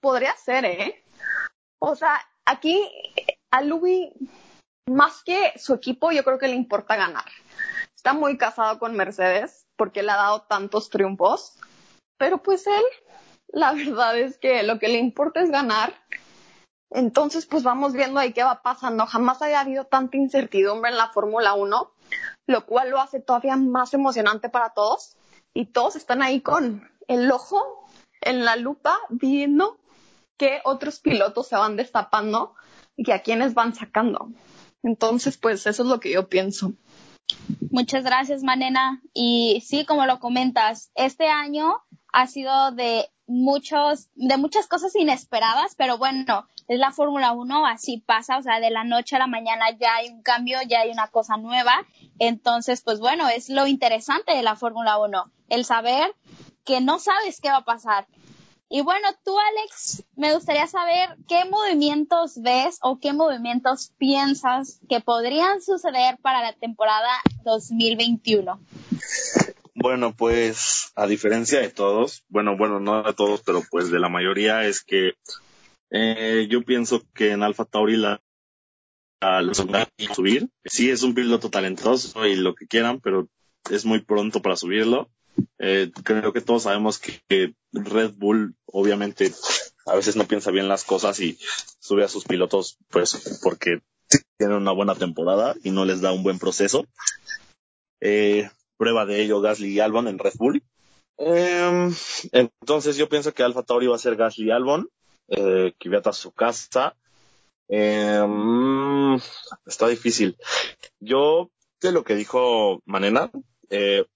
Podría 0.00 0.34
ser, 0.36 0.64
¿eh? 0.64 1.04
O 1.78 1.94
sea, 1.94 2.18
aquí 2.46 2.82
a 3.50 3.60
Louis, 3.60 4.10
más 4.86 5.22
que 5.22 5.52
su 5.56 5.74
equipo, 5.74 6.10
yo 6.12 6.24
creo 6.24 6.38
que 6.38 6.48
le 6.48 6.54
importa 6.54 6.96
ganar. 6.96 7.26
Está 7.94 8.14
muy 8.14 8.38
casado 8.38 8.78
con 8.78 8.96
Mercedes 8.96 9.66
porque 9.76 10.02
le 10.02 10.12
ha 10.12 10.16
dado 10.16 10.42
tantos 10.42 10.88
triunfos, 10.88 11.58
pero 12.16 12.42
pues 12.42 12.66
él, 12.66 12.84
la 13.48 13.72
verdad 13.74 14.18
es 14.18 14.38
que 14.38 14.62
lo 14.62 14.78
que 14.78 14.88
le 14.88 14.98
importa 14.98 15.42
es 15.42 15.50
ganar 15.50 15.94
entonces, 16.90 17.46
pues 17.46 17.62
vamos 17.62 17.92
viendo 17.92 18.18
ahí 18.18 18.32
qué 18.32 18.42
va 18.42 18.62
pasando. 18.62 19.06
Jamás 19.06 19.42
había 19.42 19.60
habido 19.60 19.84
tanta 19.84 20.16
incertidumbre 20.16 20.90
en 20.90 20.96
la 20.96 21.08
Fórmula 21.08 21.54
1, 21.54 21.92
lo 22.46 22.66
cual 22.66 22.90
lo 22.90 23.00
hace 23.00 23.20
todavía 23.20 23.56
más 23.56 23.92
emocionante 23.92 24.48
para 24.48 24.70
todos. 24.70 25.16
Y 25.54 25.66
todos 25.66 25.96
están 25.96 26.22
ahí 26.22 26.40
con 26.40 26.88
el 27.06 27.30
ojo 27.30 27.86
en 28.20 28.44
la 28.44 28.56
lupa 28.56 28.98
viendo 29.10 29.78
qué 30.38 30.60
otros 30.64 31.00
pilotos 31.00 31.48
se 31.48 31.56
van 31.56 31.76
destapando 31.76 32.54
y 32.96 33.10
a 33.10 33.22
quiénes 33.22 33.54
van 33.54 33.74
sacando. 33.74 34.30
Entonces, 34.82 35.36
pues 35.36 35.66
eso 35.66 35.82
es 35.82 35.88
lo 35.88 36.00
que 36.00 36.12
yo 36.12 36.28
pienso. 36.28 36.72
Muchas 37.70 38.04
gracias, 38.04 38.42
Manena. 38.42 39.02
Y 39.14 39.62
sí, 39.66 39.84
como 39.84 40.06
lo 40.06 40.20
comentas, 40.20 40.90
este 40.94 41.28
año 41.28 41.76
ha 42.12 42.26
sido 42.26 42.72
de 42.72 43.08
muchos, 43.26 44.08
de 44.14 44.38
muchas 44.38 44.66
cosas 44.66 44.96
inesperadas, 44.96 45.74
pero 45.76 45.98
bueno, 45.98 46.48
es 46.66 46.78
la 46.78 46.92
Fórmula 46.92 47.32
1, 47.32 47.66
así 47.66 48.02
pasa, 48.04 48.38
o 48.38 48.42
sea, 48.42 48.60
de 48.60 48.70
la 48.70 48.84
noche 48.84 49.16
a 49.16 49.18
la 49.18 49.26
mañana 49.26 49.66
ya 49.78 49.96
hay 49.96 50.08
un 50.08 50.22
cambio, 50.22 50.58
ya 50.66 50.80
hay 50.80 50.90
una 50.90 51.08
cosa 51.08 51.36
nueva. 51.36 51.86
Entonces, 52.18 52.82
pues 52.82 53.00
bueno, 53.00 53.28
es 53.28 53.48
lo 53.48 53.66
interesante 53.66 54.34
de 54.34 54.42
la 54.42 54.56
Fórmula 54.56 54.98
1, 54.98 55.30
el 55.50 55.64
saber 55.64 56.14
que 56.64 56.80
no 56.80 56.98
sabes 56.98 57.40
qué 57.40 57.50
va 57.50 57.58
a 57.58 57.64
pasar. 57.64 58.06
Y 58.70 58.82
bueno, 58.82 59.08
tú, 59.24 59.34
Alex, 59.38 60.04
me 60.14 60.34
gustaría 60.34 60.66
saber 60.66 61.16
qué 61.26 61.46
movimientos 61.46 62.40
ves 62.42 62.78
o 62.82 62.98
qué 63.00 63.14
movimientos 63.14 63.92
piensas 63.96 64.80
que 64.88 65.00
podrían 65.00 65.62
suceder 65.62 66.18
para 66.20 66.42
la 66.42 66.52
temporada 66.52 67.08
2021. 67.44 68.60
Bueno, 69.74 70.14
pues 70.14 70.92
a 70.96 71.06
diferencia 71.06 71.60
de 71.60 71.70
todos, 71.70 72.24
bueno, 72.28 72.58
bueno, 72.58 72.78
no 72.78 73.02
de 73.02 73.14
todos, 73.14 73.42
pero 73.42 73.62
pues 73.70 73.90
de 73.90 74.00
la 74.00 74.10
mayoría 74.10 74.64
es 74.64 74.82
que 74.82 75.14
eh, 75.90 76.46
yo 76.50 76.62
pienso 76.62 77.02
que 77.14 77.30
en 77.30 77.42
Alfa 77.42 77.64
Tauri 77.64 77.96
la, 77.96 78.20
subir. 80.14 80.48
Sí 80.64 80.90
es 80.90 81.02
un 81.02 81.14
piloto 81.14 81.48
talentoso 81.48 82.26
y 82.26 82.36
lo 82.36 82.54
que 82.54 82.66
quieran, 82.66 83.00
pero 83.00 83.28
es 83.70 83.84
muy 83.84 84.00
pronto 84.00 84.42
para 84.42 84.56
subirlo. 84.56 85.08
Eh, 85.58 85.90
creo 86.04 86.32
que 86.32 86.40
todos 86.40 86.64
sabemos 86.64 86.98
que, 86.98 87.54
Red 87.72 88.14
Bull 88.14 88.56
obviamente 88.66 89.32
a 89.84 89.94
veces 89.94 90.16
no 90.16 90.26
piensa 90.26 90.50
bien 90.50 90.68
las 90.68 90.84
cosas 90.84 91.20
y 91.20 91.38
sube 91.78 92.02
a 92.02 92.08
sus 92.08 92.24
pilotos 92.24 92.78
pues 92.88 93.38
porque 93.42 93.82
tienen 94.38 94.56
una 94.56 94.72
buena 94.72 94.94
temporada 94.94 95.54
y 95.62 95.70
no 95.70 95.84
les 95.84 96.00
da 96.00 96.12
un 96.12 96.22
buen 96.22 96.38
proceso. 96.38 96.86
Eh, 98.00 98.48
prueba 98.78 99.04
de 99.04 99.22
ello 99.22 99.40
Gasly 99.40 99.68
y 99.68 99.80
Albon 99.80 100.08
en 100.08 100.18
Red 100.18 100.34
Bull. 100.36 100.62
Eh, 101.18 101.90
entonces 102.32 102.96
yo 102.96 103.08
pienso 103.08 103.34
que 103.34 103.42
Alfa 103.42 103.64
Tauri 103.64 103.86
va 103.86 103.96
a 103.96 103.98
ser 103.98 104.16
Gasly 104.16 104.46
y 104.46 104.50
Albon, 104.50 104.88
eh, 105.28 105.74
Kvyat 105.78 106.12
su 106.12 106.32
casa. 106.32 106.96
Mm, 107.68 109.16
está 109.66 109.88
difícil. 109.88 110.38
Yo, 111.00 111.50
de 111.80 111.92
lo 111.92 112.04
que 112.04 112.14
dijo 112.14 112.80
Manena, 112.86 113.30
eh, 113.70 114.06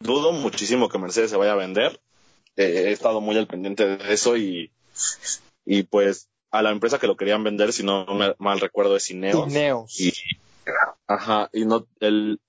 dudo 0.00 0.32
muchísimo 0.32 0.88
que 0.88 0.98
Mercedes 0.98 1.30
se 1.30 1.36
vaya 1.36 1.52
a 1.52 1.56
vender. 1.56 2.00
Eh, 2.56 2.84
he 2.86 2.92
estado 2.92 3.20
muy 3.20 3.36
al 3.36 3.46
pendiente 3.46 3.86
de 3.86 4.12
eso 4.12 4.36
y, 4.36 4.72
y 5.64 5.84
pues 5.84 6.28
a 6.50 6.62
la 6.62 6.70
empresa 6.70 6.98
que 6.98 7.06
lo 7.06 7.16
querían 7.16 7.44
vender, 7.44 7.72
si 7.72 7.84
no 7.84 8.06
me, 8.06 8.34
mal 8.38 8.60
recuerdo, 8.60 8.96
es 8.96 9.10
Ineos. 9.10 9.48
Ineos. 9.48 10.00
Y, 10.00 10.12
ajá, 11.06 11.50
y 11.52 11.64
no, 11.64 11.86
el, 12.00 12.40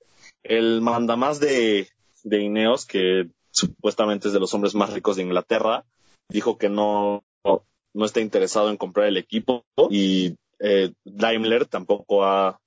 el 0.43 0.81
mandamás 0.81 1.39
de, 1.39 1.89
de 2.23 2.41
Ineos, 2.41 2.85
que 2.85 3.27
supuestamente 3.51 4.27
es 4.27 4.33
de 4.33 4.39
los 4.39 4.53
hombres 4.53 4.73
más 4.73 4.93
ricos 4.93 5.17
de 5.17 5.23
Inglaterra, 5.23 5.85
dijo 6.29 6.57
que 6.57 6.69
no, 6.69 7.23
no, 7.43 7.63
no 7.93 8.05
está 8.05 8.21
interesado 8.21 8.69
en 8.69 8.77
comprar 8.77 9.07
el 9.07 9.17
equipo 9.17 9.63
y 9.89 10.37
eh, 10.59 10.93
Daimler 11.03 11.65
tampoco 11.65 12.23
ha, 12.23 12.59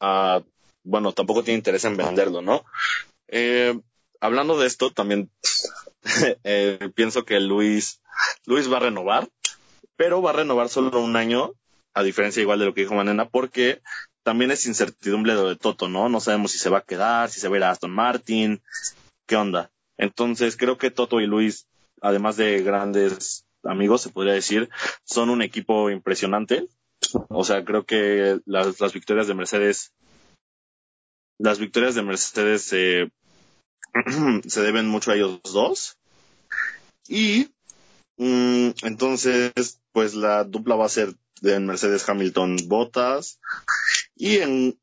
ha, 0.00 0.42
bueno, 0.82 1.12
tampoco 1.12 1.42
tiene 1.42 1.58
interés 1.58 1.84
en 1.84 1.96
venderlo, 1.96 2.42
¿no? 2.42 2.64
Eh, 3.28 3.78
hablando 4.24 4.58
de 4.58 4.66
esto, 4.66 4.90
también 4.90 5.30
eh, 6.44 6.90
pienso 6.94 7.24
que 7.24 7.40
Luis, 7.40 8.00
Luis 8.46 8.72
va 8.72 8.78
a 8.78 8.80
renovar, 8.80 9.28
pero 9.96 10.22
va 10.22 10.30
a 10.30 10.34
renovar 10.34 10.68
solo 10.68 11.00
un 11.00 11.16
año, 11.16 11.52
a 11.92 12.02
diferencia 12.02 12.40
igual 12.40 12.58
de 12.58 12.64
lo 12.64 12.74
que 12.74 12.80
dijo 12.80 12.94
Manena, 12.94 13.28
porque 13.28 13.82
también 14.22 14.50
es 14.50 14.66
incertidumbre 14.66 15.34
de 15.34 15.56
Toto, 15.56 15.88
¿no? 15.88 16.08
No 16.08 16.20
sabemos 16.20 16.52
si 16.52 16.58
se 16.58 16.70
va 16.70 16.78
a 16.78 16.84
quedar, 16.84 17.30
si 17.30 17.38
se 17.38 17.48
va 17.48 17.56
a 17.56 17.58
ir 17.58 17.64
a 17.64 17.70
Aston 17.70 17.90
Martin, 17.90 18.62
qué 19.26 19.36
onda. 19.36 19.70
Entonces 19.98 20.56
creo 20.56 20.78
que 20.78 20.90
Toto 20.90 21.20
y 21.20 21.26
Luis, 21.26 21.66
además 22.00 22.36
de 22.38 22.62
grandes 22.62 23.44
amigos, 23.62 24.02
se 24.02 24.08
podría 24.08 24.32
decir, 24.32 24.70
son 25.04 25.28
un 25.28 25.42
equipo 25.42 25.90
impresionante. 25.90 26.66
O 27.28 27.44
sea, 27.44 27.62
creo 27.64 27.84
que 27.84 28.40
las, 28.46 28.80
las 28.80 28.92
victorias 28.94 29.26
de 29.26 29.34
Mercedes, 29.34 29.92
las 31.38 31.58
victorias 31.58 31.94
de 31.94 32.02
Mercedes 32.02 32.72
eh, 32.72 33.10
se 34.46 34.62
deben 34.62 34.88
mucho 34.88 35.10
a 35.10 35.14
ellos 35.14 35.40
dos. 35.44 35.98
Y 37.08 37.50
mm, 38.16 38.70
entonces, 38.82 39.80
pues 39.92 40.14
la 40.14 40.44
dupla 40.44 40.76
va 40.76 40.86
a 40.86 40.90
ser 40.90 41.14
de 41.40 41.60
Mercedes 41.60 42.08
Hamilton 42.08 42.56
Botas. 42.66 43.38
Y 44.16 44.38
en, 44.38 44.78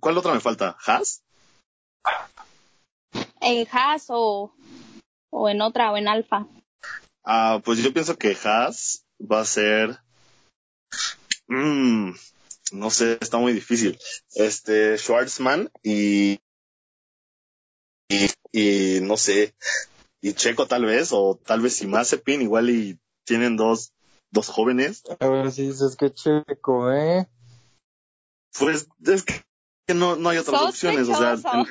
¿cuál 0.00 0.18
otra 0.18 0.32
me 0.32 0.40
falta? 0.40 0.76
¿Haas? 0.84 1.22
En 3.40 3.66
Haas 3.70 4.06
o, 4.08 4.54
o 5.30 5.48
en 5.48 5.60
otra 5.60 5.92
o 5.92 5.96
en 5.96 6.08
Alfa. 6.08 6.46
Ah, 7.24 7.60
pues 7.64 7.78
yo 7.78 7.92
pienso 7.92 8.16
que 8.16 8.36
Haas 8.44 9.04
va 9.20 9.40
a 9.40 9.44
ser, 9.44 9.98
mm, 11.48 12.12
no 12.72 12.90
sé, 12.90 13.18
está 13.20 13.38
muy 13.38 13.52
difícil. 13.52 13.98
Este, 14.34 14.96
Schwartzman 14.96 15.70
y, 15.82 16.38
y, 18.08 18.26
y 18.52 19.00
no 19.02 19.16
sé, 19.16 19.54
y 20.20 20.32
Checo 20.32 20.66
tal 20.66 20.84
vez, 20.84 21.10
o 21.12 21.38
tal 21.44 21.60
vez 21.60 21.74
si 21.74 21.86
Mazepin, 21.86 22.42
igual 22.42 22.70
y 22.70 22.98
tienen 23.24 23.56
dos, 23.56 23.92
dos 24.30 24.48
jóvenes. 24.48 25.02
A 25.20 25.28
ver 25.28 25.50
si 25.52 25.68
dices 25.68 25.96
que 25.96 26.12
Checo, 26.12 26.92
¿eh? 26.92 27.28
Pues 28.58 28.88
es 29.04 29.24
que 29.24 29.94
no, 29.94 30.16
no 30.16 30.30
hay 30.30 30.38
otras 30.38 30.62
opciones, 30.62 31.08
o 31.08 31.14
sea, 31.14 31.34
en 31.34 31.66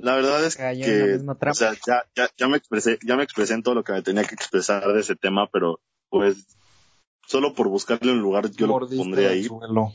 la 0.00 0.14
verdad 0.14 0.44
es 0.44 0.56
que, 0.56 1.20
o 1.20 1.54
sea, 1.54 1.74
ya, 1.86 2.04
ya, 2.16 2.30
ya 2.36 2.48
me 2.48 2.56
expresé, 2.56 2.98
ya 3.06 3.16
me 3.16 3.22
expresé 3.22 3.52
en 3.52 3.62
todo 3.62 3.74
lo 3.74 3.84
que 3.84 3.92
me 3.92 4.02
tenía 4.02 4.24
que 4.24 4.34
expresar 4.34 4.90
de 4.92 5.00
ese 5.00 5.14
tema, 5.14 5.48
pero 5.52 5.78
pues 6.08 6.56
solo 7.26 7.54
por 7.54 7.68
buscarle 7.68 8.12
un 8.12 8.20
lugar 8.20 8.50
yo 8.50 8.66
lo 8.66 8.72
Mordiste 8.74 9.26
el 9.26 9.28
ahí. 9.28 9.44
suelo. 9.44 9.92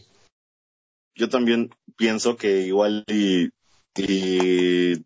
Yo 1.16 1.30
también 1.30 1.74
pienso 1.98 2.38
que 2.38 2.62
igual 2.62 3.04
y, 3.08 3.50
y 3.98 5.06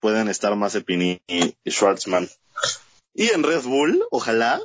pueden 0.00 0.28
estar 0.28 0.54
Mazepin 0.56 1.02
y, 1.02 1.22
y 1.26 1.70
Schwartzman. 1.70 2.28
Y 3.14 3.28
en 3.30 3.42
Red 3.42 3.62
Bull, 3.64 4.02
ojalá, 4.10 4.60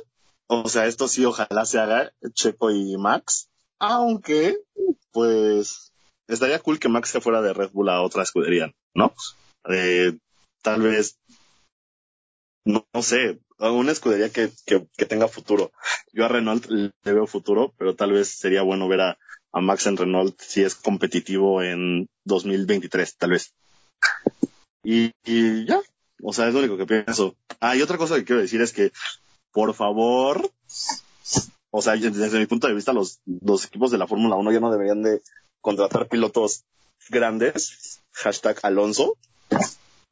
o 0.46 0.68
sea, 0.68 0.86
esto 0.86 1.08
sí, 1.08 1.24
ojalá 1.24 1.64
se 1.64 1.80
haga 1.80 2.12
Checo 2.32 2.70
y 2.70 2.96
Max, 2.96 3.48
aunque, 3.78 4.56
pues, 5.10 5.92
estaría 6.28 6.60
cool 6.60 6.78
que 6.78 6.88
Max 6.88 7.10
se 7.10 7.20
fuera 7.20 7.42
de 7.42 7.52
Red 7.52 7.70
Bull 7.72 7.88
a 7.88 8.02
otra 8.02 8.22
escudería, 8.22 8.72
¿no? 8.94 9.14
Eh, 9.68 10.16
tal 10.62 10.82
vez, 10.82 11.18
no, 12.64 12.86
sé, 13.02 13.40
una 13.58 13.92
escudería 13.92 14.30
que, 14.30 14.50
que, 14.66 14.86
que 14.96 15.06
tenga 15.06 15.28
futuro. 15.28 15.72
Yo 16.12 16.24
a 16.24 16.28
Renault 16.28 16.66
le 16.66 16.92
veo 17.02 17.26
futuro, 17.26 17.74
pero 17.76 17.96
tal 17.96 18.12
vez 18.12 18.28
sería 18.28 18.62
bueno 18.62 18.88
ver 18.88 19.00
a, 19.00 19.18
a 19.54 19.60
Max 19.60 19.86
en 19.86 19.96
Renault 19.96 20.38
si 20.40 20.62
es 20.62 20.74
competitivo 20.74 21.62
en 21.62 22.08
2023, 22.24 23.16
tal 23.16 23.30
vez. 23.30 23.54
Y, 24.82 25.12
y 25.24 25.64
ya, 25.64 25.80
o 26.22 26.32
sea, 26.32 26.48
es 26.48 26.54
lo 26.54 26.58
único 26.58 26.76
que 26.76 26.86
pienso. 26.86 27.36
Ah, 27.60 27.76
y 27.76 27.82
otra 27.82 27.96
cosa 27.96 28.16
que 28.16 28.24
quiero 28.24 28.42
decir 28.42 28.60
es 28.60 28.72
que, 28.72 28.90
por 29.52 29.72
favor, 29.74 30.50
o 31.70 31.82
sea, 31.82 31.94
desde 31.94 32.38
mi 32.38 32.46
punto 32.46 32.66
de 32.66 32.74
vista, 32.74 32.92
los, 32.92 33.20
los 33.26 33.64
equipos 33.66 33.92
de 33.92 33.98
la 33.98 34.08
Fórmula 34.08 34.34
1 34.34 34.52
ya 34.52 34.60
no 34.60 34.72
deberían 34.72 35.02
de 35.02 35.22
contratar 35.60 36.08
pilotos 36.08 36.64
grandes, 37.08 38.02
hashtag 38.12 38.58
Alonso, 38.64 39.16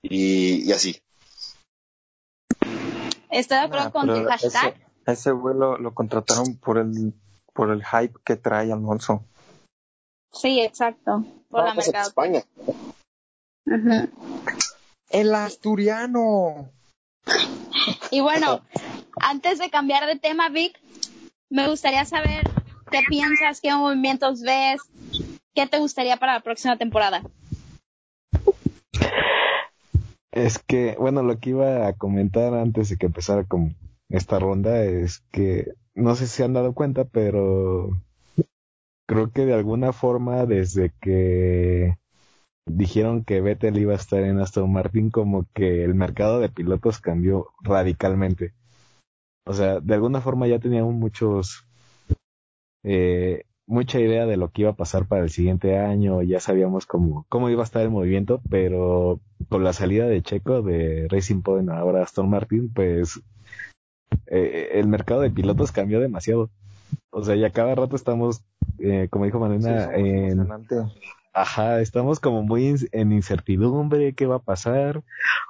y, 0.02 0.68
y 0.68 0.72
así. 0.72 1.00
Estoy 3.28 3.58
de 3.58 3.64
acuerdo 3.64 3.86
Ah, 3.86 3.90
con 3.90 4.06
tu 4.06 4.24
hashtag. 4.24 4.76
Ese, 5.04 5.12
ese 5.12 5.32
vuelo 5.32 5.78
lo 5.78 5.94
contrataron 5.94 6.56
por 6.58 6.78
el, 6.78 7.12
por 7.52 7.70
el 7.72 7.84
hype 7.84 8.20
que 8.24 8.36
trae 8.36 8.70
Alonso. 8.70 9.24
Sí, 10.32 10.60
exacto. 10.60 11.24
Por 11.48 11.64
la 11.64 11.72
a 11.72 11.74
mercado. 11.74 12.08
España. 12.08 12.42
El 15.10 15.34
asturiano. 15.34 16.70
Y 18.10 18.20
bueno, 18.20 18.62
antes 19.20 19.58
de 19.58 19.70
cambiar 19.70 20.06
de 20.06 20.18
tema, 20.18 20.48
Vic, 20.48 20.80
me 21.50 21.68
gustaría 21.68 22.04
saber 22.04 22.48
qué 22.90 23.00
piensas, 23.08 23.60
qué 23.60 23.74
movimientos 23.74 24.42
ves, 24.42 24.80
qué 25.54 25.66
te 25.66 25.78
gustaría 25.78 26.16
para 26.16 26.34
la 26.34 26.40
próxima 26.40 26.76
temporada. 26.76 27.22
Es 30.30 30.58
que, 30.58 30.96
bueno, 30.98 31.22
lo 31.22 31.38
que 31.38 31.50
iba 31.50 31.86
a 31.86 31.92
comentar 31.92 32.54
antes 32.54 32.88
de 32.88 32.96
que 32.96 33.06
empezara 33.06 33.44
con 33.44 33.76
esta 34.08 34.38
ronda 34.38 34.82
es 34.82 35.22
que 35.30 35.74
no 35.94 36.16
sé 36.16 36.26
si 36.26 36.36
se 36.36 36.44
han 36.44 36.54
dado 36.54 36.72
cuenta, 36.72 37.04
pero 37.04 37.90
creo 39.12 39.30
que 39.30 39.44
de 39.44 39.52
alguna 39.52 39.92
forma 39.92 40.46
desde 40.46 40.90
que 40.98 41.98
dijeron 42.66 43.24
que 43.24 43.42
Vettel 43.42 43.76
iba 43.76 43.92
a 43.92 43.96
estar 43.96 44.22
en 44.22 44.38
Aston 44.38 44.72
Martin, 44.72 45.10
como 45.10 45.46
que 45.52 45.84
el 45.84 45.94
mercado 45.94 46.40
de 46.40 46.48
pilotos 46.48 46.98
cambió 46.98 47.48
radicalmente. 47.60 48.54
O 49.46 49.52
sea, 49.52 49.80
de 49.80 49.94
alguna 49.94 50.22
forma 50.22 50.46
ya 50.48 50.58
teníamos 50.58 50.94
muchos, 50.94 51.66
eh, 52.84 53.42
mucha 53.66 54.00
idea 54.00 54.24
de 54.24 54.38
lo 54.38 54.48
que 54.50 54.62
iba 54.62 54.70
a 54.70 54.76
pasar 54.76 55.06
para 55.06 55.24
el 55.24 55.30
siguiente 55.30 55.76
año, 55.76 56.22
ya 56.22 56.40
sabíamos 56.40 56.86
cómo, 56.86 57.26
cómo 57.28 57.50
iba 57.50 57.60
a 57.60 57.64
estar 57.64 57.82
el 57.82 57.90
movimiento, 57.90 58.40
pero 58.48 59.20
con 59.50 59.62
la 59.62 59.74
salida 59.74 60.06
de 60.06 60.22
Checo 60.22 60.62
de 60.62 61.06
Racing 61.10 61.42
Point 61.42 61.68
ahora 61.68 62.02
Aston 62.02 62.30
Martin, 62.30 62.72
pues 62.72 63.20
eh, 64.28 64.70
el 64.72 64.86
mercado 64.86 65.20
de 65.20 65.30
pilotos 65.30 65.70
cambió 65.70 66.00
demasiado. 66.00 66.48
O 67.10 67.22
sea, 67.22 67.36
ya 67.36 67.50
cada 67.50 67.74
rato 67.74 67.94
estamos, 67.94 68.42
eh, 68.78 69.08
como 69.10 69.24
dijo 69.24 69.38
Manena, 69.40 69.86
Sí, 69.86 69.90
en, 70.00 70.06
emocionante. 70.06 70.76
Ajá, 71.34 71.80
estamos 71.80 72.20
como 72.20 72.42
muy 72.42 72.68
in- 72.68 72.88
en 72.92 73.12
incertidumbre, 73.12 74.12
¿qué 74.14 74.26
va 74.26 74.36
a 74.36 74.42
pasar? 74.42 75.02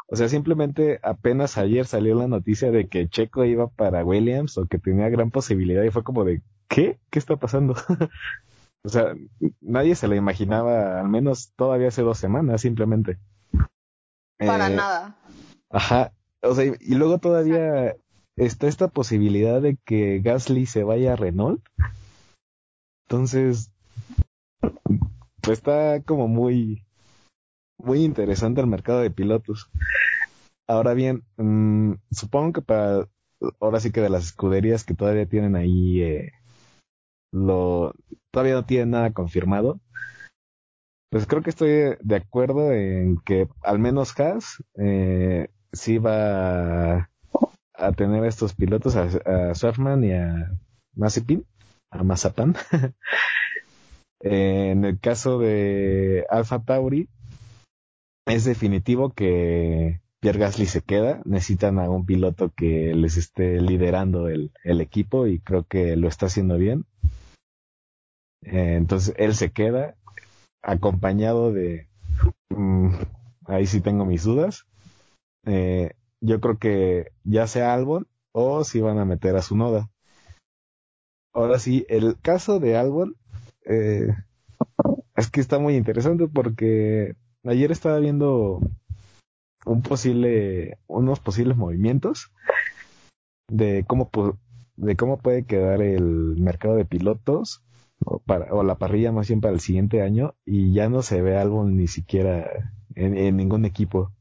O 0.07 0.15
sea, 0.17 0.29
simplemente 0.29 1.01
apenas 1.03 1.59
ayer 1.59 1.87
salió 1.87 2.15
la 2.15 2.29
noticia 2.29 2.71
de 2.71 2.87
que 2.89 3.09
Checo 3.09 3.45
iba 3.45 3.69
para 3.69 4.05
Williams 4.05 4.59
o 4.59 4.67
que 4.67 4.79
tenía 4.79 5.09
gran 5.09 5.31
posibilidad 5.31 5.83
y 5.83 5.91
fue 5.91 6.05
como 6.05 6.25
de, 6.25 6.41
¿qué? 6.69 6.99
¿Qué 7.11 7.19
está 7.19 7.37
pasando? 7.37 7.75
o 8.85 8.89
sea, 8.89 9.15
nadie 9.61 9.95
se 9.97 10.07
la 10.09 10.17
imaginaba, 10.17 11.01
al 11.01 11.09
menos 11.09 11.53
todavía 11.57 11.89
hace 11.89 12.03
dos 12.03 12.19
semanas, 12.19 12.61
simplemente. 12.61 13.19
Para 14.39 14.69
Eh, 14.69 14.77
nada. 14.77 15.17
Ajá, 15.71 16.13
o 16.43 16.55
sea, 16.55 16.65
y, 16.67 16.73
y 16.81 16.95
luego 16.95 17.19
todavía 17.19 17.97
está 18.37 18.67
esta 18.69 18.89
posibilidad 18.89 19.61
de 19.61 19.79
que 19.85 20.21
Gasly 20.21 20.67
se 20.67 20.85
vaya 20.85 21.15
a 21.15 21.17
Renault. 21.17 21.63
Entonces, 23.09 23.71
pues 25.43 25.59
está 25.59 26.03
como 26.03 26.29
muy, 26.29 26.87
muy 27.79 28.05
interesante 28.05 28.61
el 28.61 28.67
mercado 28.67 29.01
de 29.01 29.11
pilotos. 29.11 29.69
Ahora 30.69 30.95
bien, 30.95 31.25
mm, 31.37 31.95
supongo 32.11 32.53
que 32.53 32.63
para, 32.63 33.09
ahora 33.61 33.81
sí 33.81 33.91
que 33.91 34.01
de 34.01 34.11
las 34.11 34.25
escuderías 34.25 34.85
que 34.85 34.95
todavía 34.95 35.27
tienen 35.27 35.57
ahí, 35.57 36.03
eh, 36.03 36.33
lo, 37.33 37.95
todavía 38.31 38.55
no 38.55 38.65
tiene 38.65 38.87
nada 38.87 39.13
confirmado. 39.13 39.81
Pues 41.11 41.27
creo 41.27 41.43
que 41.43 41.51
estoy 41.51 41.97
de 42.01 42.17
acuerdo 42.17 42.73
en 42.73 43.19
que 43.19 43.47
al 43.63 43.79
menos 43.79 44.19
Haas 44.19 44.63
eh, 44.79 45.49
sí 45.73 45.99
va 45.99 47.11
a, 47.75 47.93
tener 47.95 48.25
a 48.25 48.29
estos 48.29 48.55
pilotos, 48.55 48.97
a, 48.97 49.03
a 49.03 49.97
y 50.01 50.13
a 50.13 50.53
Mazepin, 50.95 51.45
a 51.93 52.03
en 54.21 54.85
el 54.85 54.99
caso 54.99 55.39
de 55.39 56.25
Alpha 56.31 56.63
Tauri, 56.65 57.09
es 58.27 58.45
definitivo 58.45 59.11
que 59.11 60.01
Pierre 60.21 60.39
Gasly 60.39 60.67
se 60.67 60.81
queda. 60.81 61.21
Necesitan 61.25 61.79
a 61.79 61.91
un 61.91 62.07
piloto 62.07 62.51
que 62.51 62.95
les 62.95 63.17
esté 63.17 63.61
liderando 63.61 64.29
el, 64.29 64.53
equipo 64.65 65.27
y 65.27 65.41
creo 65.41 65.65
que 65.65 65.97
lo 65.97 66.09
está 66.09 66.27
haciendo 66.27 66.57
bien. 66.57 66.87
Entonces 68.43 69.15
él 69.19 69.35
se 69.35 69.53
queda 69.53 69.97
acompañado 70.63 71.53
de... 71.53 71.89
Mm, 72.51 72.95
ahí 73.47 73.67
sí 73.67 73.81
tengo 73.81 74.05
mis 74.07 74.25
dudas. 74.25 74.67
Eh, 75.45 75.93
yo 76.21 76.41
creo 76.41 76.59
que 76.59 77.13
ya 77.25 77.47
sea 77.47 77.75
Albon 77.75 78.07
o 78.33 78.65
si 78.65 78.81
van 78.81 78.99
a 78.99 79.05
meter 79.05 79.37
a 79.37 79.43
su 79.43 79.57
noda. 79.57 79.92
Ahora 81.33 81.59
sí, 81.59 81.87
el 81.89 82.19
caso 82.21 82.61
de 82.61 82.77
Albon 82.77 83.17
eh, 83.65 84.09
es 85.17 85.31
que 85.31 85.41
está 85.41 85.59
muy 85.59 85.77
interesante 85.77 86.29
porque 86.29 87.15
ayer 87.45 87.73
estaba 87.73 87.99
viendo 87.99 88.61
un 89.65 89.83
posible, 89.83 90.79
unos 90.87 91.21
posibles 91.21 91.57
movimientos 91.57 92.33
de 93.49 93.85
cómo, 93.87 94.11
de 94.77 94.97
cómo 94.97 95.19
puede 95.19 95.45
quedar 95.45 95.83
el 95.83 96.37
mercado 96.39 96.77
de 96.77 96.85
pilotos 96.85 97.63
o, 98.05 98.19
para, 98.19 98.53
o 98.53 98.63
la 98.63 98.77
parrilla 98.77 99.13
más 99.13 99.29
bien 99.29 99.41
para 99.41 99.55
el 99.55 99.61
siguiente 99.61 100.03
año 100.03 100.35
y 100.45 100.73
ya 100.73 100.89
no 100.89 101.03
se 101.03 101.23
ve 101.23 101.37
algo 101.37 101.65
ni 101.65 101.87
siquiera 101.87 102.73
en, 102.95 103.37
ningún 103.37 103.65
equipo. 103.65 104.13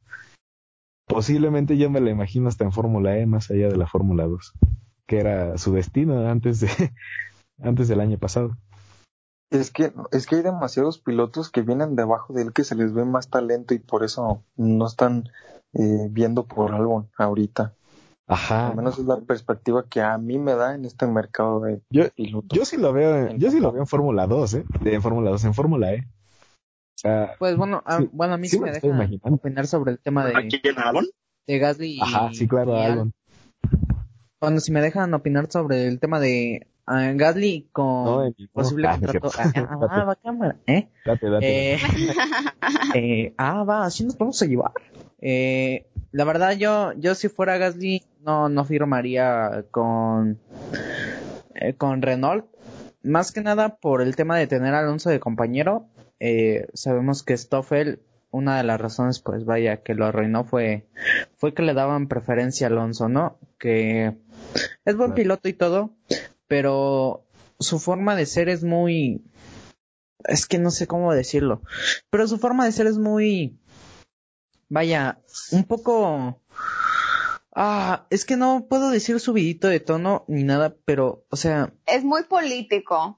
Posiblemente 1.07 1.77
yo 1.77 1.89
me 1.89 1.99
lo 1.99 2.09
imagino 2.09 2.47
hasta 2.47 2.63
en 2.63 2.71
Fórmula 2.71 3.17
E 3.17 3.25
más 3.25 3.51
allá 3.51 3.67
de 3.67 3.77
la 3.77 3.87
Fórmula 3.87 4.25
2, 4.25 4.53
que 5.11 5.19
era 5.19 5.57
su 5.57 5.73
destino 5.73 6.25
antes 6.29 6.61
de 6.61 6.69
antes 7.61 7.89
del 7.89 7.99
año 7.99 8.17
pasado. 8.17 8.55
Es 9.49 9.69
que, 9.69 9.91
es 10.13 10.25
que 10.25 10.37
hay 10.37 10.41
demasiados 10.41 10.99
pilotos 10.99 11.49
que 11.49 11.63
vienen 11.63 11.97
debajo 11.97 12.33
de 12.33 12.43
él 12.43 12.53
que 12.53 12.63
se 12.63 12.75
les 12.75 12.93
ve 12.93 13.03
más 13.03 13.29
talento 13.29 13.73
y 13.73 13.79
por 13.79 14.05
eso 14.05 14.45
no 14.55 14.87
están 14.87 15.25
eh, 15.73 16.07
viendo 16.09 16.45
por 16.45 16.73
algo 16.73 17.09
ahorita. 17.17 17.73
Ajá. 18.25 18.69
Al 18.69 18.77
menos 18.77 18.99
es 18.99 19.05
la 19.05 19.19
perspectiva 19.19 19.83
que 19.89 19.99
a 19.99 20.17
mí 20.17 20.39
me 20.39 20.55
da 20.55 20.75
en 20.75 20.85
este 20.85 21.05
mercado 21.07 21.59
de 21.59 21.81
yo, 21.89 22.05
Yo 22.15 22.63
sí 22.63 22.77
lo 22.77 22.93
veo, 22.93 23.27
en, 23.27 23.37
yo 23.37 23.51
sí 23.51 23.59
lo 23.59 23.73
veo 23.73 23.81
en 23.81 23.87
Fórmula 23.87 24.27
2, 24.27 24.53
¿eh? 24.53 24.65
En 24.85 25.01
Fórmula 25.01 25.31
2, 25.31 25.43
en 25.43 25.53
Fórmula 25.53 25.93
E. 25.93 26.07
pues 27.37 27.57
bueno, 27.57 27.83
a, 27.85 27.99
bueno, 28.13 28.35
a 28.35 28.37
mí 28.37 28.47
sí, 28.47 28.61
me, 28.61 28.71
deja 28.71 28.87
opinar 29.23 29.67
sobre 29.67 29.91
el 29.91 29.99
tema 29.99 30.25
de, 30.25 30.33
de 31.47 31.59
Gasly 31.59 31.97
y, 31.97 32.01
Ajá, 32.01 32.29
sí, 32.31 32.47
claro, 32.47 32.77
Albon. 32.77 33.13
Bueno, 34.41 34.59
si 34.59 34.71
me 34.71 34.81
dejan 34.81 35.13
opinar 35.13 35.51
sobre 35.51 35.87
el 35.87 35.99
tema 35.99 36.19
de 36.19 36.65
Gasly 36.87 37.69
con 37.71 38.33
posible 38.51 38.89
contrato. 38.89 39.29
Ah, 39.37 39.77
ah, 39.91 40.03
va 40.03 40.15
cámara, 40.15 40.55
¿eh? 40.65 40.89
Date, 41.05 41.29
date. 41.29 41.73
Eh, 41.73 41.79
eh, 42.95 43.33
ah, 43.37 43.63
va, 43.63 43.85
así 43.85 44.03
nos 44.03 44.17
vamos 44.17 44.41
a 44.41 44.47
llevar. 44.47 44.71
Eh, 45.19 45.85
la 46.11 46.23
verdad, 46.23 46.57
yo, 46.57 46.91
yo 46.93 47.13
si 47.13 47.29
fuera 47.29 47.59
Gasly, 47.59 48.03
no, 48.25 48.49
no 48.49 48.65
firmaría 48.65 49.65
con, 49.69 50.39
eh, 51.53 51.75
con 51.75 52.01
Renault. 52.01 52.45
Más 53.03 53.31
que 53.31 53.41
nada 53.41 53.77
por 53.77 54.01
el 54.01 54.15
tema 54.15 54.37
de 54.39 54.47
tener 54.47 54.73
a 54.73 54.79
Alonso 54.79 55.11
de 55.11 55.19
compañero. 55.19 55.85
Eh, 56.19 56.65
sabemos 56.73 57.21
que 57.21 57.37
Stoffel, 57.37 57.99
una 58.31 58.57
de 58.57 58.63
las 58.63 58.79
razones, 58.79 59.19
pues 59.19 59.45
vaya, 59.45 59.83
que 59.83 59.93
lo 59.93 60.05
arruinó 60.05 60.43
fue, 60.45 60.87
fue 61.37 61.53
que 61.53 61.61
le 61.61 61.73
daban 61.73 62.07
preferencia 62.07 62.67
a 62.67 62.69
Alonso, 62.69 63.09
¿no? 63.09 63.37
Que 63.59 64.17
es 64.85 64.95
buen 64.95 65.13
piloto 65.13 65.49
y 65.49 65.53
todo, 65.53 65.93
pero 66.47 67.25
su 67.59 67.79
forma 67.79 68.15
de 68.15 68.25
ser 68.25 68.49
es 68.49 68.63
muy... 68.63 69.23
Es 70.23 70.45
que 70.45 70.59
no 70.59 70.71
sé 70.71 70.87
cómo 70.87 71.13
decirlo, 71.13 71.61
pero 72.09 72.27
su 72.27 72.37
forma 72.37 72.65
de 72.65 72.71
ser 72.71 72.87
es 72.87 72.97
muy... 72.97 73.59
Vaya, 74.69 75.19
un 75.51 75.65
poco... 75.65 76.40
Ah, 77.53 78.05
es 78.09 78.25
que 78.25 78.37
no 78.37 78.65
puedo 78.69 78.89
decir 78.89 79.19
subidito 79.19 79.67
de 79.67 79.79
tono 79.79 80.23
ni 80.27 80.43
nada, 80.43 80.73
pero, 80.85 81.25
o 81.29 81.35
sea... 81.35 81.73
Es 81.85 82.03
muy 82.03 82.23
político. 82.23 83.17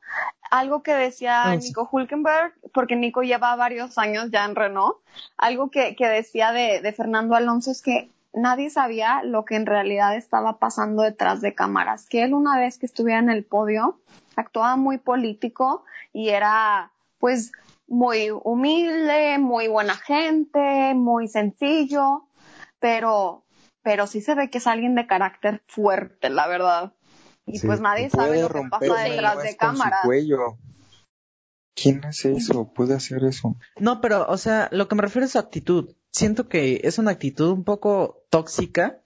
Algo 0.49 0.81
que 0.81 0.93
decía 0.93 1.43
ah, 1.43 1.55
Nico 1.55 1.87
Hulkenberg, 1.91 2.53
porque 2.73 2.95
Nico 2.95 3.21
lleva 3.21 3.55
varios 3.55 3.97
años 3.97 4.29
ya 4.31 4.45
en 4.45 4.55
Renault, 4.55 4.97
algo 5.37 5.69
que, 5.69 5.95
que 5.95 6.07
decía 6.07 6.51
de, 6.51 6.81
de 6.81 6.93
Fernando 6.93 7.35
Alonso 7.35 7.71
es 7.71 7.81
que 7.81 8.11
nadie 8.33 8.69
sabía 8.69 9.21
lo 9.23 9.45
que 9.45 9.55
en 9.55 9.65
realidad 9.65 10.15
estaba 10.15 10.57
pasando 10.57 11.03
detrás 11.03 11.41
de 11.41 11.53
cámaras, 11.53 12.07
que 12.07 12.23
él 12.23 12.33
una 12.33 12.59
vez 12.59 12.77
que 12.77 12.85
estuviera 12.85 13.19
en 13.19 13.29
el 13.29 13.45
podio 13.45 13.99
actuaba 14.35 14.75
muy 14.75 14.97
político 14.97 15.85
y 16.11 16.29
era 16.29 16.91
pues 17.19 17.51
muy 17.87 18.31
humilde, 18.31 19.37
muy 19.37 19.67
buena 19.67 19.95
gente, 19.95 20.93
muy 20.95 21.27
sencillo, 21.27 22.25
pero 22.79 23.43
pero 23.83 24.07
sí 24.07 24.21
se 24.21 24.35
ve 24.35 24.49
que 24.49 24.57
es 24.57 24.67
alguien 24.67 24.95
de 24.95 25.07
carácter 25.07 25.61
fuerte, 25.67 26.29
la 26.29 26.47
verdad. 26.47 26.93
Y 27.45 27.59
pues 27.59 27.81
nadie 27.81 28.09
sabe 28.09 28.41
lo 28.41 28.49
que 28.49 28.61
pasa 28.69 29.03
detrás 29.03 29.43
de 29.43 29.57
cámaras. 29.57 30.01
¿Quién 31.75 32.05
hace 32.05 32.33
eso? 32.33 32.71
¿Puede 32.73 32.93
hacer 32.93 33.23
eso? 33.23 33.57
No, 33.79 33.99
pero, 33.99 34.27
o 34.27 34.37
sea, 34.37 34.69
lo 34.71 34.87
que 34.87 34.95
me 34.95 35.01
refiero 35.01 35.25
es 35.25 35.31
su 35.31 35.39
actitud. 35.39 35.95
Siento 36.11 36.47
que 36.47 36.81
es 36.83 36.99
una 36.99 37.11
actitud 37.11 37.49
un 37.49 37.63
poco 37.63 38.23
tóxica. 38.29 39.01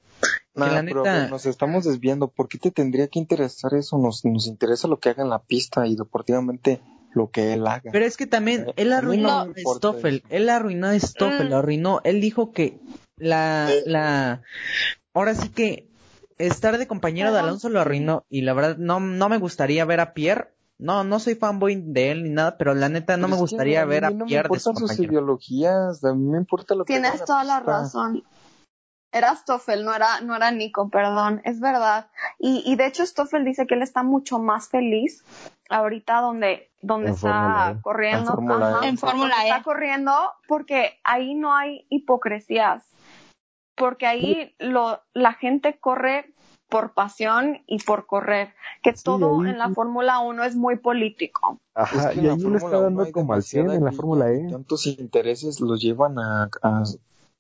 la 0.54 0.82
neta... 0.82 1.28
nos 1.30 1.46
estamos 1.46 1.86
desviando. 1.86 2.28
¿Por 2.28 2.50
qué 2.50 2.58
te 2.58 2.72
tendría 2.72 3.08
que 3.08 3.20
interesar 3.20 3.74
eso? 3.74 3.98
Nos, 3.98 4.26
nos 4.26 4.48
interesa 4.48 4.88
lo 4.88 5.00
que 5.00 5.10
haga 5.10 5.24
en 5.24 5.30
la 5.30 5.44
pista 5.44 5.88
y 5.88 5.96
deportivamente 5.96 6.82
lo 7.14 7.32
que 7.32 7.54
él 7.54 7.66
haga. 7.66 7.90
Pero 7.92 8.06
es 8.06 8.18
que 8.18 8.28
también 8.28 8.68
eh, 8.68 8.74
él 8.76 8.92
arruinó 8.92 9.30
a 9.30 9.48
Stoffel. 9.56 10.24
Él 10.30 10.50
arruinó 10.50 10.88
a 10.88 11.00
Stoffel, 11.00 11.50
lo 11.50 11.56
mm. 11.56 11.60
arruinó. 11.60 12.02
Él 12.04 12.20
dijo 12.20 12.52
que 12.52 12.80
la, 13.18 13.70
la, 13.86 14.42
ahora 15.14 15.36
sí 15.36 15.50
que 15.50 15.90
estar 16.38 16.78
de 16.78 16.88
compañero 16.88 17.34
de 17.34 17.40
Alonso 17.40 17.70
lo 17.70 17.82
arruinó 17.82 18.26
y 18.30 18.42
la 18.42 18.54
verdad 18.54 18.78
no, 18.78 19.00
no 19.00 19.30
me 19.30 19.38
gustaría 19.38 19.86
ver 19.86 20.00
a 20.00 20.14
Pierre 20.14 20.52
no, 20.80 21.04
no 21.04 21.20
soy 21.20 21.36
fanboy 21.36 21.82
de 21.82 22.12
él 22.12 22.24
ni 22.24 22.30
nada, 22.30 22.58
pero 22.58 22.76
la 22.76 22.90
neta 22.90 23.18
no 23.18 23.28
me 23.28 23.36
gustaría 23.36 23.84
ver 23.86 24.06
a, 24.06 24.12
Pierre 24.12 24.50
de 24.52 24.60
su 24.60 24.74
sus 24.76 25.00
ideologías, 25.00 26.04
a 26.04 26.14
mí 26.14 26.30
me 26.30 26.38
importa 26.38 26.76
lo 26.76 26.86
Tienes 26.86 27.12
que 27.12 27.18
Tienes 27.18 27.28
toda 27.28 27.44
la 27.44 27.60
razón. 27.60 28.24
Era 29.12 29.36
Stoffel, 29.36 29.86
no 29.86 29.96
era, 29.96 30.20
no 30.22 30.36
era 30.36 30.52
Nico, 30.52 30.90
perdón, 30.90 31.42
es 31.46 31.60
verdad. 31.60 32.10
Y, 32.38 32.62
y 32.66 32.76
de 32.76 32.86
hecho 32.86 33.06
Stoffel 33.06 33.46
dice 33.46 33.66
que 33.66 33.74
él 33.74 33.82
está 33.82 34.04
mucho 34.04 34.38
más 34.38 34.70
feliz 34.70 35.24
ahorita 35.70 36.22
donde, 36.22 36.70
donde 36.82 37.12
está 37.12 37.72
e. 37.72 37.82
corriendo. 37.82 38.34
En 38.84 38.98
Fórmula 38.98 39.46
E. 39.46 39.48
Está 39.48 39.64
corriendo 39.64 40.12
porque 40.48 41.00
ahí 41.04 41.34
no 41.34 41.56
hay 41.56 41.88
hipocresías. 41.90 42.84
Porque 43.78 44.06
ahí 44.06 44.56
lo, 44.60 45.02
la 45.14 45.34
gente 45.34 45.78
corre 45.80 46.34
por 46.70 46.94
pasión 46.94 47.62
y 47.66 47.80
por 47.80 48.06
correr, 48.06 48.54
que 48.84 48.94
todo 48.94 49.46
en 49.46 49.58
la 49.58 49.70
Fórmula 49.70 50.20
1 50.20 50.44
es 50.44 50.56
muy 50.56 50.78
político. 50.78 51.60
Ajá, 51.74 52.14
y 52.14 52.28
ahí 52.28 52.38
le 52.38 52.58
está 52.58 52.82
dando 52.82 53.10
como 53.12 53.34
al 53.34 53.44
100 53.44 53.72
en 53.72 53.86
la 53.86 53.92
Fórmula 53.92 54.32
E. 54.32 54.50
Tantos 54.50 54.86
intereses 54.88 55.62
los 55.62 55.82
llevan 55.82 56.20
a, 56.20 56.50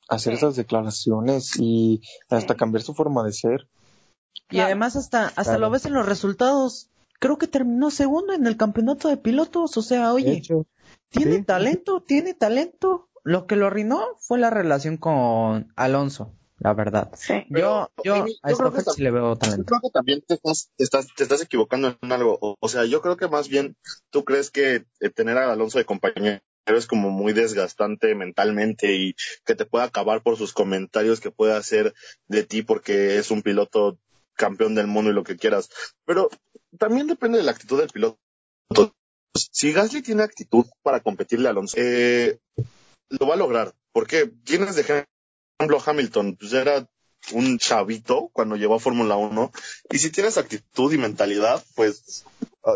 hacer 0.10 0.34
esas 0.34 0.56
declaraciones 0.56 1.60
y 1.60 2.02
hasta 2.30 2.56
cambiar 2.56 2.82
su 2.82 2.94
forma 2.94 3.24
de 3.24 3.34
ser. 3.34 3.68
Y 4.50 4.60
además 4.60 4.96
hasta, 4.96 5.34
hasta 5.36 5.58
lo 5.58 5.70
ves 5.70 5.86
en 5.86 5.94
los 5.94 6.06
resultados. 6.06 6.90
Creo 7.20 7.38
que 7.38 7.48
terminó 7.48 7.90
segundo 7.92 8.32
en 8.32 8.48
el 8.48 8.56
campeonato 8.56 9.10
de 9.10 9.18
pilotos. 9.18 9.76
O 9.76 9.82
sea, 9.82 10.14
oye, 10.14 10.42
tiene 11.10 11.44
talento, 11.44 12.02
tiene 12.02 12.34
talento. 12.34 13.07
Lo 13.28 13.46
que 13.46 13.58
lo 13.58 13.68
arruinó 13.68 14.16
fue 14.22 14.40
la 14.40 14.50
relación 14.50 14.96
con 14.96 15.74
Alonso 15.76 16.34
la 16.60 16.74
verdad. 16.74 17.12
Sí. 17.18 17.46
Yo, 17.50 17.92
yo, 18.02 18.26
a 18.42 18.50
Stoffel 18.52 18.86
sí 18.96 19.04
le 19.04 19.12
veo 19.12 19.36
talento. 19.36 19.64
Yo 19.64 19.66
creo 19.66 19.82
que 19.82 19.90
también 19.94 20.22
te 20.26 20.36
estás, 20.36 20.72
te 20.78 20.86
estás, 20.86 21.08
te 21.14 21.24
estás 21.24 21.42
equivocando 21.42 21.98
en 22.02 22.12
algo. 22.14 22.40
O, 22.42 22.70
sea, 22.70 22.86
yo 22.86 23.02
creo 23.02 23.18
que 23.18 23.28
más 23.28 23.50
bien 23.50 23.76
tú 24.12 24.24
crees 24.24 24.50
que 24.50 24.86
eh, 25.02 25.10
tener 25.10 25.38
a 25.38 25.52
Alonso 25.52 25.78
de 25.78 25.84
compañero 25.84 26.40
es 26.66 26.88
como 26.88 27.10
muy 27.10 27.34
desgastante 27.34 28.16
mentalmente 28.16 28.96
y 28.96 29.14
que 29.46 29.56
te 29.56 29.66
puede 29.66 29.84
acabar 29.84 30.24
por 30.24 30.38
sus 30.38 30.54
comentarios 30.54 31.20
que 31.20 31.30
puede 31.30 31.54
hacer 31.54 31.94
de 32.28 32.44
ti 32.44 32.62
porque 32.62 33.18
es 33.18 33.30
un 33.30 33.42
piloto 33.42 34.00
campeón 34.36 34.74
del 34.74 34.88
mundo 34.88 35.12
y 35.12 35.14
lo 35.14 35.26
que 35.26 35.36
quieras. 35.36 35.70
Pero 36.06 36.30
también 36.80 37.08
depende 37.08 37.40
de 37.40 37.44
la 37.44 37.52
actitud 37.52 37.78
del 37.78 37.90
piloto. 37.90 38.18
Si 39.36 39.74
Gasly 39.74 40.02
tiene 40.02 40.24
actitud 40.24 40.66
para 40.82 41.02
competirle 41.02 41.50
a 41.50 41.52
Alonso, 41.52 41.76
eh, 41.78 42.40
lo 43.10 43.28
va 43.28 43.34
a 43.36 43.38
lograr. 43.38 43.74
Porque 43.92 44.32
tienes 44.44 44.76
de 44.76 44.82
ejemplo, 44.82 45.80
Hamilton, 45.86 46.38
pues 46.40 46.54
era 46.54 46.88
un 47.34 47.58
chavito 47.58 48.30
cuando 48.32 48.56
llegó 48.56 48.76
a 48.76 48.80
Fórmula 48.80 49.18
1. 49.18 49.52
Y 49.92 49.98
si 49.98 50.12
tienes 50.12 50.38
actitud 50.38 50.92
y 50.94 50.98
mentalidad, 50.98 51.64
pues 51.76 52.26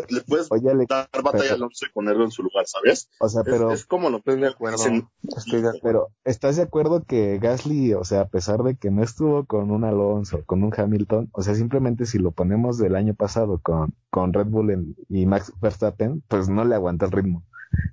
le 0.08 0.22
puedes 0.22 0.50
Oye, 0.50 0.70
Alex, 0.70 0.88
dar 0.88 1.06
batalla 1.22 1.38
pero- 1.42 1.52
a 1.52 1.56
Alonso 1.56 1.84
y 1.86 1.92
ponerlo 1.92 2.24
en 2.24 2.30
su 2.30 2.42
lugar, 2.42 2.66
¿sabes? 2.66 3.08
O 3.20 3.28
sea, 3.28 3.42
Es- 3.42 3.46
pero, 3.50 3.72
es, 3.72 3.84
como 3.84 4.08
lo 4.10 4.18
Estoy 4.18 4.40
de 4.40 4.48
acuerdo. 4.48 4.78
dicen- 4.78 5.08
Estoy 5.36 5.60
de 5.62 5.68
acuerdo. 5.68 5.80
pero 5.82 6.08
¿estás 6.24 6.56
de 6.56 6.62
acuerdo 6.62 7.04
que 7.04 7.38
Gasly, 7.38 7.92
o 7.94 8.02
sea, 8.04 8.22
a 8.22 8.28
pesar 8.28 8.62
de 8.62 8.74
que 8.76 8.90
no 8.90 9.02
estuvo 9.04 9.44
con 9.44 9.70
un 9.70 9.84
Alonso, 9.84 10.44
con 10.46 10.64
un 10.64 10.72
Hamilton, 10.74 11.28
o 11.32 11.42
sea, 11.42 11.54
simplemente 11.54 12.06
si 12.06 12.18
lo 12.18 12.30
ponemos 12.32 12.78
del 12.78 12.96
año 12.96 13.14
pasado 13.14 13.60
con, 13.62 13.94
con 14.10 14.32
Red 14.32 14.46
Bull 14.46 14.70
en- 14.70 14.96
y 15.10 15.26
Max 15.26 15.52
Verstappen, 15.60 16.22
pues 16.26 16.48
no 16.48 16.64
le 16.64 16.74
aguanta 16.74 17.04
el 17.06 17.12
ritmo. 17.12 17.44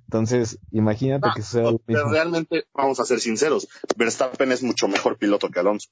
Entonces, 0.04 0.58
imagínate 0.72 1.28
Ah, 1.28 1.32
que 1.34 1.42
sea 1.42 1.62
lo 1.62 1.78
Pero 1.78 1.98
mismo. 2.00 2.12
realmente, 2.12 2.64
vamos 2.74 2.98
a 3.00 3.04
ser 3.04 3.20
sinceros, 3.20 3.68
Verstappen 3.96 4.50
es 4.52 4.62
mucho 4.62 4.88
mejor 4.88 5.16
piloto 5.18 5.48
que 5.50 5.60
Alonso. 5.60 5.88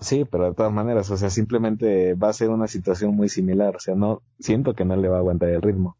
Sí, 0.00 0.24
pero 0.24 0.46
de 0.46 0.54
todas 0.54 0.72
maneras, 0.72 1.08
o 1.10 1.16
sea, 1.16 1.30
simplemente 1.30 2.14
va 2.14 2.28
a 2.28 2.32
ser 2.32 2.50
una 2.50 2.66
situación 2.66 3.14
muy 3.14 3.28
similar. 3.28 3.76
O 3.76 3.80
sea, 3.80 3.94
no, 3.94 4.22
siento 4.40 4.74
que 4.74 4.84
no 4.84 4.96
le 4.96 5.08
va 5.08 5.16
a 5.16 5.20
aguantar 5.20 5.48
el 5.50 5.62
ritmo. 5.62 5.96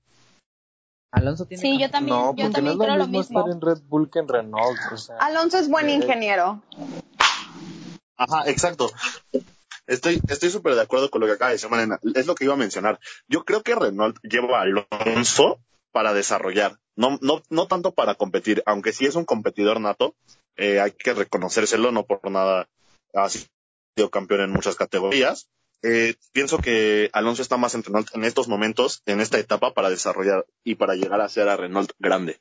Alonso 1.12 1.46
tiene 1.46 1.60
Sí, 1.62 1.78
yo 1.80 1.88
también, 1.90 2.16
no, 2.16 2.22
yo 2.22 2.26
porque 2.30 2.42
no 2.44 2.50
también 2.50 2.72
es 2.72 2.76
lo 2.78 2.84
creo 2.84 2.96
lo 2.96 3.06
mismo 3.06 3.18
mismo. 3.20 3.38
estar 3.40 3.52
en 3.54 3.60
Red 3.60 3.82
Bull 3.88 4.10
que 4.10 4.18
en 4.18 4.28
Renault. 4.28 4.78
O 4.92 4.96
sea, 4.96 5.16
Alonso 5.18 5.58
es 5.58 5.68
buen 5.70 5.88
Eh, 5.88 5.94
ingeniero. 5.94 6.60
Ajá, 8.16 8.48
exacto. 8.50 8.90
Estoy 9.86 10.20
estoy 10.28 10.50
súper 10.50 10.74
de 10.74 10.80
acuerdo 10.82 11.10
con 11.10 11.20
lo 11.20 11.26
que 11.26 11.34
acaba 11.34 11.50
de 11.50 11.54
decir 11.56 11.70
Marina. 11.70 11.98
Es 12.14 12.26
lo 12.26 12.34
que 12.34 12.44
iba 12.44 12.54
a 12.54 12.58
mencionar. 12.58 12.98
Yo 13.28 13.44
creo 13.44 13.62
que 13.62 13.74
Renault 13.76 14.16
lleva 14.22 14.58
a 14.58 14.62
Alonso 14.62 15.60
para 15.94 16.12
desarrollar, 16.12 16.80
no, 16.96 17.18
no, 17.22 17.40
no 17.50 17.68
tanto 17.68 17.92
para 17.92 18.16
competir, 18.16 18.64
aunque 18.66 18.92
sí 18.92 19.06
es 19.06 19.14
un 19.14 19.24
competidor 19.24 19.80
nato, 19.80 20.16
eh, 20.56 20.80
hay 20.80 20.90
que 20.90 21.14
reconocérselo, 21.14 21.92
no 21.92 22.04
por 22.04 22.28
nada 22.32 22.68
ha 23.14 23.28
sido 23.30 24.10
campeón 24.10 24.40
en 24.40 24.50
muchas 24.50 24.74
categorías. 24.74 25.48
Eh, 25.82 26.16
pienso 26.32 26.58
que 26.58 27.10
Alonso 27.12 27.42
está 27.42 27.58
más 27.58 27.76
en 27.76 27.84
Renault 27.84 28.12
en 28.12 28.24
estos 28.24 28.48
momentos, 28.48 29.02
en 29.06 29.20
esta 29.20 29.38
etapa, 29.38 29.72
para 29.72 29.88
desarrollar 29.88 30.44
y 30.64 30.74
para 30.74 30.96
llegar 30.96 31.20
a 31.20 31.28
ser 31.28 31.48
a 31.48 31.56
Renault 31.56 31.92
grande. 32.00 32.40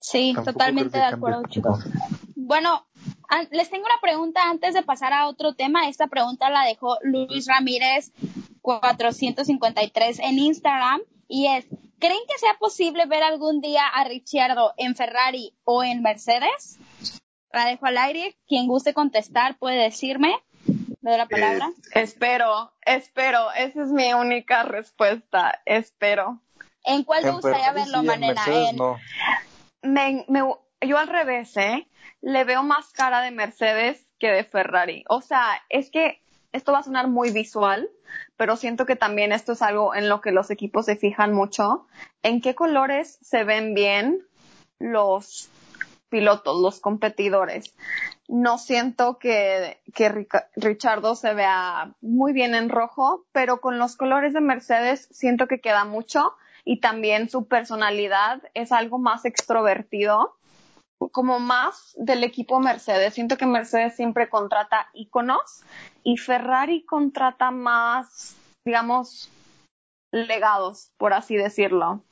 Sí, 0.00 0.32
tampoco 0.34 0.52
totalmente 0.52 0.98
de 0.98 1.04
acuerdo, 1.04 1.42
cambie 1.42 1.54
chicos. 1.54 1.84
Bueno, 2.34 2.84
les 3.52 3.70
tengo 3.70 3.86
una 3.86 4.00
pregunta 4.02 4.50
antes 4.50 4.74
de 4.74 4.82
pasar 4.82 5.12
a 5.12 5.28
otro 5.28 5.54
tema. 5.54 5.88
Esta 5.88 6.08
pregunta 6.08 6.50
la 6.50 6.64
dejó 6.64 6.98
Luis 7.02 7.46
Ramírez 7.46 8.10
453 8.62 10.18
en 10.18 10.38
Instagram 10.40 11.00
y 11.28 11.46
es, 11.46 11.66
¿creen 11.98 12.20
que 12.28 12.38
sea 12.38 12.54
posible 12.58 13.06
ver 13.06 13.22
algún 13.22 13.60
día 13.60 13.86
a 13.86 14.04
Ricciardo 14.04 14.74
en 14.76 14.94
Ferrari 14.96 15.54
o 15.64 15.82
en 15.84 16.02
Mercedes? 16.02 16.78
La 17.52 17.64
dejo 17.66 17.86
al 17.86 17.98
aire. 17.98 18.36
Quien 18.46 18.66
guste 18.66 18.92
contestar 18.94 19.56
puede 19.58 19.76
decirme. 19.82 20.38
Le 20.66 21.10
doy 21.10 21.18
la 21.18 21.26
palabra. 21.26 21.70
Espero, 21.94 22.72
espero. 22.84 23.52
Esa 23.52 23.82
es 23.82 23.88
mi 23.88 24.12
única 24.12 24.64
respuesta. 24.64 25.60
Espero. 25.64 26.40
¿En 26.84 27.04
cuál 27.04 27.22
te 27.22 27.30
gustaría 27.30 27.72
verlo, 27.72 28.00
sí? 28.00 28.06
Mercedes 28.06 28.70
En- 28.70 28.76
no. 28.76 28.98
Me, 29.82 30.24
me- 30.28 30.54
yo 30.86 30.98
al 30.98 31.08
revés, 31.08 31.56
¿eh? 31.56 31.88
Le 32.20 32.44
veo 32.44 32.62
más 32.62 32.90
cara 32.92 33.22
de 33.22 33.30
Mercedes 33.30 34.06
que 34.18 34.28
de 34.30 34.44
Ferrari. 34.44 35.04
O 35.08 35.20
sea, 35.20 35.62
es 35.68 35.90
que 35.90 36.20
esto 36.52 36.72
va 36.72 36.78
a 36.80 36.82
sonar 36.82 37.08
muy 37.08 37.30
visual, 37.30 37.88
pero 38.36 38.56
siento 38.56 38.86
que 38.86 38.96
también 38.96 39.32
esto 39.32 39.52
es 39.52 39.62
algo 39.62 39.94
en 39.94 40.08
lo 40.08 40.20
que 40.20 40.32
los 40.32 40.50
equipos 40.50 40.86
se 40.86 40.96
fijan 40.96 41.32
mucho. 41.32 41.86
¿En 42.22 42.40
qué 42.40 42.54
colores 42.54 43.18
se 43.22 43.44
ven 43.44 43.74
bien 43.74 44.22
los 44.78 45.48
pilotos, 46.08 46.60
los 46.60 46.80
competidores? 46.80 47.74
No 48.28 48.58
siento 48.58 49.18
que, 49.18 49.80
que 49.94 50.26
Richardo 50.56 51.14
se 51.14 51.32
vea 51.34 51.94
muy 52.00 52.32
bien 52.32 52.54
en 52.54 52.68
rojo, 52.68 53.24
pero 53.32 53.60
con 53.60 53.78
los 53.78 53.96
colores 53.96 54.32
de 54.34 54.40
Mercedes 54.40 55.08
siento 55.12 55.46
que 55.46 55.60
queda 55.60 55.84
mucho 55.84 56.34
y 56.64 56.80
también 56.80 57.30
su 57.30 57.46
personalidad 57.46 58.42
es 58.52 58.72
algo 58.72 58.98
más 58.98 59.24
extrovertido, 59.24 60.36
como 61.12 61.38
más 61.38 61.94
del 61.96 62.24
equipo 62.24 62.60
Mercedes. 62.60 63.14
Siento 63.14 63.36
que 63.36 63.46
Mercedes 63.46 63.96
siempre 63.96 64.28
contrata 64.28 64.88
íconos 64.94 65.62
y 66.02 66.16
Ferrari 66.16 66.84
contrata 66.84 67.50
más, 67.50 68.34
digamos, 68.64 69.30
legados, 70.12 70.90
por 70.96 71.12
así 71.12 71.36
decirlo. 71.36 72.02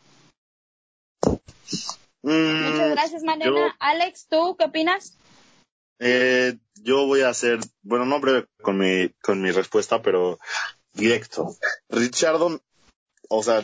Mm, 2.23 2.71
Muchas 2.71 2.91
gracias, 2.91 3.23
Manena. 3.23 3.51
yo- 3.51 3.73
Alex, 3.81 4.27
¿tú 4.29 4.57
qué 4.59 4.65
opinas? 4.67 5.19
Eh, 5.99 6.59
yo 6.75 7.07
voy 7.07 7.23
a 7.23 7.29
hacer, 7.29 7.61
bueno, 7.83 8.05
no 8.05 8.21
breve 8.21 8.47
con 8.63 8.79
mi, 8.79 9.09
con 9.23 9.41
mi 9.41 9.51
respuesta, 9.51 10.03
pero 10.03 10.39
directo. 10.93 11.55
Richardon, 11.89 12.61
o 13.29 13.43
sea, 13.43 13.63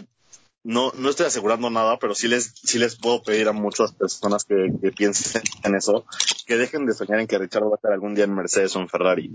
no, 0.63 0.93
no 0.97 1.11
estoy 1.11 1.27
asegurando 1.27 1.71
nada, 1.71 1.99
pero 1.99 2.15
sí 2.15 2.29
les, 2.29 2.53
sí 2.63 2.79
les 2.79 2.97
puedo 2.97 3.23
pedir 3.23 3.49
a 3.49 3.53
muchas 3.53 3.93
personas 3.93 4.45
que, 4.45 4.73
que 4.81 4.93
piensen 4.93 5.43
en 5.65 5.75
eso, 5.75 6.05
que 6.47 6.57
dejen 6.57 6.87
de 6.87 6.95
soñar 6.95 7.21
en 7.21 7.27
que 7.27 7.39
Richard 7.39 7.65
va 7.65 7.73
a 7.73 7.77
estar 7.77 7.93
algún 7.93 8.15
día 8.15 8.25
en 8.25 8.35
Mercedes 8.35 8.77
o 8.77 8.81
en 8.81 8.89
Ferrari. 8.89 9.33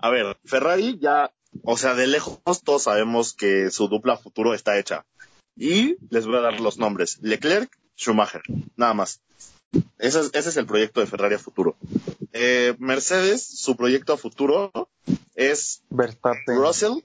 A 0.00 0.10
ver, 0.10 0.36
Ferrari 0.44 0.98
ya, 1.00 1.32
o 1.62 1.76
sea, 1.76 1.94
de 1.94 2.06
lejos 2.06 2.62
todos 2.64 2.84
sabemos 2.84 3.32
que 3.32 3.70
su 3.70 3.88
dupla 3.88 4.16
futuro 4.16 4.54
está 4.54 4.78
hecha. 4.78 5.04
Y 5.56 5.96
les 6.10 6.26
voy 6.26 6.36
a 6.36 6.40
dar 6.40 6.60
los 6.60 6.78
nombres. 6.78 7.18
Leclerc, 7.22 7.70
Schumacher, 7.96 8.42
nada 8.76 8.92
más. 8.92 9.22
Ese 9.98 10.20
es, 10.20 10.30
ese 10.34 10.50
es 10.50 10.56
el 10.56 10.66
proyecto 10.66 11.00
de 11.00 11.06
Ferrari 11.06 11.36
a 11.36 11.38
futuro. 11.38 11.76
Eh, 12.32 12.74
Mercedes, 12.78 13.42
su 13.42 13.76
proyecto 13.76 14.12
a 14.12 14.18
futuro 14.18 14.90
es 15.34 15.82
Verstappen. 15.90 16.56
Russell, 16.56 17.02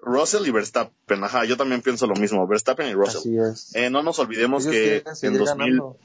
Russell 0.00 0.46
y 0.46 0.50
Verstappen. 0.50 1.24
Ajá, 1.24 1.44
yo 1.44 1.56
también 1.56 1.82
pienso 1.82 2.06
lo 2.06 2.14
mismo, 2.14 2.46
Verstappen 2.46 2.88
y 2.88 2.94
Russell. 2.94 3.18
Así 3.18 3.38
es. 3.38 3.74
Eh, 3.74 3.90
no 3.90 4.02
nos 4.02 4.18
olvidemos 4.18 4.64
Ellos 4.66 4.72
que 4.74 5.02
en 5.06 5.16
seguir 5.16 5.38
2000, 5.40 5.66
ganando. 5.76 5.98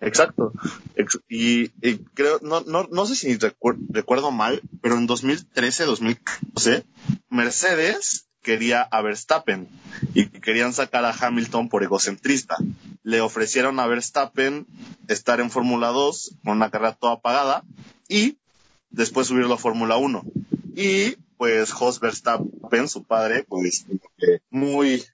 exacto, 0.00 0.52
Ex- 0.94 1.20
y, 1.28 1.70
y 1.86 1.98
creo, 2.14 2.38
no, 2.42 2.60
no, 2.60 2.88
no 2.90 3.06
sé 3.06 3.16
si 3.16 3.36
recuer- 3.38 3.78
recuerdo 3.90 4.30
mal, 4.30 4.62
pero 4.82 4.96
en 4.96 5.06
2013, 5.06 5.84
2014, 5.84 6.84
Mercedes 7.28 8.26
quería 8.42 8.82
a 8.82 9.02
Verstappen 9.02 9.68
y 10.14 10.26
querían 10.26 10.72
sacar 10.72 11.04
a 11.04 11.10
Hamilton 11.12 11.68
por 11.68 11.82
egocentrista. 11.82 12.56
Le 13.02 13.20
ofrecieron 13.20 13.80
a 13.80 13.86
Verstappen 13.86 14.66
estar 15.08 15.40
en 15.40 15.50
Fórmula 15.50 15.88
2 15.88 16.36
con 16.44 16.52
una 16.56 16.70
carrera 16.70 16.92
toda 16.94 17.20
pagada 17.20 17.64
y 18.08 18.36
después 18.90 19.26
subirlo 19.26 19.54
a 19.54 19.58
Fórmula 19.58 19.96
1. 19.96 20.22
Y 20.76 21.16
pues 21.36 21.72
Jos 21.72 22.00
Verstappen, 22.00 22.88
su 22.88 23.04
padre, 23.04 23.44
pues 23.48 23.86
muy, 24.50 25.04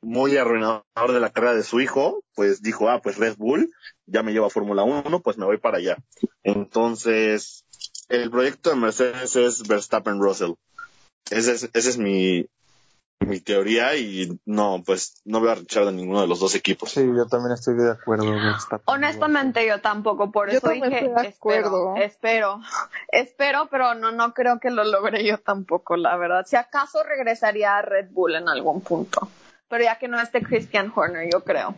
muy 0.00 0.36
arruinador 0.36 0.84
de 1.12 1.20
la 1.20 1.30
carrera 1.30 1.54
de 1.54 1.62
su 1.62 1.80
hijo, 1.80 2.22
pues 2.34 2.62
dijo, 2.62 2.88
ah, 2.88 3.00
pues 3.02 3.18
Red 3.18 3.36
Bull 3.36 3.72
ya 4.06 4.22
me 4.22 4.32
lleva 4.32 4.46
a 4.46 4.50
Fórmula 4.50 4.82
1, 4.82 5.20
pues 5.20 5.36
me 5.38 5.44
voy 5.44 5.58
para 5.58 5.78
allá. 5.78 5.96
Entonces, 6.42 7.64
el 8.08 8.30
proyecto 8.30 8.70
de 8.70 8.76
Mercedes 8.76 9.36
es 9.36 9.62
Verstappen-Russell. 9.68 10.54
Esa 11.30 11.52
es, 11.52 11.70
esa 11.72 11.88
es 11.90 11.98
mi, 11.98 12.46
mi 13.20 13.40
teoría 13.40 13.96
y 13.96 14.40
no, 14.46 14.82
pues 14.84 15.20
no 15.24 15.40
veo 15.40 15.52
a 15.52 15.54
Richard 15.54 15.88
en 15.88 15.96
ninguno 15.96 16.22
de 16.22 16.26
los 16.26 16.40
dos 16.40 16.54
equipos. 16.54 16.90
Sí, 16.90 17.00
yo 17.00 17.26
también 17.26 17.52
estoy 17.52 17.74
de 17.74 17.90
acuerdo. 17.90 18.24
Honestamente 18.86 19.66
yo 19.66 19.80
tampoco, 19.80 20.30
por 20.32 20.50
Yo 20.50 20.58
eso 20.58 20.70
dije, 20.70 21.06
estoy 21.06 21.22
de 21.22 21.28
acuerdo. 21.28 21.94
espero, 21.96 22.04
espero, 22.04 22.60
espero, 23.12 23.68
pero 23.70 23.94
no, 23.94 24.10
no 24.10 24.32
creo 24.32 24.58
que 24.58 24.70
lo 24.70 24.84
logre 24.84 25.24
yo 25.24 25.38
tampoco, 25.38 25.96
la 25.96 26.16
verdad. 26.16 26.44
Si 26.46 26.56
acaso 26.56 27.02
regresaría 27.02 27.76
a 27.76 27.82
Red 27.82 28.10
Bull 28.10 28.36
en 28.36 28.48
algún 28.48 28.80
punto, 28.80 29.28
pero 29.68 29.84
ya 29.84 29.98
que 29.98 30.08
no 30.08 30.20
esté 30.20 30.42
Christian 30.42 30.92
Horner, 30.94 31.28
yo 31.30 31.44
creo. 31.44 31.74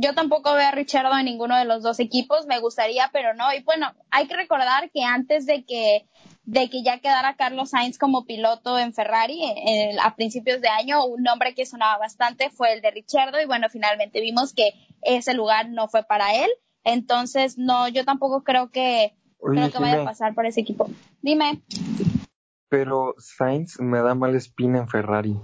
Yo 0.00 0.14
tampoco 0.14 0.52
veo 0.52 0.68
a 0.68 0.72
Richardo 0.72 1.16
en 1.16 1.24
ninguno 1.24 1.56
de 1.56 1.64
los 1.64 1.82
dos 1.82 1.98
equipos, 1.98 2.46
me 2.46 2.60
gustaría, 2.60 3.08
pero 3.10 3.32
no. 3.32 3.54
Y 3.54 3.62
bueno, 3.62 3.94
hay 4.10 4.26
que 4.26 4.36
recordar 4.36 4.90
que 4.90 5.02
antes 5.02 5.46
de 5.46 5.64
que 5.64 6.06
de 6.44 6.68
que 6.70 6.82
ya 6.84 6.98
quedara 6.98 7.36
Carlos 7.36 7.70
Sainz 7.70 7.98
como 7.98 8.24
piloto 8.24 8.78
en 8.78 8.92
Ferrari 8.92 9.42
eh, 9.44 9.96
a 10.00 10.14
principios 10.14 10.60
de 10.60 10.68
año, 10.68 11.04
un 11.06 11.22
nombre 11.22 11.54
que 11.54 11.66
sonaba 11.66 11.98
bastante 11.98 12.50
fue 12.50 12.74
el 12.74 12.82
de 12.82 12.90
Richardo 12.90 13.40
y 13.40 13.46
bueno, 13.46 13.68
finalmente 13.68 14.20
vimos 14.20 14.52
que 14.52 14.74
ese 15.02 15.32
lugar 15.32 15.70
no 15.70 15.88
fue 15.88 16.04
para 16.04 16.34
él. 16.34 16.50
Entonces, 16.84 17.56
no, 17.56 17.88
yo 17.88 18.04
tampoco 18.04 18.44
creo 18.44 18.70
que 18.70 19.14
Oye, 19.38 19.58
creo 19.58 19.72
que 19.72 19.78
vaya 19.78 20.02
a 20.02 20.04
pasar 20.04 20.34
por 20.34 20.46
ese 20.46 20.60
equipo. 20.60 20.88
Dime. 21.22 21.62
pero 22.68 23.14
Sainz 23.18 23.80
me 23.80 24.00
da 24.00 24.14
mala 24.14 24.36
espina 24.36 24.78
en 24.78 24.88
Ferrari. 24.88 25.36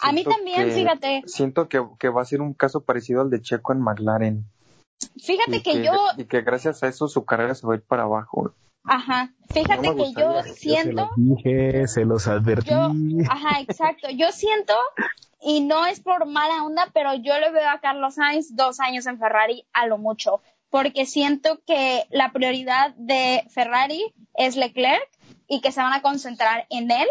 A 0.00 0.12
mí 0.12 0.18
Siento 0.22 0.30
también, 0.30 0.64
que- 0.68 0.74
fíjate. 0.74 1.22
Siento 1.26 1.68
que, 1.68 1.84
que 1.98 2.08
va 2.08 2.22
a 2.22 2.26
ser 2.26 2.40
un 2.40 2.52
caso 2.54 2.84
parecido 2.84 3.20
al 3.22 3.30
de 3.30 3.40
Checo 3.40 3.72
en 3.72 3.80
McLaren. 3.80 4.44
Fíjate 5.22 5.62
que 5.62 5.84
yo, 5.84 5.92
y 6.16 6.24
que 6.24 6.40
gracias 6.42 6.82
a 6.82 6.88
eso 6.88 7.06
su 7.08 7.24
carrera 7.24 7.54
se 7.54 7.66
va 7.66 7.74
a 7.74 7.76
ir 7.76 7.82
para 7.82 8.04
abajo. 8.04 8.52
ajá, 8.84 9.34
fíjate 9.50 9.82
No 9.88 9.94
que 9.96 9.98
yo 9.98 10.04
gustaría. 10.04 10.42
Yo 10.42 10.42
se 10.42 10.54
siento 10.54 10.92
los 10.92 11.10
dije, 11.16 11.86
se 11.88 12.04
los 12.04 12.26
advertí. 12.28 12.70
yo, 12.70 12.92
ajá, 13.28 13.60
exacto. 13.60 14.08
Yo 14.10 14.32
siento, 14.32 14.74
y 15.40 15.60
no 15.60 15.84
es 15.86 16.00
por 16.00 16.26
mala 16.26 16.64
onda, 16.64 16.88
pero 16.94 17.14
yo 17.14 17.38
le 17.38 17.50
veo 17.50 17.68
a 17.68 17.80
Carlos 17.80 18.14
Sainz 18.14 18.54
dos 18.56 18.80
años 18.80 19.06
en 19.06 19.18
Ferrari 19.18 19.66
a 19.74 19.86
lo 19.86 19.98
mucho, 19.98 20.40
porque 20.70 21.04
siento 21.04 21.60
que 21.66 22.04
la 22.10 22.32
prioridad 22.32 22.94
de 22.96 23.44
Ferrari 23.50 24.14
es 24.34 24.56
Leclerc 24.56 25.08
y 25.46 25.60
que 25.60 25.72
se 25.72 25.80
van 25.82 25.92
a 25.92 26.00
concentrar 26.02 26.66
en 26.70 26.90
él. 26.90 27.08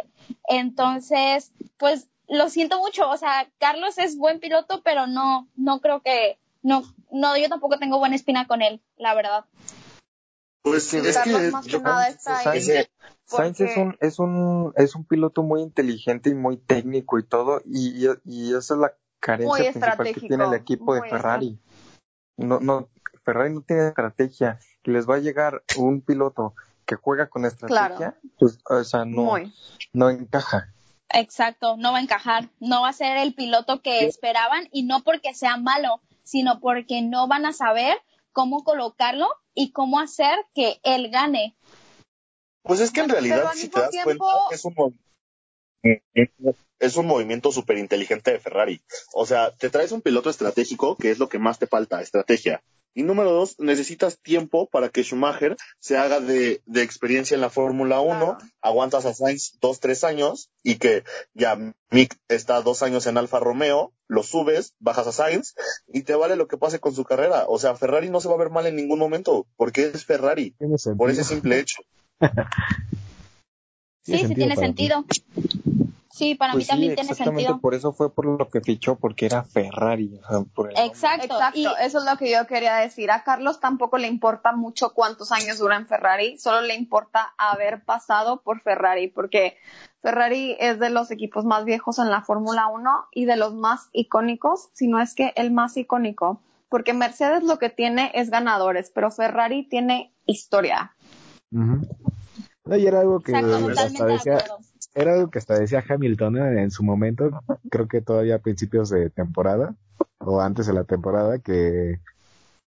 Entonces, 0.47 1.51
pues 1.77 2.07
lo 2.29 2.49
siento 2.49 2.79
mucho, 2.79 3.09
o 3.09 3.17
sea, 3.17 3.49
Carlos 3.59 3.97
es 3.97 4.17
buen 4.17 4.39
piloto, 4.39 4.81
pero 4.83 5.07
no, 5.07 5.47
no 5.55 5.79
creo 5.81 6.01
que, 6.01 6.39
no, 6.63 6.83
no, 7.11 7.37
yo 7.37 7.49
tampoco 7.49 7.77
tengo 7.77 7.99
buena 7.99 8.15
espina 8.15 8.47
con 8.47 8.61
él, 8.61 8.81
la 8.97 9.13
verdad. 9.13 9.45
Pues 10.61 10.87
sí, 10.87 10.97
es 10.97 11.15
Carlos 11.17 11.41
que 11.41 11.51
más 11.51 11.65
que 11.65 11.71
yo- 11.71 11.81
nada 11.81 12.07
está 12.09 12.39
ahí 12.51 12.57
ese- 12.59 12.89
Sainz 13.27 13.59
es 13.59 13.75
un, 13.75 13.97
es 14.01 14.19
un, 14.19 14.71
es 14.75 14.93
un 14.95 15.03
piloto 15.03 15.41
muy 15.41 15.61
inteligente 15.61 16.29
y 16.29 16.35
muy 16.35 16.57
técnico 16.57 17.17
y 17.17 17.23
todo, 17.23 17.61
y, 17.65 18.05
y, 18.23 18.53
esa 18.53 18.75
es 18.75 18.79
la 18.79 18.93
carencia 19.19 19.63
Muy 19.63 19.71
principal 19.71 20.13
que 20.13 20.19
tiene 20.27 20.43
el 20.45 20.53
equipo 20.53 20.93
de 20.93 21.01
Ferrari. 21.09 21.59
No, 22.37 22.59
no, 22.59 22.89
Ferrari 23.23 23.51
no 23.53 23.61
tiene 23.61 23.87
estrategia, 23.87 24.59
y 24.83 24.91
les 24.91 25.09
va 25.09 25.15
a 25.15 25.19
llegar 25.19 25.63
un 25.77 26.01
piloto 26.01 26.53
que 26.85 26.95
juega 26.95 27.27
con 27.27 27.45
estrategia, 27.45 27.95
Claro. 27.97 28.15
pues, 28.37 28.59
o 28.69 28.83
sea, 28.83 29.05
no, 29.05 29.23
Muy. 29.23 29.51
no 29.93 30.09
encaja. 30.11 30.71
Exacto, 31.09 31.77
no 31.77 31.91
va 31.91 31.99
a 31.99 32.01
encajar, 32.01 32.49
no 32.59 32.81
va 32.81 32.89
a 32.89 32.93
ser 32.93 33.17
el 33.17 33.33
piloto 33.33 33.81
que 33.81 34.05
esperaban 34.05 34.67
y 34.71 34.83
no 34.83 35.03
porque 35.03 35.33
sea 35.33 35.57
malo, 35.57 36.01
sino 36.23 36.59
porque 36.59 37.01
no 37.01 37.27
van 37.27 37.45
a 37.45 37.53
saber 37.53 37.97
cómo 38.31 38.63
colocarlo 38.63 39.29
y 39.53 39.71
cómo 39.71 39.99
hacer 39.99 40.37
que 40.53 40.79
él 40.83 41.09
gane. 41.09 41.55
Pues 42.63 42.79
es 42.79 42.91
que 42.91 43.01
en 43.01 43.09
realidad, 43.09 43.45
al 43.47 43.55
si 43.55 43.69
te 43.69 43.79
das 43.79 43.91
tiempo- 43.91 44.25
cuenta, 44.25 44.55
es 44.55 44.65
un, 44.65 44.95
es 46.79 46.97
un 46.97 47.05
movimiento 47.05 47.51
súper 47.51 47.77
inteligente 47.77 48.31
de 48.31 48.39
Ferrari. 48.39 48.81
O 49.13 49.25
sea, 49.25 49.55
te 49.55 49.69
traes 49.69 49.91
un 49.91 50.01
piloto 50.01 50.29
estratégico, 50.29 50.97
que 50.97 51.11
es 51.11 51.19
lo 51.19 51.29
que 51.29 51.39
más 51.39 51.59
te 51.59 51.67
falta, 51.67 52.01
estrategia. 52.01 52.63
Y 52.97 53.03
número 53.03 53.31
dos, 53.31 53.59
necesitas 53.59 54.17
tiempo 54.19 54.67
para 54.67 54.87
que 54.87 55.03
Schumacher 55.03 55.57
se 55.79 55.97
haga 55.97 56.21
de, 56.21 56.61
de 56.65 56.81
experiencia 56.81 57.35
en 57.35 57.41
la 57.41 57.49
Fórmula 57.49 57.99
1, 57.99 58.19
Claro. 58.19 58.37
aguantas 58.61 59.05
a 59.05 59.13
Sainz 59.13 59.57
dos, 59.59 59.81
tres 59.81 60.05
años 60.05 60.49
y 60.63 60.75
que 60.75 61.03
ya 61.33 61.57
Mick 61.91 62.17
está 62.29 62.61
dos 62.61 62.81
años 62.83 63.05
en 63.05 63.17
Alfa 63.17 63.39
Romeo, 63.39 63.91
lo 64.07 64.23
subes, 64.23 64.73
bajas 64.79 65.07
a 65.07 65.11
Sainz 65.11 65.55
y 65.87 66.03
te 66.03 66.15
vale 66.15 66.37
lo 66.37 66.47
que 66.47 66.57
pase 66.57 66.79
con 66.79 66.95
su 66.95 67.03
carrera. 67.03 67.43
O 67.49 67.59
sea, 67.59 67.75
Ferrari 67.75 68.09
no 68.09 68.21
se 68.21 68.29
va 68.29 68.35
a 68.35 68.39
ver 68.39 68.49
mal 68.49 68.65
en 68.65 68.77
ningún 68.77 68.97
momento 68.99 69.45
porque 69.57 69.91
es 69.93 70.05
Ferrari, 70.05 70.55
por 70.97 71.09
ese 71.09 71.25
simple 71.25 71.59
hecho. 71.59 71.81
Sí, 74.03 74.19
sí 74.19 74.35
tiene 74.35 74.55
sentido. 74.55 75.03
Sí, 76.15 76.35
para 76.35 76.53
Pues 76.53 76.61
mí 76.61 76.63
sí, 76.63 76.69
también 76.69 76.95
tiene 76.95 77.11
exactamente 77.11 77.41
sentido. 77.41 77.59
por 77.59 77.73
eso 77.75 77.91
fue 77.91 78.09
por 78.09 78.25
lo 78.25 78.49
que 78.49 78.61
fichó, 78.61 78.95
porque 78.95 79.25
era 79.25 79.43
Ferrari. 79.43 80.17
o 80.23 80.27
sea, 80.29 80.39
por 80.53 80.69
el 80.69 80.75
nombre. 80.75 80.85
Exacto. 80.85 81.25
Exacto, 81.25 81.59
Y 81.59 81.65
eso 81.81 81.97
es 81.99 82.05
lo 82.05 82.15
que 82.17 82.31
yo 82.31 82.47
quería 82.47 82.75
decir. 82.77 83.11
A 83.11 83.23
Carlos 83.25 83.59
tampoco 83.59 83.97
le 83.97 84.07
importa 84.07 84.53
mucho 84.53 84.93
cuántos 84.93 85.33
años 85.33 85.57
dura 85.57 85.75
en 85.75 85.87
Ferrari, 85.87 86.37
solo 86.37 86.61
le 86.61 86.75
importa 86.75 87.33
haber 87.37 87.83
pasado 87.83 88.41
por 88.43 88.61
Ferrari, 88.61 89.09
porque 89.09 89.57
Ferrari 90.01 90.55
es 90.57 90.79
de 90.79 90.89
los 90.89 91.11
equipos 91.11 91.43
más 91.43 91.65
viejos 91.65 91.99
en 91.99 92.09
la 92.09 92.21
Fórmula 92.21 92.67
1 92.67 93.07
y 93.11 93.25
de 93.25 93.35
los 93.35 93.53
más 93.53 93.89
icónicos, 93.91 94.69
si 94.71 94.87
no 94.87 95.01
es 95.01 95.15
que 95.15 95.33
el 95.35 95.51
más 95.51 95.75
icónico, 95.75 96.39
porque 96.69 96.93
Mercedes 96.93 97.43
lo 97.43 97.59
que 97.59 97.69
tiene 97.69 98.11
es 98.15 98.29
ganadores, 98.29 98.89
pero 98.89 99.11
Ferrari 99.11 99.67
tiene 99.67 100.13
historia. 100.25 100.95
Ujú. 101.51 101.85
No, 102.63 102.75
y 102.77 102.87
era 102.87 103.01
algo 103.01 103.19
que 103.19 103.33
Exacto, 103.33 103.79
hasta 103.83 104.05
decía. 104.05 104.43
Era 104.95 105.13
algo 105.13 105.29
que 105.29 105.39
hasta 105.39 105.59
decía 105.59 105.83
Hamilton 105.87 106.37
en, 106.37 106.57
en 106.57 106.71
su 106.71 106.83
momento, 106.83 107.29
creo 107.69 107.87
que 107.87 108.01
todavía 108.01 108.35
a 108.35 108.39
principios 108.39 108.89
de 108.89 109.09
temporada, 109.09 109.75
o 110.19 110.41
antes 110.41 110.65
de 110.67 110.73
la 110.73 110.85
temporada, 110.85 111.37
que 111.39 111.99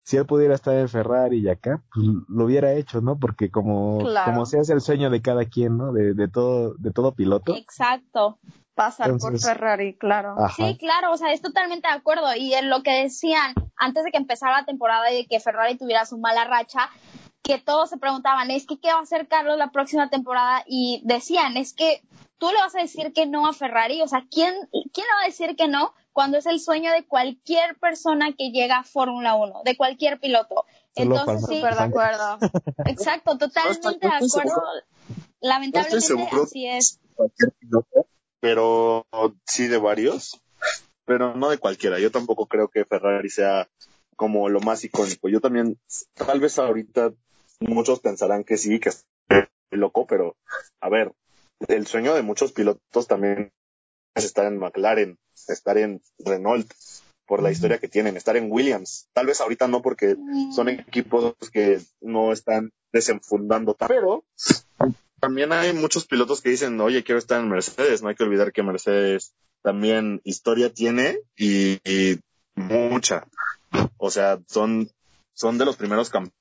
si 0.05 0.17
él 0.17 0.27
pudiera 0.27 0.55
estar 0.55 0.75
en 0.77 0.89
Ferrari 0.89 1.39
y 1.41 1.49
acá, 1.49 1.83
pues 1.95 2.07
lo 2.29 2.45
hubiera 2.45 2.73
hecho, 2.75 3.01
¿no? 3.01 3.19
Porque 3.19 3.51
como, 3.51 3.99
Claro. 4.01 4.33
como 4.33 4.47
se 4.47 4.59
hace 4.59 4.73
el 4.73 4.81
sueño 4.81 5.09
de 5.11 5.23
cada 5.23 5.45
quien, 5.45 5.77
¿no? 5.77 5.93
De, 5.93 6.15
de 6.15 6.29
todo, 6.29 6.75
de 6.79 6.91
todo 6.91 7.13
piloto. 7.15 7.55
Exacto. 7.57 8.39
Pasar 8.75 9.11
Entonces- 9.11 9.43
por 9.43 9.53
Ferrari, 9.55 9.97
claro. 9.99 10.35
Ajá. 10.39 10.55
Sí, 10.57 10.79
claro, 10.79 11.13
o 11.13 11.17
sea, 11.17 11.33
es 11.33 11.43
totalmente 11.43 11.87
de 11.89 11.95
acuerdo. 11.95 12.35
Y 12.37 12.55
en 12.55 12.71
lo 12.71 12.83
que 12.83 13.03
decían 13.03 13.55
antes 13.79 14.05
de 14.05 14.11
que 14.11 14.17
empezara 14.19 14.59
la 14.61 14.65
temporada 14.65 15.13
y 15.13 15.17
de 15.23 15.27
que 15.27 15.39
Ferrari 15.41 15.77
tuviera 15.77 16.05
su 16.07 16.19
mala 16.19 16.45
racha, 16.45 16.89
que 17.43 17.59
todos 17.59 17.91
se 17.91 17.99
preguntaban, 17.99 18.51
es 18.51 18.67
que 18.67 18.79
qué 18.79 18.89
va 18.89 18.99
a 18.99 19.03
hacer 19.03 19.29
Carlos 19.29 19.57
la 19.57 19.71
próxima 19.71 20.11
temporada 20.11 20.63
y 20.67 21.03
decían, 21.05 21.57
es 21.57 21.73
que 21.73 22.03
tú 22.39 22.49
le 22.51 22.57
vas 22.57 22.75
a 22.75 22.81
decir 22.81 23.13
que 23.13 23.27
no 23.27 23.47
a 23.47 23.53
Ferrari, 23.53 24.03
o 24.03 24.09
sea, 24.09 24.27
¿quién, 24.31 24.55
quién 24.71 25.07
le 25.07 25.15
va 25.15 25.23
a 25.23 25.27
decir 25.27 25.57
que 25.57 25.69
no 25.69 25.95
cuando 26.13 26.39
es 26.39 26.47
el 26.47 26.61
sueño 26.61 26.93
de 26.93 27.07
cualquier 27.07 27.79
persona 27.79 28.33
que 28.37 28.51
llega 28.51 28.79
a 28.79 28.85
Fórmula 28.85 29.37
1, 29.37 29.63
de 29.65 29.77
cualquier 29.77 30.19
piloto? 30.21 30.65
Solo 30.97 31.17
Entonces, 31.19 31.49
sí, 31.49 31.61
de 31.61 31.69
acuerdo. 31.69 32.39
exacto, 32.87 33.39
totalmente 33.39 34.07
de 34.07 34.15
acuerdo. 34.15 34.63
Lamentablemente 35.41 36.15
No 36.15 36.43
así 36.43 36.67
es. 36.67 36.99
cualquier 37.15 37.53
piloto, 37.53 38.07
pero 38.41 39.07
sí 39.47 39.69
de 39.69 39.79
varios, 39.79 40.41
pero 41.05 41.35
no 41.35 41.49
de 41.49 41.59
cualquiera. 41.59 41.99
Yo 41.99 42.11
tampoco 42.11 42.47
creo 42.47 42.69
que 42.69 42.85
Ferrari 42.85 43.31
sea 43.31 43.69
como 44.17 44.49
lo 44.49 44.61
más 44.61 44.85
icónico. 44.85 45.29
Yo 45.29 45.41
también, 45.41 45.79
tal 46.15 46.41
vez 46.41 46.59
ahorita 46.59 47.13
muchos 47.61 48.01
pensarán 48.01 48.45
que 48.45 48.57
sí, 48.57 48.81
que 48.81 48.89
es 48.91 49.05
loco, 49.71 50.07
pero 50.07 50.37
a 50.81 50.89
ver, 50.89 51.13
el 51.69 51.87
sueño 51.87 52.15
de 52.15 52.23
muchos 52.23 52.53
pilotos 52.53 53.07
también 53.07 53.53
es 54.15 54.25
estar 54.25 54.47
en 54.47 54.59
McLaren, 54.59 55.19
estar 55.49 55.79
en 55.79 56.03
Renault, 56.19 56.71
por 57.27 57.43
la 57.43 57.53
historia 57.53 57.79
que 57.79 57.87
tienen, 57.87 58.17
estar 58.17 58.37
en 58.37 58.51
Williams. 58.51 59.07
Tal 59.13 59.27
vez 59.27 59.41
ahorita 59.41 59.69
no 59.69 59.83
porque 59.83 60.17
son 60.53 60.69
equipos 60.69 61.37
que 61.53 61.81
no 62.01 62.33
están 62.33 62.73
desenfundando, 62.93 63.75
tan- 63.75 63.87
pero 63.89 64.25
también 65.21 65.53
hay 65.53 65.73
muchos 65.73 66.07
pilotos 66.07 66.41
que 66.41 66.49
dicen, 66.51 66.81
oye, 66.81 67.05
quiero 67.05 67.21
estar 67.21 67.41
en 67.41 67.49
Mercedes. 67.49 68.03
No 68.03 68.09
hay 68.09 68.17
que 68.17 68.25
olvidar 68.25 68.53
que 68.53 68.65
Mercedes 68.65 69.33
también 69.63 70.21
historia 70.25 70.73
tiene 70.73 71.21
y, 71.37 71.79
y 71.89 72.19
mucha. 72.57 73.29
O 73.97 74.11
sea, 74.11 74.41
son, 74.49 74.91
son 75.33 75.57
de 75.57 75.67
los 75.67 75.77
primeros 75.77 76.11
campeones 76.11 76.40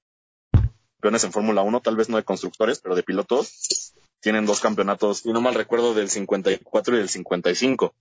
en 1.02 1.32
Fórmula 1.32 1.62
1, 1.62 1.82
tal 1.82 1.96
vez 1.96 2.10
no 2.10 2.18
de 2.18 2.24
constructores, 2.24 2.80
pero 2.80 2.96
de 2.96 3.04
pilotos. 3.04 3.94
Tienen 4.22 4.46
dos 4.46 4.60
campeonatos, 4.60 5.26
y 5.26 5.32
no 5.32 5.42
mal 5.42 5.56
recuerdo, 5.56 5.94
del 5.94 6.10
54 6.10 6.96
y 6.96 7.00
del 7.00 7.10
55. 7.10 7.94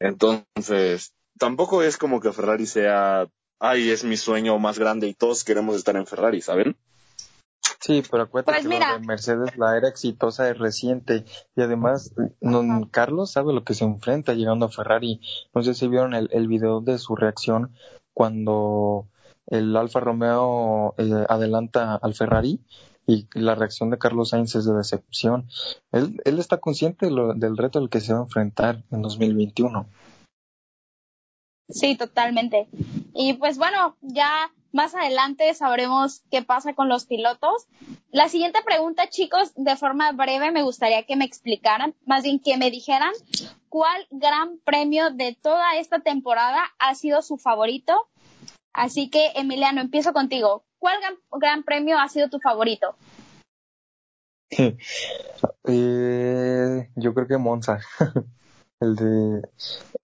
Entonces, 0.00 1.12
tampoco 1.38 1.82
es 1.82 1.96
como 1.96 2.20
que 2.20 2.32
Ferrari 2.32 2.66
sea, 2.66 3.28
ay, 3.60 3.90
es 3.90 4.04
mi 4.04 4.16
sueño 4.16 4.58
más 4.58 4.78
grande 4.78 5.08
y 5.08 5.14
todos 5.14 5.44
queremos 5.44 5.76
estar 5.76 5.94
en 5.96 6.06
Ferrari, 6.06 6.40
¿saben? 6.40 6.76
Sí, 7.80 8.02
pero 8.10 8.24
acuérdate 8.24 8.52
Pues 8.52 8.62
que 8.62 8.68
mira. 8.68 8.92
lo 8.92 9.00
de 9.00 9.06
Mercedes, 9.06 9.56
la 9.56 9.76
era 9.76 9.88
exitosa 9.88 10.48
es 10.48 10.58
reciente 10.58 11.24
y 11.56 11.62
además 11.62 12.14
no, 12.40 12.88
Carlos 12.90 13.32
sabe 13.32 13.52
lo 13.52 13.64
que 13.64 13.74
se 13.74 13.84
enfrenta 13.84 14.34
llegando 14.34 14.66
a 14.66 14.70
Ferrari. 14.70 15.20
No 15.52 15.62
sé 15.62 15.74
si 15.74 15.88
vieron 15.88 16.14
el, 16.14 16.28
el 16.32 16.46
video 16.46 16.80
de 16.80 16.98
su 16.98 17.16
reacción 17.16 17.74
cuando 18.14 19.08
el 19.46 19.76
Alfa 19.76 20.00
Romeo 20.00 20.94
eh, 20.98 21.24
adelanta 21.28 21.94
al 21.96 22.14
Ferrari 22.14 22.60
y 23.06 23.26
la 23.34 23.54
reacción 23.54 23.90
de 23.90 23.98
Carlos 23.98 24.30
Sainz 24.30 24.54
es 24.54 24.64
de 24.64 24.74
decepción. 24.74 25.48
Él, 25.90 26.20
él 26.24 26.38
está 26.38 26.58
consciente 26.58 27.06
de 27.06 27.12
lo- 27.12 27.34
del 27.34 27.56
reto 27.56 27.78
al 27.78 27.90
que 27.90 28.00
se 28.00 28.12
va 28.12 28.20
a 28.20 28.22
enfrentar 28.22 28.82
en 28.90 29.02
2021. 29.02 29.86
Sí, 31.68 31.96
totalmente. 31.96 32.68
Y 33.14 33.34
pues 33.34 33.56
bueno, 33.58 33.96
ya 34.02 34.50
más 34.72 34.94
adelante 34.94 35.52
sabremos 35.54 36.22
qué 36.30 36.42
pasa 36.42 36.74
con 36.74 36.88
los 36.88 37.06
pilotos. 37.06 37.66
La 38.10 38.28
siguiente 38.28 38.60
pregunta, 38.64 39.08
chicos, 39.08 39.52
de 39.56 39.76
forma 39.76 40.12
breve 40.12 40.50
me 40.50 40.62
gustaría 40.62 41.04
que 41.04 41.16
me 41.16 41.24
explicaran, 41.24 41.94
más 42.04 42.22
bien 42.24 42.40
que 42.40 42.56
me 42.58 42.70
dijeran 42.70 43.12
cuál 43.68 44.06
gran 44.10 44.58
premio 44.64 45.10
de 45.10 45.34
toda 45.40 45.76
esta 45.76 46.00
temporada 46.00 46.60
ha 46.78 46.94
sido 46.94 47.22
su 47.22 47.38
favorito. 47.38 48.06
Así 48.72 49.10
que, 49.10 49.32
Emiliano, 49.34 49.80
empiezo 49.80 50.12
contigo. 50.12 50.64
¿Cuál 50.78 50.98
gran, 51.32 51.62
premio 51.62 51.98
ha 51.98 52.08
sido 52.08 52.28
tu 52.28 52.40
favorito? 52.40 52.96
Eh, 55.64 56.90
yo 56.96 57.14
creo 57.14 57.26
que 57.26 57.38
Monza. 57.38 57.80
El 58.80 58.96
de... 58.96 59.48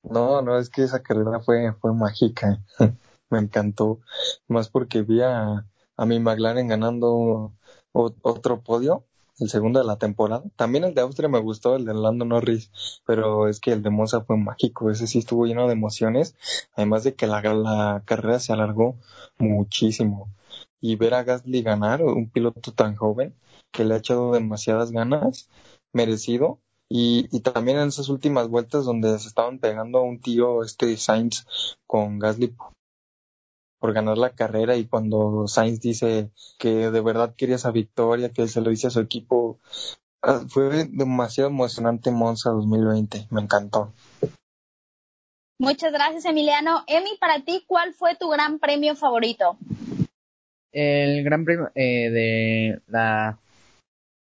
No, 0.02 0.40
no, 0.42 0.58
es 0.58 0.70
que 0.70 0.82
esa 0.84 1.02
carrera 1.02 1.40
fue, 1.40 1.72
fue 1.80 1.92
mágica. 1.92 2.62
Me 3.30 3.38
encantó. 3.38 4.00
Más 4.46 4.68
porque 4.68 5.02
vi 5.02 5.20
a, 5.20 5.66
a 5.96 6.06
mi 6.06 6.20
McLaren 6.20 6.68
ganando 6.68 7.52
otro 7.92 8.62
podio, 8.62 9.07
el 9.40 9.48
segundo 9.48 9.80
de 9.80 9.86
la 9.86 9.96
temporada. 9.96 10.44
También 10.56 10.84
el 10.84 10.94
de 10.94 11.02
Austria 11.02 11.28
me 11.28 11.38
gustó, 11.40 11.76
el 11.76 11.84
de 11.84 11.94
Lando 11.94 12.24
Norris, 12.24 12.70
pero 13.06 13.48
es 13.48 13.60
que 13.60 13.72
el 13.72 13.82
de 13.82 13.90
Monza 13.90 14.22
fue 14.22 14.36
mágico. 14.36 14.90
Ese 14.90 15.06
sí 15.06 15.18
estuvo 15.18 15.46
lleno 15.46 15.66
de 15.66 15.72
emociones. 15.74 16.34
Además 16.74 17.04
de 17.04 17.14
que 17.14 17.26
la, 17.26 17.40
la 17.54 18.02
carrera 18.04 18.40
se 18.40 18.52
alargó 18.52 18.96
muchísimo. 19.38 20.28
Y 20.80 20.96
ver 20.96 21.14
a 21.14 21.24
Gasly 21.24 21.62
ganar, 21.62 22.02
un 22.02 22.30
piloto 22.30 22.72
tan 22.72 22.94
joven, 22.96 23.34
que 23.72 23.84
le 23.84 23.94
ha 23.94 23.98
echado 23.98 24.32
demasiadas 24.32 24.92
ganas, 24.92 25.48
merecido. 25.92 26.60
Y, 26.88 27.28
y 27.36 27.40
también 27.40 27.78
en 27.78 27.88
esas 27.88 28.08
últimas 28.08 28.48
vueltas 28.48 28.84
donde 28.84 29.18
se 29.18 29.28
estaban 29.28 29.58
pegando 29.58 30.02
un 30.02 30.20
tiro 30.20 30.64
este 30.64 30.96
Sainz 30.96 31.46
con 31.86 32.18
Gasly 32.18 32.54
por 33.78 33.92
ganar 33.92 34.18
la 34.18 34.30
carrera 34.30 34.76
y 34.76 34.86
cuando 34.86 35.46
Sainz 35.48 35.80
dice 35.80 36.30
que 36.58 36.90
de 36.90 37.00
verdad 37.00 37.34
quería 37.36 37.56
esa 37.56 37.70
victoria, 37.70 38.32
que 38.32 38.48
se 38.48 38.60
lo 38.60 38.70
dice 38.70 38.88
a 38.88 38.90
su 38.90 39.00
equipo, 39.00 39.58
Ah, 40.22 40.40
Fue 40.48 40.86
demasiado 40.90 41.48
emocionante 41.48 42.10
Monza 42.10 42.50
2020, 42.50 43.28
me 43.30 43.40
encantó. 43.40 43.92
Muchas 45.60 45.92
gracias, 45.92 46.24
Emiliano. 46.24 46.82
Emi, 46.86 47.16
para 47.20 47.40
ti, 47.40 47.64
¿cuál 47.66 47.92
fue 47.92 48.16
tu 48.16 48.28
gran 48.28 48.58
premio 48.58 48.94
favorito? 48.94 49.56
El 50.70 51.24
Gran 51.24 51.44
Premio 51.44 51.70
eh, 51.74 52.10
de 52.10 52.82
la 52.88 53.38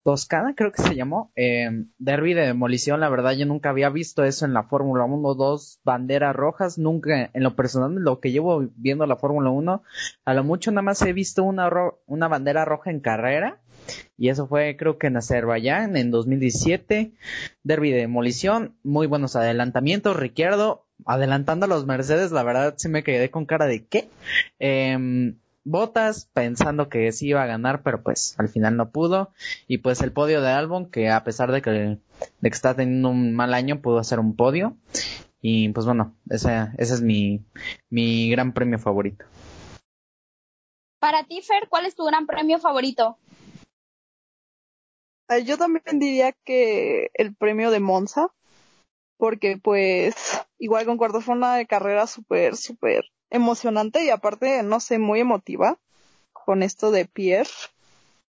Toscana, 0.05 0.53
creo 0.55 0.71
que 0.71 0.83
se 0.83 0.93
llamó, 0.93 1.31
eh, 1.35 1.85
Derby 1.97 2.35
de 2.35 2.45
Demolición, 2.45 2.99
la 2.99 3.09
verdad 3.09 3.31
yo 3.31 3.47
nunca 3.47 3.71
había 3.71 3.89
visto 3.89 4.23
eso 4.23 4.45
en 4.45 4.53
la 4.53 4.61
Fórmula 4.61 5.03
1, 5.03 5.33
dos 5.33 5.79
banderas 5.83 6.35
rojas, 6.35 6.77
nunca, 6.77 7.31
en 7.33 7.41
lo 7.41 7.55
personal, 7.55 7.91
lo 7.95 8.19
que 8.19 8.31
llevo 8.31 8.67
viendo 8.75 9.07
la 9.07 9.15
Fórmula 9.15 9.49
1, 9.49 9.81
a 10.23 10.33
lo 10.35 10.43
mucho 10.43 10.69
nada 10.69 10.83
más 10.83 11.01
he 11.01 11.11
visto 11.11 11.43
una, 11.43 11.71
una 12.05 12.27
bandera 12.27 12.65
roja 12.65 12.91
en 12.91 12.99
carrera, 12.99 13.59
y 14.15 14.29
eso 14.29 14.45
fue 14.47 14.77
creo 14.77 14.99
que 14.99 15.07
en 15.07 15.17
Azerbaiyán 15.17 15.97
en 15.97 16.11
2017, 16.11 17.13
Derby 17.63 17.89
de 17.89 17.97
Demolición, 17.97 18.75
muy 18.83 19.07
buenos 19.07 19.35
adelantamientos, 19.35 20.15
Ricciardo. 20.15 20.83
Adelantando 21.05 21.65
a 21.65 21.67
los 21.67 21.85
Mercedes, 21.85 22.31
la 22.31 22.41
verdad 22.43 22.75
sí 22.77 22.87
me 22.87 23.03
quedé 23.03 23.29
con 23.29 23.45
cara 23.45 23.65
de 23.65 23.85
¿qué? 23.85 24.07
Em, 24.59 25.35
Botas 25.67 26.29
pensando 26.31 26.89
que 26.89 27.11
sí 27.11 27.29
iba 27.29 27.41
a 27.41 27.47
ganar, 27.47 27.81
pero 27.81 28.03
pues 28.03 28.35
al 28.37 28.49
final 28.49 28.77
no 28.77 28.91
pudo. 28.91 29.31
Y 29.67 29.79
pues 29.79 30.01
el 30.01 30.11
podio 30.11 30.41
de 30.41 30.49
Albon, 30.49 30.91
que 30.91 31.09
a 31.09 31.23
pesar 31.23 31.51
de 31.51 31.63
que, 31.63 31.71
de 31.71 31.99
que 32.41 32.47
está 32.47 32.75
teniendo 32.75 33.09
un 33.09 33.33
mal 33.33 33.53
año, 33.55 33.81
pudo 33.81 33.97
hacer 33.97 34.19
un 34.19 34.35
podio. 34.35 34.77
Y 35.41 35.69
pues 35.69 35.87
bueno, 35.87 36.15
ese, 36.29 36.69
ese 36.77 36.93
es 36.93 37.01
mi, 37.01 37.43
mi 37.89 38.29
gran 38.29 38.53
premio 38.53 38.77
favorito. 38.77 39.25
Para 40.99 41.23
ti, 41.23 41.41
Fer, 41.41 41.67
¿cuál 41.67 41.87
es 41.87 41.95
tu 41.95 42.05
gran 42.05 42.27
premio 42.27 42.59
favorito? 42.59 43.17
Eh, 45.29 45.45
Yo 45.45 45.57
también 45.57 45.99
diría 45.99 46.31
que 46.31 47.09
el 47.15 47.35
premio 47.35 47.71
de 47.71 47.79
Monza, 47.79 48.27
porque 49.17 49.57
pues 49.57 50.15
igual 50.59 50.85
concuerdo, 50.85 51.21
fue 51.21 51.35
una 51.35 51.65
carrera 51.65 52.05
súper, 52.05 52.55
súper 52.55 53.05
emocionante 53.29 54.03
y 54.03 54.09
aparte, 54.09 54.63
no 54.63 54.79
sé, 54.79 54.99
muy 54.99 55.19
emotiva 55.19 55.77
con 56.31 56.63
esto 56.63 56.91
de 56.91 57.05
Pierre 57.05 57.49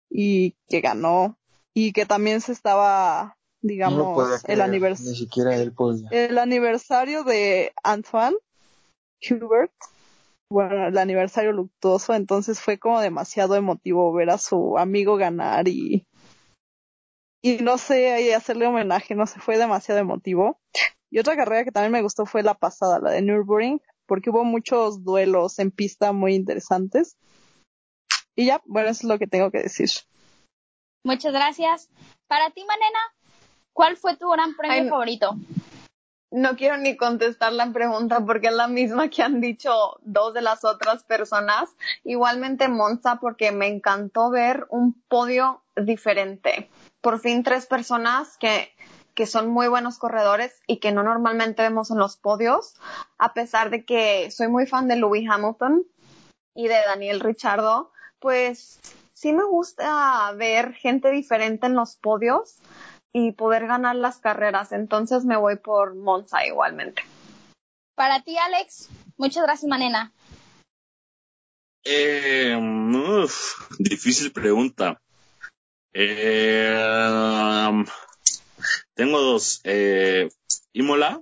y 0.10 0.56
que 0.68 0.82
ganó 0.82 1.38
y 1.74 1.92
que 1.92 2.06
también 2.06 2.42
se 2.42 2.54
estaba, 2.54 3.38
digamos, 3.62 4.18
el, 4.32 4.42
creer, 4.44 4.62
anivers 4.62 5.02
ni 5.02 5.16
siquiera 5.16 5.56
él 5.56 5.74
podía. 5.74 6.08
el 6.12 6.38
aniversario 6.38 7.24
de 7.24 7.74
Antoine 7.84 8.38
Hubert, 9.30 9.74
bueno, 10.50 10.88
el 10.88 10.98
aniversario 10.98 11.52
luctuoso, 11.52 12.14
entonces 12.14 12.62
fue 12.62 12.78
como 12.78 13.02
demasiado 13.02 13.56
emotivo 13.56 14.14
ver 14.14 14.30
a 14.30 14.38
su 14.38 14.78
amigo 14.78 15.18
ganar 15.18 15.68
y 15.68 16.06
y 17.46 17.58
no 17.58 17.78
sé, 17.78 18.24
y 18.24 18.32
hacerle 18.32 18.66
homenaje, 18.66 19.14
no 19.14 19.28
sé, 19.28 19.40
fue 19.40 19.60
demasiado 19.60 20.02
emotivo. 20.02 20.60
Y 21.12 21.20
otra 21.20 21.36
carrera 21.36 21.64
que 21.64 21.72
también 21.72 21.92
me 21.92 22.02
gustó 22.02 22.26
fue 22.26 22.42
la 22.42 22.56
pasada, 22.56 23.00
la 23.00 23.12
de 23.12 23.22
Nürburgring, 23.22 23.80
porque 24.06 24.30
hubo 24.30 24.44
muchos 24.44 25.04
duelos 25.04 25.60
en 25.60 25.72
pista 25.72 26.12
muy 26.12 26.36
interesantes. 26.36 27.18
Y 28.36 28.46
ya, 28.46 28.62
bueno, 28.66 28.90
eso 28.90 29.00
es 29.02 29.10
lo 29.10 29.20
que 29.20 29.28
tengo 29.28 29.52
que 29.52 29.64
decir. 29.64 29.90
Muchas 31.04 31.34
gracias. 31.34 31.90
Para 32.28 32.50
ti, 32.50 32.64
Manena, 32.66 33.00
¿cuál 33.74 33.96
fue 33.96 34.18
tu 34.18 34.30
gran 34.30 34.56
premio 34.56 34.84
Ay, 34.84 34.90
favorito? 34.90 35.38
No 36.32 36.58
quiero 36.58 36.76
ni 36.78 36.98
contestar 36.98 37.54
la 37.54 37.72
pregunta 37.72 38.26
porque 38.26 38.48
es 38.48 38.54
la 38.54 38.68
misma 38.68 39.10
que 39.10 39.24
han 39.24 39.40
dicho 39.40 39.72
dos 40.02 40.34
de 40.34 40.42
las 40.42 40.66
otras 40.66 41.04
personas. 41.04 41.70
Igualmente 42.04 42.68
Monza 42.68 43.18
porque 43.22 43.52
me 43.52 43.68
encantó 43.68 44.32
ver 44.32 44.66
un 44.70 45.02
podio 45.08 45.64
diferente. 45.78 46.70
Por 47.00 47.20
fin 47.22 47.44
tres 47.44 47.68
personas 47.68 48.38
que, 48.38 48.75
que 49.16 49.26
son 49.26 49.50
muy 49.50 49.68
buenos 49.68 49.98
corredores 49.98 50.54
y 50.68 50.78
que 50.78 50.92
no 50.92 51.02
normalmente 51.02 51.64
vemos 51.64 51.90
en 51.90 51.98
los 51.98 52.18
podios, 52.18 52.76
a 53.18 53.34
pesar 53.34 53.70
de 53.70 53.86
que 53.86 54.30
soy 54.30 54.50
muy 54.50 54.68
fan 54.68 54.88
de 54.88 54.98
Louis 54.98 55.28
Hamilton 55.28 55.84
y 56.54 56.68
de 56.68 56.76
Daniel 56.86 57.22
Richardo, 57.22 57.92
pues 58.20 58.80
sí 59.14 59.34
me 59.34 59.44
gusta 59.44 60.32
ver 60.34 60.74
gente 60.74 61.10
diferente 61.12 61.66
en 61.66 61.76
los 61.76 61.96
podios 61.96 62.58
y 63.14 63.32
poder 63.32 63.66
ganar 63.68 63.96
las 63.96 64.18
carreras. 64.18 64.74
Entonces 64.74 65.24
me 65.24 65.38
voy 65.38 65.56
por 65.56 65.96
Monza 65.96 66.46
igualmente. 66.46 67.02
Para 67.96 68.22
ti, 68.22 68.38
Alex, 68.38 68.90
muchas 69.18 69.44
gracias, 69.44 69.70
Manena. 69.70 70.12
Eh, 71.86 72.56
uf, 72.58 73.70
difícil 73.80 74.34
pregunta. 74.34 75.00
Eh, 75.94 76.76
tengo 78.96 79.22
dos. 79.22 79.62
Eh, 79.64 80.30
Imola, 80.74 81.22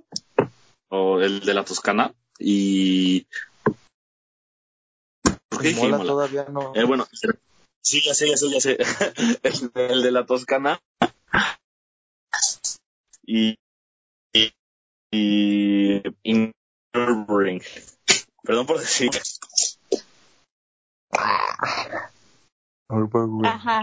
o 0.88 1.20
el 1.20 1.40
de 1.40 1.54
la 1.54 1.64
Toscana, 1.64 2.14
y... 2.38 3.26
¿Por 5.48 5.62
qué 5.62 5.68
dije 5.68 5.80
Mola 5.82 5.96
Imola? 5.96 6.08
todavía 6.10 6.46
no. 6.50 6.72
Eh, 6.74 6.84
bueno, 6.84 7.06
sí, 7.80 8.02
ya 8.04 8.14
sé, 8.14 8.28
ya 8.28 8.36
sé, 8.36 8.50
ya 8.50 8.60
sé. 8.60 8.76
el, 9.42 9.70
de- 9.72 9.86
el 9.86 10.02
de 10.02 10.10
la 10.10 10.26
Toscana. 10.26 10.80
Y. 13.26 13.56
Y. 14.32 14.52
Y. 15.12 16.00
Perdón 18.42 18.66
por 18.66 18.78
decir. 18.80 19.10
Ajá. 23.44 23.82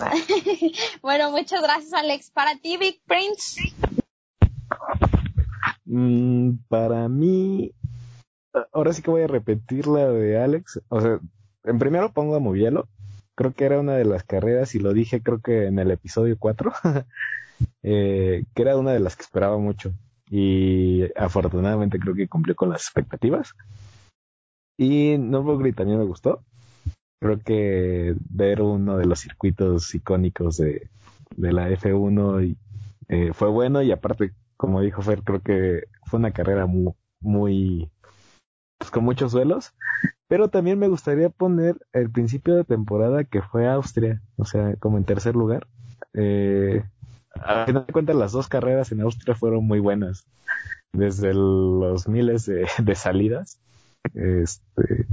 bueno, 1.02 1.30
muchas 1.30 1.62
gracias, 1.62 1.92
Alex. 1.92 2.30
Para 2.30 2.56
ti, 2.56 2.76
Big 2.76 3.00
Prince. 3.06 3.72
Mm, 5.84 6.58
para 6.68 7.08
mí, 7.08 7.72
ahora 8.72 8.92
sí 8.92 9.02
que 9.02 9.10
voy 9.10 9.22
a 9.22 9.26
repetir 9.26 9.86
la 9.86 10.08
de 10.08 10.38
Alex. 10.38 10.80
O 10.88 11.00
sea, 11.00 11.18
en 11.64 11.78
primero 11.78 12.12
pongo 12.12 12.36
a 12.36 12.40
Movielo. 12.40 12.88
Creo 13.34 13.52
que 13.54 13.64
era 13.64 13.78
una 13.78 13.94
de 13.94 14.04
las 14.04 14.24
carreras, 14.24 14.74
y 14.74 14.80
lo 14.80 14.92
dije 14.92 15.22
creo 15.22 15.40
que 15.40 15.66
en 15.66 15.78
el 15.78 15.92
episodio 15.92 16.36
4, 16.38 16.72
eh, 17.84 18.44
que 18.54 18.62
era 18.62 18.76
una 18.76 18.92
de 18.92 19.00
las 19.00 19.16
que 19.16 19.22
esperaba 19.22 19.58
mucho. 19.58 19.92
Y 20.30 21.04
afortunadamente 21.16 21.98
creo 21.98 22.14
que 22.14 22.28
cumplió 22.28 22.56
con 22.56 22.70
las 22.70 22.82
expectativas. 22.82 23.54
Y 24.76 25.16
Nürburgring 25.18 25.74
también 25.74 25.98
me 25.98 26.04
gustó. 26.04 26.44
Creo 27.20 27.40
que 27.40 28.14
ver 28.30 28.62
uno 28.62 28.96
de 28.96 29.06
los 29.06 29.20
circuitos 29.20 29.94
icónicos 29.94 30.56
de, 30.56 30.88
de 31.36 31.52
la 31.52 31.68
F1 31.70 32.46
y, 32.46 32.56
eh, 33.08 33.32
fue 33.32 33.48
bueno 33.48 33.82
y 33.82 33.90
aparte, 33.90 34.32
como 34.56 34.80
dijo 34.80 35.02
Fer, 35.02 35.22
creo 35.22 35.40
que 35.40 35.84
fue 36.04 36.18
una 36.18 36.30
carrera 36.30 36.66
muy, 36.66 36.92
muy 37.20 37.90
pues, 38.78 38.90
con 38.90 39.04
muchos 39.04 39.32
duelos. 39.32 39.74
Pero 40.28 40.48
también 40.48 40.78
me 40.78 40.88
gustaría 40.88 41.30
poner 41.30 41.76
el 41.92 42.10
principio 42.10 42.54
de 42.54 42.64
temporada 42.64 43.24
que 43.24 43.40
fue 43.40 43.66
Austria, 43.66 44.20
o 44.36 44.44
sea, 44.44 44.76
como 44.76 44.98
en 44.98 45.04
tercer 45.04 45.34
lugar. 45.34 45.66
Eh, 46.12 46.84
a 47.34 47.64
final 47.66 47.86
de 47.86 47.92
cuentas, 47.92 48.16
las 48.16 48.32
dos 48.32 48.48
carreras 48.48 48.92
en 48.92 49.00
Austria 49.00 49.34
fueron 49.34 49.66
muy 49.66 49.80
buenas. 49.80 50.26
Desde 50.92 51.32
los 51.34 52.08
miles 52.08 52.46
de 52.46 52.94
salidas, 52.94 53.58
este, 54.14 55.06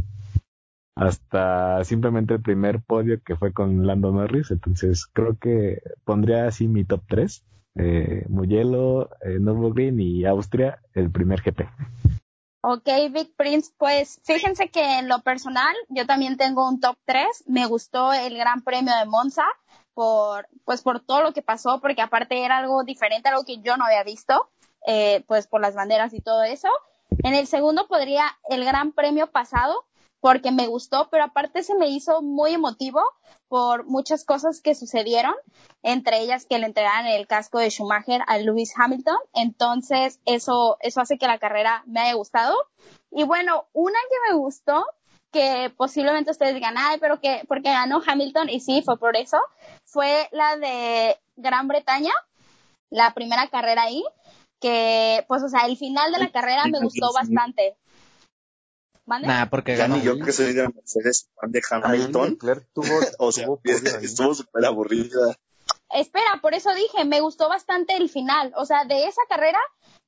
hasta 0.95 1.83
simplemente 1.83 2.35
el 2.35 2.41
primer 2.41 2.81
podio 2.81 3.21
que 3.21 3.35
fue 3.35 3.53
con 3.53 3.85
Lando 3.85 4.11
Norris. 4.11 4.51
Entonces, 4.51 5.05
creo 5.05 5.37
que 5.37 5.81
pondría 6.05 6.47
así 6.47 6.67
mi 6.67 6.85
top 6.85 7.03
3. 7.07 7.43
Eh, 7.77 8.25
Mugello, 8.29 9.09
eh, 9.21 9.37
Nürburgring 9.39 9.99
y 9.99 10.25
Austria, 10.25 10.79
el 10.93 11.11
primer 11.11 11.41
GP. 11.41 11.67
Ok, 12.61 12.87
Big 13.11 13.35
Prince, 13.35 13.71
pues 13.77 14.19
fíjense 14.23 14.69
que 14.69 14.97
en 14.97 15.07
lo 15.07 15.19
personal 15.19 15.75
yo 15.89 16.07
también 16.07 16.37
tengo 16.37 16.67
un 16.67 16.79
top 16.79 16.97
3. 17.05 17.43
Me 17.45 17.67
gustó 17.67 18.13
el 18.13 18.37
Gran 18.37 18.61
Premio 18.61 18.95
de 18.95 19.05
Monza 19.05 19.43
por, 19.93 20.47
pues 20.63 20.81
por 20.81 20.99
todo 20.99 21.21
lo 21.21 21.33
que 21.33 21.41
pasó, 21.41 21.79
porque 21.81 22.01
aparte 22.01 22.43
era 22.43 22.57
algo 22.57 22.83
diferente, 22.83 23.29
algo 23.29 23.45
que 23.45 23.59
yo 23.59 23.77
no 23.77 23.85
había 23.85 24.03
visto, 24.03 24.49
eh, 24.87 25.23
pues 25.27 25.45
por 25.45 25.61
las 25.61 25.75
banderas 25.75 26.13
y 26.13 26.21
todo 26.21 26.43
eso. 26.43 26.69
En 27.23 27.35
el 27.35 27.45
segundo 27.45 27.87
podría 27.87 28.25
el 28.49 28.65
Gran 28.65 28.93
Premio 28.93 29.27
pasado, 29.27 29.85
porque 30.25 30.51
me 30.51 30.65
gustó, 30.65 31.07
pero 31.11 31.25
aparte 31.25 31.61
se 31.61 31.75
me 31.75 31.87
hizo 31.87 32.23
muy 32.23 32.55
emotivo 32.55 32.99
por 33.47 33.85
muchas 33.85 34.25
cosas 34.25 34.59
que 34.59 34.73
sucedieron, 34.73 35.35
entre 35.83 36.19
ellas 36.19 36.47
que 36.47 36.57
le 36.57 36.65
entregaran 36.65 37.05
el 37.05 37.27
casco 37.27 37.59
de 37.59 37.69
Schumacher 37.69 38.23
a 38.25 38.39
Lewis 38.39 38.73
Hamilton, 38.75 39.17
entonces 39.35 40.19
eso, 40.25 40.77
eso 40.79 40.99
hace 40.99 41.19
que 41.19 41.27
la 41.27 41.37
carrera 41.37 41.83
me 41.85 41.99
haya 41.99 42.13
gustado. 42.15 42.55
Y 43.11 43.23
bueno, 43.23 43.67
una 43.71 43.99
que 44.09 44.31
me 44.31 44.39
gustó, 44.39 44.87
que 45.31 45.71
posiblemente 45.77 46.31
ustedes 46.31 46.55
digan, 46.55 46.73
ay, 46.75 46.97
pero 46.99 47.19
que, 47.19 47.43
porque 47.47 47.69
ganó 47.69 48.01
Hamilton, 48.03 48.49
y 48.49 48.61
sí, 48.61 48.81
fue 48.83 48.97
por 48.97 49.15
eso, 49.15 49.37
fue 49.83 50.27
la 50.31 50.57
de 50.57 51.19
Gran 51.35 51.67
Bretaña, 51.67 52.13
la 52.89 53.13
primera 53.13 53.47
carrera 53.49 53.83
ahí, 53.83 54.03
que, 54.59 55.23
pues, 55.27 55.43
o 55.43 55.49
sea, 55.49 55.67
el 55.67 55.77
final 55.77 56.11
de 56.11 56.17
la 56.17 56.31
carrera 56.31 56.63
me 56.65 56.79
gustó 56.79 57.13
bastante. 57.13 57.77
Nah, 59.05 59.45
porque 59.49 59.73
Ya 59.77 59.83
ganó. 59.87 59.97
ni 59.97 60.03
yo 60.03 60.17
que 60.19 60.31
soy 60.31 60.53
de 60.53 60.67
Mercedes 60.69 61.29
fan 61.39 61.51
de 61.51 61.61
Hamilton. 61.69 62.29
Leclerc 62.31 62.67
tuvo, 62.73 62.87
O 63.19 63.31
sea, 63.31 63.45
tuvo 63.45 63.57
podio 63.57 63.97
ahí. 63.97 64.05
estuvo 64.05 64.33
súper 64.33 64.65
aburrida. 64.65 65.35
espera, 65.91 66.39
por 66.41 66.53
eso 66.53 66.73
dije, 66.73 67.05
me 67.05 67.21
gustó 67.21 67.47
bastante 67.49 67.95
el 67.95 68.09
final. 68.09 68.53
O 68.57 68.65
sea, 68.65 68.85
de 68.85 69.05
esa 69.05 69.21
carrera 69.29 69.59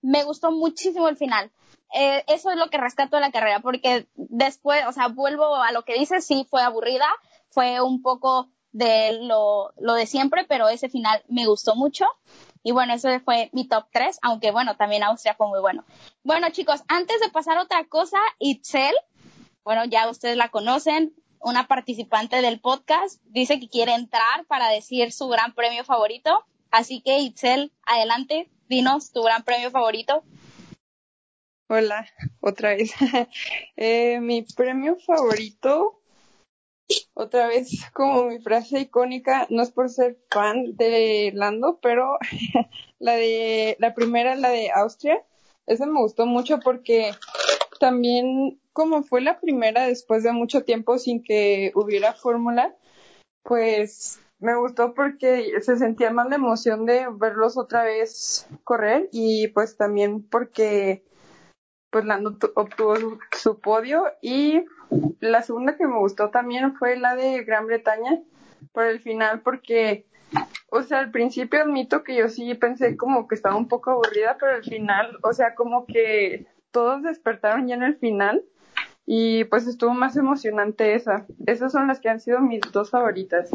me 0.02 0.24
gustó 0.24 0.52
muchísimo 0.52 1.08
el 1.10 1.18
final. 1.18 1.52
Eh, 1.94 2.24
eso 2.28 2.52
es 2.52 2.58
lo 2.58 2.70
que 2.70 2.78
rescato 2.78 3.16
de 3.16 3.22
la 3.22 3.32
carrera, 3.32 3.62
porque 3.62 4.08
después, 4.16 4.84
o 4.88 4.92
sea, 4.92 5.08
vuelvo 5.08 5.56
a 5.56 5.72
lo 5.72 5.84
que 5.84 5.94
dices, 5.98 6.26
sí, 6.26 6.46
fue 6.50 6.62
aburrida, 6.62 7.08
fue 7.50 7.80
un 7.82 8.02
poco 8.02 8.50
de 8.74 9.20
lo, 9.22 9.72
lo 9.80 9.94
de 9.94 10.06
siempre, 10.06 10.46
pero 10.48 10.68
ese 10.68 10.90
final 10.90 11.24
me 11.30 11.46
gustó 11.48 11.76
mucho. 11.76 12.06
Y 12.62 12.74
bueno, 12.74 12.94
eso 12.94 13.08
fue 13.22 13.50
mi 13.54 13.66
top 13.70 13.86
3, 13.94 14.20
aunque 14.22 14.52
bueno, 14.52 14.76
también 14.76 15.02
Austria 15.04 15.36
fue 15.36 15.48
muy 15.48 15.62
bueno. 15.62 15.86
Bueno, 16.28 16.50
chicos, 16.50 16.84
antes 16.90 17.22
de 17.22 17.30
pasar 17.30 17.58
a 17.58 17.62
otra 17.62 17.86
cosa, 17.86 18.18
Itzel, 18.38 18.94
bueno, 19.64 19.86
ya 19.86 20.10
ustedes 20.10 20.36
la 20.36 20.50
conocen, 20.50 21.14
una 21.40 21.70
participante 21.70 22.42
del 22.42 22.60
podcast, 22.60 23.22
dice 23.28 23.62
que 23.62 23.70
quiere 23.70 23.94
entrar 23.94 24.46
para 24.46 24.68
decir 24.68 25.14
su 25.14 25.30
gran 25.30 25.56
premio 25.56 25.86
favorito. 25.86 26.44
Así 26.70 27.00
que 27.00 27.20
Itzel, 27.20 27.72
adelante, 27.86 28.52
dinos 28.68 29.14
tu 29.14 29.24
gran 29.24 29.46
premio 29.46 29.72
favorito. 29.72 30.22
Hola, 31.70 32.06
otra 32.42 32.76
vez. 32.76 32.92
eh, 33.78 34.20
mi 34.20 34.42
premio 34.42 34.98
favorito, 34.98 36.02
otra 37.14 37.48
vez 37.48 37.86
como 37.94 38.26
mi 38.26 38.40
frase 38.40 38.82
icónica, 38.82 39.48
no 39.50 39.64
es 39.64 39.72
por 39.72 39.90
ser 39.90 40.18
fan 40.30 40.76
de 40.76 41.32
Lando, 41.34 41.80
pero 41.82 42.18
la 43.00 43.14
de 43.14 43.78
la 43.80 43.94
primera, 43.94 44.36
la 44.36 44.50
de 44.50 44.72
Austria, 44.72 45.24
esa 45.68 45.86
me 45.86 46.00
gustó 46.00 46.26
mucho 46.26 46.60
porque 46.60 47.12
también 47.80 48.60
como 48.74 49.04
fue 49.04 49.22
la 49.22 49.40
primera 49.40 49.86
después 49.86 50.24
de 50.24 50.32
mucho 50.32 50.64
tiempo 50.64 50.98
sin 50.98 51.24
que 51.24 51.72
hubiera 51.76 52.14
fórmula, 52.14 52.76
pues 53.44 54.20
me 54.40 54.56
gustó 54.56 54.94
porque 54.94 55.52
se 55.62 55.78
sentía 55.78 56.12
más 56.12 56.30
la 56.30 56.36
emoción 56.36 56.86
de 56.86 57.08
verlos 57.12 57.58
otra 57.58 57.84
vez 57.84 58.48
correr 58.64 59.10
y 59.12 59.48
pues 59.50 59.78
también 59.78 60.24
porque 60.24 61.04
pues 61.90 62.06
Lando 62.06 62.38
obtuvo 62.56 62.96
su, 63.32 63.60
podio 63.60 64.04
y 64.22 64.64
la 65.20 65.42
segunda 65.42 65.78
que 65.78 65.88
me 65.88 65.98
gustó 65.98 66.30
también 66.30 66.76
fue 66.76 66.98
la 66.98 67.16
de 67.16 67.44
Gran 67.44 67.66
Bretaña 67.66 68.22
por 68.74 68.86
el 68.86 69.00
final 69.00 69.42
porque 69.42 70.07
o 70.70 70.82
sea 70.82 71.00
al 71.00 71.12
principio 71.12 71.62
admito 71.62 72.04
que 72.04 72.16
yo 72.16 72.30
sí 72.30 72.54
pensé 72.56 72.98
como 72.98 73.28
que 73.28 73.36
estaba 73.36 73.56
un 73.56 73.68
poco 73.68 73.92
aburrida 73.92 74.38
pero 74.40 74.54
al 74.54 74.64
final 74.64 75.18
o 75.24 75.34
sea 75.34 75.56
como 75.56 75.86
que 75.86 76.48
todos 76.72 77.04
despertaron 77.04 77.68
ya 77.68 77.76
en 77.76 77.84
el 77.84 77.98
final 77.98 78.44
y 79.10 79.46
pues 79.46 79.66
estuvo 79.68 79.94
más 79.94 80.18
emocionante 80.18 80.94
esa. 80.94 81.26
Esas 81.46 81.72
son 81.72 81.88
las 81.88 82.02
que 82.02 82.10
han 82.10 82.20
sido 82.20 82.42
mis 82.42 82.60
dos 82.74 82.92
favoritas. 82.92 83.50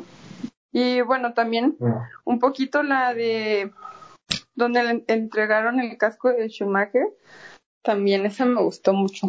Y 0.72 1.02
bueno, 1.02 1.34
también 1.34 1.76
un 2.24 2.38
poquito 2.38 2.82
la 2.82 3.12
de 3.12 3.70
donde 4.54 4.82
le 4.82 5.04
entregaron 5.08 5.78
el 5.78 5.98
casco 5.98 6.30
de 6.30 6.48
Schumacher, 6.48 7.06
también 7.82 8.24
esa 8.24 8.46
me 8.46 8.62
gustó 8.62 8.94
mucho. 8.94 9.28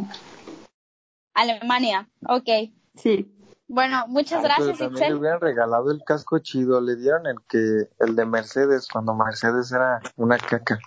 Alemania, 1.34 2.08
ok. 2.28 2.72
Sí. 2.96 3.30
Bueno, 3.68 4.05
muchas 4.07 4.39
Ah, 4.39 4.41
pero 4.43 4.53
gracias, 4.55 4.78
también 4.80 4.93
Itzel. 4.95 5.09
le 5.14 5.20
hubieran 5.20 5.41
regalado 5.41 5.91
el 5.91 6.03
casco 6.05 6.39
chido, 6.39 6.82
le 6.82 6.95
dieron 6.95 7.26
el 7.28 7.38
que 7.47 7.88
el 7.99 8.16
de 8.16 8.26
Mercedes 8.26 8.88
cuando 8.91 9.14
Mercedes 9.16 9.72
era 9.72 10.01
una 10.18 10.38
caca. 10.38 10.80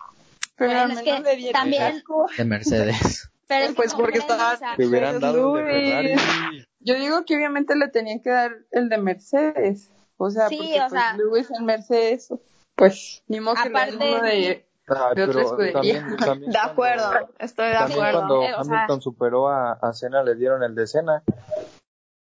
Pero 0.56 0.70
Bueno, 0.70 0.84
al 0.84 0.90
es 0.92 0.98
que 1.02 1.20
le 1.20 1.36
dieron 1.36 1.46
el 1.46 1.52
también- 1.52 1.92
casco. 1.94 2.26
De 2.36 2.44
Mercedes. 2.44 3.30
Pero 3.48 3.64
es 3.64 3.70
que 3.70 3.76
Pues 3.76 3.94
porque 3.94 4.18
estaba- 4.18 4.54
o 4.54 4.56
sea, 4.56 4.74
Le 4.76 4.86
hubieran 4.86 5.20
dado 5.20 5.56
el 5.58 5.64
de. 5.66 6.16
Ferrari. 6.18 6.66
Yo 6.80 6.94
digo 6.96 7.24
que 7.24 7.36
obviamente 7.36 7.76
le 7.76 7.88
tenían 7.88 8.20
que 8.20 8.30
dar 8.30 8.52
el 8.72 8.88
de 8.88 8.98
Mercedes. 8.98 9.90
O 10.18 10.30
sea, 10.30 10.48
Sí, 10.48 10.56
porque 10.58 10.74
o 10.80 10.88
pues, 10.88 10.90
sea- 10.92 11.16
Lewis 11.16 11.50
en 11.50 11.64
Mercedes, 11.64 12.28
pues 12.74 13.22
ni 13.28 13.40
modo 13.40 13.54
que 13.62 13.68
Aparte- 13.68 13.96
uno 13.96 14.22
de... 14.22 14.66
Ay, 14.88 15.14
De 15.16 15.24
otra 15.24 15.42
escudería. 15.42 15.72
también, 15.72 16.16
también 16.16 16.50
De 16.52 16.58
cuando- 16.58 16.72
acuerdo, 16.72 17.28
estoy 17.38 17.66
de 17.68 17.72
También 17.74 17.98
acuerdo. 18.00 18.18
cuando 18.18 18.42
Eh, 18.42 18.54
o 18.56 18.64
sea- 18.64 18.74
Hamilton 18.76 19.02
superó 19.02 19.48
a, 19.48 19.72
a 19.72 19.92
Senna 19.92 20.22
le 20.22 20.34
dieron 20.36 20.62
el 20.62 20.74
de 20.74 20.86
Senna. 20.86 21.22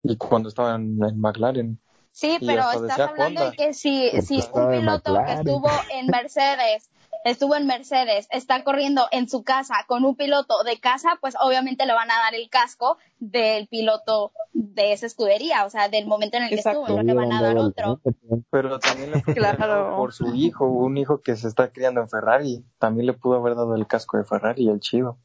Y 0.03 0.17
cuando 0.17 0.49
estaban 0.49 0.99
en 1.03 1.21
McLaren. 1.21 1.81
Sí, 2.13 2.39
pero 2.45 2.71
estás 2.73 2.99
hablando 2.99 3.51
de 3.51 3.57
que 3.57 3.75
si, 3.75 4.11
si 4.23 4.39
Estaba 4.39 4.67
un 4.67 4.79
piloto 4.81 5.15
que 5.25 5.33
estuvo 5.35 5.71
en 5.93 6.07
Mercedes, 6.07 6.91
estuvo 7.25 7.55
en 7.55 7.67
Mercedes, 7.67 8.27
está 8.31 8.65
corriendo 8.65 9.07
en 9.13 9.29
su 9.29 9.45
casa 9.45 9.75
con 9.87 10.05
un 10.05 10.17
piloto 10.17 10.65
de 10.65 10.81
casa, 10.81 11.19
pues 11.21 11.35
obviamente 11.41 11.87
le 11.87 11.93
van 11.93 12.11
a 12.11 12.19
dar 12.19 12.35
el 12.35 12.49
casco 12.49 12.99
del 13.19 13.69
piloto 13.69 14.33
de 14.53 14.93
esa 14.93 15.07
escudería, 15.07 15.65
o 15.65 15.71
sea, 15.71 15.89
del 15.89 16.07
momento 16.07 16.39
en 16.39 16.45
el 16.45 16.49
que 16.49 16.57
Exacto. 16.57 16.81
estuvo, 16.81 16.97
no 16.97 17.03
le 17.05 17.15
van 17.15 17.33
a 17.33 17.43
dar 17.43 17.57
otro. 17.57 18.01
Pero 18.51 18.79
también 18.81 19.13
le 19.13 19.21
fue 19.23 19.35
Claro. 19.37 19.97
por 19.97 20.13
su 20.13 20.35
hijo, 20.35 20.67
un 20.67 20.97
hijo 20.97 21.21
que 21.21 21.37
se 21.37 21.47
está 21.47 21.71
criando 21.71 22.01
en 22.01 22.09
Ferrari. 22.09 22.65
También 22.79 23.07
le 23.07 23.13
pudo 23.13 23.37
haber 23.37 23.55
dado 23.55 23.75
el 23.77 23.87
casco 23.87 24.17
de 24.17 24.25
Ferrari, 24.25 24.69
el 24.69 24.81
chido. 24.81 25.19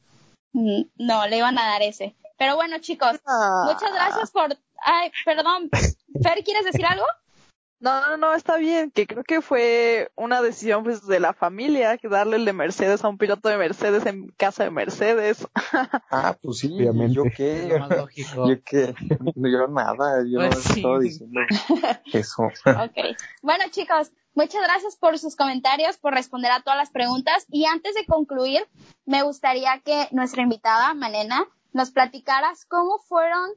Mm, 0.52 0.82
No, 0.98 1.26
le 1.26 1.38
iban 1.38 1.58
a 1.58 1.66
dar 1.66 1.82
ese. 1.82 2.14
Pero 2.36 2.56
bueno, 2.56 2.78
chicos, 2.78 3.20
Ah. 3.26 3.62
muchas 3.66 3.92
gracias 3.92 4.30
por... 4.30 4.56
Ay, 4.84 5.10
perdón, 5.24 5.70
Fer, 6.22 6.42
¿quieres 6.44 6.64
decir 6.64 6.84
algo? 6.86 7.04
No, 7.80 8.00
no, 8.08 8.16
no, 8.16 8.34
está 8.34 8.56
bien, 8.56 8.90
que 8.90 9.06
creo 9.06 9.24
que 9.24 9.42
fue 9.42 10.10
una 10.16 10.40
decisión 10.40 10.84
pues 10.84 11.06
de 11.06 11.20
la 11.20 11.34
familia, 11.34 11.98
que 11.98 12.08
darle 12.08 12.36
el 12.36 12.44
de 12.46 12.54
Mercedes 12.54 13.04
a 13.04 13.08
un 13.08 13.18
piloto 13.18 13.48
de 13.50 13.58
Mercedes 13.58 14.06
en 14.06 14.28
casa 14.38 14.64
de 14.64 14.70
Mercedes. 14.70 15.46
Ah, 16.10 16.36
pues 16.40 16.58
sí, 16.60 16.72
Obviamente. 16.72 17.14
¿yo 17.14 17.24
Lo 17.24 17.30
qué? 17.36 17.76
más 17.78 17.90
lógico. 17.90 18.48
Yo 18.48 18.62
qué, 18.64 18.94
yo 19.34 19.66
nada, 19.68 20.22
yo 20.26 20.40
no 20.40 20.48
Pues 20.50 20.64
sí. 20.64 20.72
estaba 20.80 20.98
diciendo 21.00 21.40
eso. 22.12 22.44
Ok. 22.44 23.16
Bueno, 23.42 23.64
chicos, 23.70 24.12
muchas 24.34 24.62
gracias 24.62 24.96
por 24.96 25.18
sus 25.18 25.34
comentarios, 25.36 25.98
por 25.98 26.14
responder 26.14 26.52
a 26.52 26.60
todas 26.62 26.78
las 26.78 26.90
preguntas. 26.90 27.44
Y 27.50 27.66
antes 27.66 27.94
de 27.94 28.06
concluir, 28.06 28.66
me 29.04 29.22
gustaría 29.24 29.80
que 29.84 30.08
nuestra 30.12 30.42
invitada, 30.42 30.94
Malena, 30.94 31.44
nos 31.74 31.90
platicaras 31.90 32.64
cómo 32.64 32.98
fueron 33.00 33.50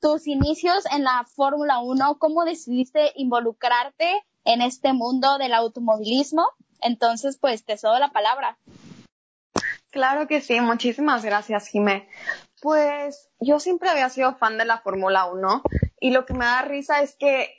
tus 0.00 0.26
inicios 0.26 0.84
en 0.92 1.04
la 1.04 1.24
Fórmula 1.24 1.80
1, 1.80 2.18
cómo 2.18 2.44
decidiste 2.44 3.12
involucrarte 3.16 4.24
en 4.44 4.62
este 4.62 4.92
mundo 4.92 5.38
del 5.38 5.52
automovilismo. 5.52 6.46
Entonces, 6.80 7.36
pues 7.38 7.64
te 7.64 7.76
cedo 7.76 7.98
la 7.98 8.12
palabra. 8.12 8.58
Claro 9.90 10.26
que 10.26 10.40
sí, 10.40 10.60
muchísimas 10.60 11.24
gracias, 11.24 11.68
Jimé. 11.68 12.08
Pues 12.60 13.28
yo 13.40 13.60
siempre 13.60 13.88
había 13.88 14.08
sido 14.08 14.34
fan 14.36 14.58
de 14.58 14.64
la 14.64 14.78
Fórmula 14.78 15.26
1 15.26 15.62
y 16.00 16.10
lo 16.10 16.26
que 16.26 16.34
me 16.34 16.44
da 16.44 16.62
risa 16.62 17.00
es 17.00 17.16
que 17.16 17.54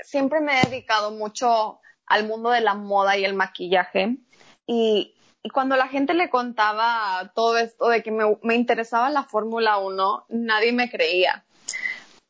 siempre 0.00 0.40
me 0.40 0.60
he 0.60 0.66
dedicado 0.66 1.10
mucho 1.10 1.80
al 2.06 2.26
mundo 2.26 2.50
de 2.50 2.60
la 2.60 2.74
moda 2.74 3.16
y 3.16 3.24
el 3.24 3.34
maquillaje 3.34 4.18
y, 4.66 5.17
cuando 5.52 5.76
la 5.76 5.88
gente 5.88 6.14
le 6.14 6.30
contaba 6.30 7.32
todo 7.34 7.58
esto 7.58 7.88
de 7.88 8.02
que 8.02 8.10
me, 8.10 8.38
me 8.42 8.54
interesaba 8.54 9.10
la 9.10 9.24
Fórmula 9.24 9.78
1, 9.78 10.26
nadie 10.28 10.72
me 10.72 10.90
creía. 10.90 11.44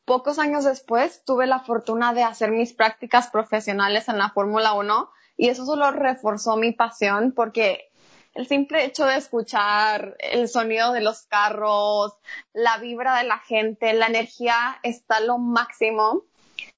Pocos 0.05 0.39
años 0.39 0.63
después 0.63 1.23
tuve 1.25 1.45
la 1.45 1.59
fortuna 1.59 2.13
de 2.13 2.23
hacer 2.23 2.51
mis 2.51 2.73
prácticas 2.73 3.27
profesionales 3.27 4.09
en 4.09 4.17
la 4.17 4.29
Fórmula 4.29 4.73
1 4.73 5.11
y 5.37 5.49
eso 5.49 5.65
solo 5.65 5.91
reforzó 5.91 6.57
mi 6.57 6.71
pasión 6.71 7.31
porque 7.31 7.89
el 8.33 8.47
simple 8.47 8.85
hecho 8.85 9.05
de 9.05 9.17
escuchar 9.17 10.15
el 10.19 10.47
sonido 10.47 10.93
de 10.93 11.01
los 11.01 11.23
carros, 11.23 12.13
la 12.53 12.77
vibra 12.77 13.17
de 13.17 13.23
la 13.25 13.39
gente, 13.39 13.93
la 13.93 14.07
energía 14.07 14.79
está 14.83 15.19
lo 15.19 15.37
máximo, 15.37 16.23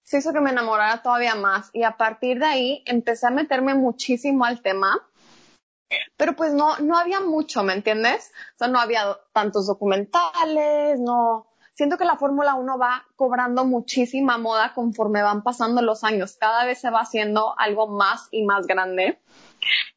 se 0.03 0.19
hizo 0.19 0.33
que 0.33 0.41
me 0.41 0.49
enamorara 0.51 1.01
todavía 1.01 1.35
más 1.35 1.69
y 1.73 1.83
a 1.83 1.97
partir 1.97 2.39
de 2.39 2.45
ahí 2.45 2.83
empecé 2.85 3.27
a 3.27 3.31
meterme 3.31 3.75
muchísimo 3.75 4.45
al 4.45 4.61
tema. 4.61 5.07
Pero 6.17 6.35
pues 6.35 6.53
no, 6.53 6.77
no 6.79 6.97
había 6.97 7.19
mucho, 7.19 7.63
¿me 7.63 7.73
entiendes? 7.73 8.31
O 8.55 8.57
sea, 8.57 8.67
no 8.67 8.79
había 8.79 9.17
tantos 9.33 9.67
documentales, 9.67 10.99
no. 10.99 11.47
Siento 11.73 11.97
que 11.97 12.05
la 12.05 12.17
Fórmula 12.17 12.55
1 12.55 12.77
va 12.77 13.05
cobrando 13.15 13.65
muchísima 13.65 14.37
moda 14.37 14.73
conforme 14.73 15.23
van 15.23 15.41
pasando 15.41 15.81
los 15.81 16.03
años. 16.03 16.37
Cada 16.39 16.65
vez 16.65 16.79
se 16.79 16.89
va 16.89 16.99
haciendo 16.99 17.55
algo 17.57 17.87
más 17.87 18.27
y 18.29 18.43
más 18.43 18.67
grande. 18.67 19.19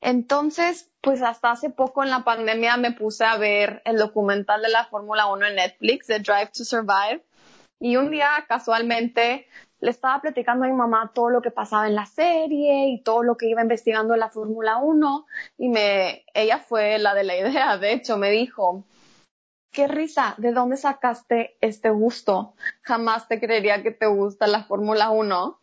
Entonces, 0.01 0.91
pues 1.01 1.21
hasta 1.21 1.51
hace 1.51 1.71
poco 1.71 2.03
en 2.03 2.11
la 2.11 2.25
pandemia 2.25 2.77
me 2.77 2.93
puse 2.93 3.25
a 3.25 3.37
ver 3.37 3.83
el 3.85 3.99
documental 3.99 4.63
de 4.63 4.71
la 4.71 4.87
Fórmula 4.87 5.27
1 5.27 5.47
en 5.47 5.57
Netflix, 5.57 6.07
The 6.07 6.21
Drive 6.21 6.53
to 6.57 6.65
Survive. 6.65 7.23
Y 7.81 7.97
un 7.97 8.11
día 8.11 8.31
casualmente 8.49 9.47
le 9.85 9.91
estaba 9.91 10.23
platicando 10.23 10.65
a 10.65 10.69
mi 10.69 10.75
mamá 10.75 11.13
todo 11.15 11.29
lo 11.29 11.43
que 11.43 11.51
pasaba 11.51 11.87
en 11.87 11.95
la 11.95 12.07
serie 12.07 12.89
y 12.89 13.03
todo 13.03 13.23
lo 13.23 13.37
que 13.37 13.49
iba 13.51 13.61
investigando 13.61 14.15
en 14.15 14.21
la 14.21 14.31
Fórmula 14.31 14.79
1 14.79 15.27
y 15.59 15.69
me, 15.69 16.25
ella 16.33 16.59
fue 16.59 16.99
la 16.99 17.13
de 17.13 17.23
la 17.23 17.37
idea, 17.37 17.77
de 17.77 17.93
hecho 17.93 18.17
me 18.17 18.31
dijo, 18.31 18.87
qué 19.71 19.87
risa, 19.87 20.37
¿de 20.39 20.53
dónde 20.53 20.79
sacaste 20.79 21.59
este 21.61 21.91
gusto? 21.91 22.55
Jamás 22.81 23.29
te 23.29 23.39
creería 23.39 23.83
que 23.83 23.91
te 23.91 24.07
gusta 24.07 24.47
la 24.47 24.65
Fórmula 24.65 25.11
1, 25.11 25.61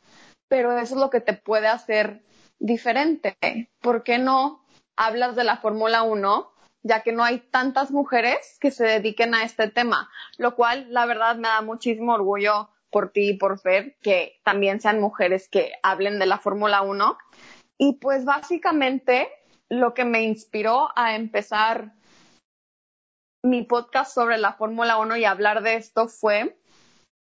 pero 0.48 0.78
eso 0.78 0.94
es 0.94 1.02
lo 1.02 1.10
que 1.10 1.22
te 1.22 1.34
puede 1.34 1.68
hacer 1.68 2.22
diferente. 2.60 3.36
¿Por 3.82 4.04
qué 4.04 4.20
no 4.20 4.64
hablas 4.96 5.36
de 5.36 5.46
la 5.46 5.58
Fórmula 5.58 6.04
1? 6.04 6.52
ya 6.84 7.04
que 7.04 7.12
no 7.12 7.24
hay 7.24 7.38
tantas 7.38 7.92
mujeres 7.92 8.58
que 8.60 8.72
se 8.72 8.84
dediquen 8.84 9.36
a 9.36 9.44
este 9.44 9.70
tema, 9.70 10.10
lo 10.40 10.56
cual 10.56 10.88
la 10.90 11.06
verdad 11.06 11.36
me 11.36 11.48
da 11.48 11.62
muchísimo 11.62 12.16
orgullo 12.16 12.70
por 12.92 13.12
ti 13.12 13.30
y 13.30 13.38
por 13.38 13.60
Fer, 13.60 13.98
que 14.02 14.40
también 14.44 14.82
sean 14.82 15.00
mujeres 15.00 15.48
que 15.50 15.72
hablen 15.82 16.20
de 16.20 16.26
la 16.26 16.38
Fórmula 16.38 16.82
1. 16.82 17.18
Y 17.78 17.94
pues 17.94 18.26
básicamente 18.26 19.30
lo 19.70 19.94
que 19.94 20.06
me 20.06 20.24
inspiró 20.24 20.90
a 20.96 21.16
empezar 21.16 21.94
mi 23.44 23.64
podcast 23.64 24.14
sobre 24.14 24.38
la 24.38 24.54
Fórmula 24.54 24.98
1 24.98 25.18
y 25.18 25.26
hablar 25.26 25.64
de 25.64 25.76
esto 25.76 26.08
fue 26.08 26.58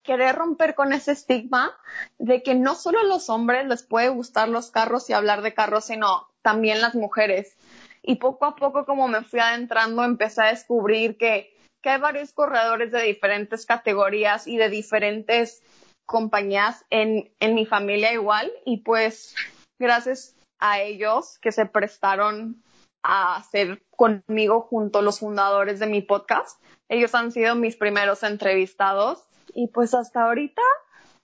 querer 0.04 0.36
romper 0.36 0.74
con 0.74 0.92
ese 0.92 1.12
estigma 1.12 1.76
de 2.18 2.42
que 2.42 2.54
no 2.54 2.76
solo 2.76 3.00
a 3.00 3.04
los 3.04 3.28
hombres 3.28 3.66
les 3.66 3.82
puede 3.82 4.09
gustar 4.09 4.48
los 4.48 4.70
carros 4.70 5.11
y 5.11 5.12
hablar 5.14 5.42
de 5.42 5.52
carros, 5.52 5.86
sino 5.86 6.28
también 6.42 6.80
las 6.80 6.94
mujeres. 6.94 7.57
Y 8.02 8.16
poco 8.16 8.44
a 8.44 8.54
poco, 8.54 8.86
como 8.86 9.09
me 9.09 9.24
fui 9.24 9.40
adentrando, 9.40 10.04
empecé 10.04 10.42
a 10.42 10.50
descubrir 10.50 11.18
que, 11.18 11.55
que 11.87 11.91
hay 11.91 12.01
varios 12.01 12.32
corredores 12.32 12.91
de 12.91 13.01
diferentes 13.03 13.64
categorías 13.64 14.49
y 14.49 14.57
de 14.57 14.68
diferentes 14.68 15.62
compañías 16.05 16.84
en, 16.91 17.30
en 17.39 17.55
mi 17.55 17.64
familia 17.64 18.12
igual. 18.12 18.51
Y 18.64 18.78
pues, 18.78 19.37
gracias 19.78 20.34
a 20.59 20.80
ellos 20.80 21.39
que 21.39 21.53
se 21.53 21.64
prestaron 21.64 22.61
a 23.05 23.37
hacer 23.37 23.84
conmigo 23.91 24.62
junto 24.62 25.01
los 25.01 25.20
fundadores 25.20 25.78
de 25.78 25.87
mi 25.87 26.03
podcast. 26.03 26.61
Ellos 26.89 27.14
han 27.14 27.30
sido 27.30 27.55
mis 27.55 27.76
primeros 27.76 28.24
entrevistados 28.24 29.22
y 29.55 29.68
pues 29.68 29.95
hasta 29.95 30.24
ahorita 30.24 30.62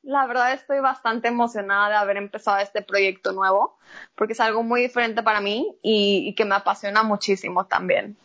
la 0.05 0.29
verdad 0.29 0.53
estoy 0.53 0.79
bastante 0.79 1.27
emocionada 1.27 1.89
de 1.89 1.97
haber 1.97 2.19
empezado 2.19 2.59
este 2.59 2.83
proyecto 2.83 3.33
nuevo 3.33 3.79
porque 4.15 4.35
es 4.35 4.41
algo 4.41 4.63
muy 4.63 4.83
diferente 4.83 5.25
para 5.25 5.41
mí 5.41 5.77
y 5.83 6.37
que 6.37 6.45
me 6.45 6.55
apasiona 6.55 7.03
muchísimo 7.03 7.67
también. 7.67 8.17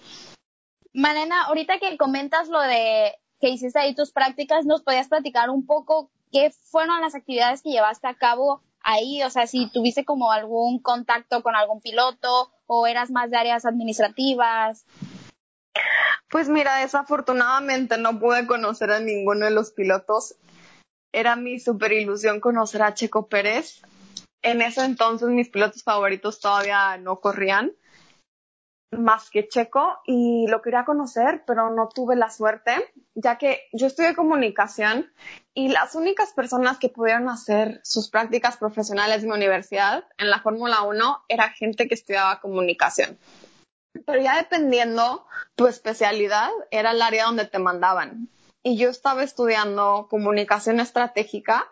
Manena, 0.97 1.43
ahorita 1.43 1.77
que 1.77 1.95
comentas 1.95 2.49
lo 2.49 2.59
de 2.59 3.13
que 3.39 3.49
hiciste 3.49 3.77
ahí 3.77 3.93
tus 3.93 4.11
prácticas, 4.11 4.65
¿nos 4.65 4.81
podías 4.81 5.07
platicar 5.07 5.51
un 5.51 5.63
poco 5.67 6.09
qué 6.31 6.49
fueron 6.71 7.01
las 7.01 7.13
actividades 7.13 7.61
que 7.61 7.69
llevaste 7.69 8.07
a 8.07 8.15
cabo 8.15 8.63
ahí? 8.81 9.21
O 9.21 9.29
sea, 9.29 9.45
si 9.45 9.69
tuviste 9.71 10.05
como 10.05 10.31
algún 10.31 10.81
contacto 10.81 11.43
con 11.43 11.55
algún 11.55 11.81
piloto 11.81 12.51
o 12.65 12.87
eras 12.87 13.11
más 13.11 13.29
de 13.29 13.37
áreas 13.37 13.67
administrativas. 13.67 14.87
Pues 16.31 16.49
mira, 16.49 16.77
desafortunadamente 16.77 17.99
no 17.99 18.19
pude 18.19 18.47
conocer 18.47 18.89
a 18.89 18.99
ninguno 18.99 19.45
de 19.45 19.51
los 19.51 19.73
pilotos. 19.73 20.33
Era 21.11 21.35
mi 21.35 21.59
super 21.59 21.91
ilusión 21.91 22.39
conocer 22.39 22.81
a 22.81 22.95
Checo 22.95 23.27
Pérez. 23.27 23.83
En 24.41 24.63
ese 24.63 24.83
entonces 24.83 25.29
mis 25.29 25.49
pilotos 25.49 25.83
favoritos 25.83 26.39
todavía 26.39 26.97
no 26.97 27.19
corrían 27.19 27.73
más 28.91 29.29
que 29.29 29.47
Checo 29.47 29.99
y 30.05 30.47
lo 30.47 30.61
quería 30.61 30.85
conocer, 30.85 31.43
pero 31.45 31.69
no 31.69 31.89
tuve 31.89 32.15
la 32.15 32.29
suerte, 32.29 32.71
ya 33.15 33.37
que 33.37 33.61
yo 33.73 33.87
estudié 33.87 34.15
comunicación 34.15 35.11
y 35.53 35.69
las 35.69 35.95
únicas 35.95 36.33
personas 36.33 36.77
que 36.77 36.89
pudieron 36.89 37.29
hacer 37.29 37.81
sus 37.83 38.09
prácticas 38.09 38.57
profesionales 38.57 39.23
en 39.23 39.29
mi 39.29 39.35
universidad 39.35 40.05
en 40.17 40.29
la 40.29 40.39
Fórmula 40.39 40.83
1 40.83 41.25
era 41.27 41.49
gente 41.49 41.87
que 41.87 41.95
estudiaba 41.95 42.39
comunicación. 42.39 43.17
Pero 44.05 44.21
ya 44.21 44.37
dependiendo 44.37 45.25
tu 45.55 45.67
especialidad, 45.67 46.49
era 46.71 46.91
el 46.91 47.01
área 47.01 47.25
donde 47.25 47.45
te 47.45 47.59
mandaban. 47.59 48.29
Y 48.63 48.77
yo 48.77 48.89
estaba 48.89 49.23
estudiando 49.23 50.07
comunicación 50.09 50.79
estratégica, 50.79 51.65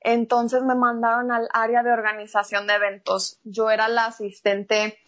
entonces 0.00 0.62
me 0.62 0.74
mandaron 0.74 1.32
al 1.32 1.48
área 1.52 1.82
de 1.82 1.92
organización 1.92 2.66
de 2.66 2.74
eventos. 2.74 3.40
Yo 3.42 3.70
era 3.70 3.88
la 3.88 4.06
asistente 4.06 4.98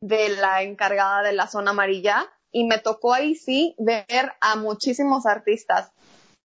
de 0.00 0.30
la 0.30 0.62
encargada 0.62 1.22
de 1.22 1.32
la 1.32 1.46
zona 1.46 1.70
amarilla 1.72 2.26
y 2.50 2.64
me 2.64 2.78
tocó 2.78 3.14
ahí 3.14 3.34
sí 3.34 3.74
ver 3.78 4.32
a 4.40 4.56
muchísimos 4.56 5.26
artistas, 5.26 5.92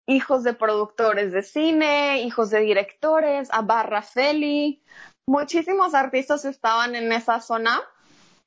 hijos 0.06 0.44
de 0.44 0.54
productores 0.54 1.32
de 1.32 1.42
cine, 1.42 2.22
hijos 2.22 2.50
de 2.50 2.60
directores, 2.60 3.48
a 3.50 3.62
Barra 3.62 4.02
Feli, 4.02 4.82
muchísimos 5.26 5.94
artistas 5.94 6.44
estaban 6.44 6.94
en 6.94 7.12
esa 7.12 7.40
zona 7.40 7.82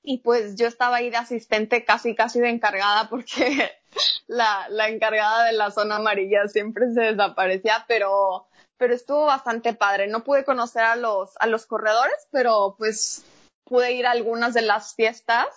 y 0.01 0.19
pues 0.19 0.55
yo 0.55 0.67
estaba 0.67 0.97
ahí 0.97 1.09
de 1.09 1.17
asistente 1.17 1.83
casi 1.83 2.15
casi 2.15 2.39
de 2.39 2.49
encargada 2.49 3.09
porque 3.09 3.71
la, 4.27 4.67
la 4.69 4.89
encargada 4.89 5.45
de 5.45 5.53
la 5.53 5.71
zona 5.71 5.97
amarilla 5.97 6.47
siempre 6.47 6.93
se 6.93 7.01
desaparecía, 7.01 7.85
pero 7.87 8.47
pero 8.79 8.95
estuvo 8.95 9.25
bastante 9.25 9.73
padre. 9.73 10.07
No 10.07 10.23
pude 10.23 10.45
conocer 10.45 10.83
a 10.83 10.95
los, 10.95 11.31
a 11.39 11.47
los 11.47 11.65
corredores, 11.65 12.15
pero 12.31 12.75
pues 12.77 13.25
pude 13.69 13.93
ir 13.93 14.05
a 14.05 14.11
algunas 14.11 14.53
de 14.53 14.63
las 14.63 14.95
fiestas 14.95 15.47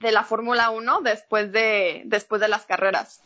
de 0.00 0.10
la 0.10 0.24
Fórmula 0.24 0.70
1 0.70 1.02
después 1.02 1.52
de, 1.52 2.02
después 2.06 2.40
de 2.40 2.48
las 2.48 2.64
carreras. 2.66 3.20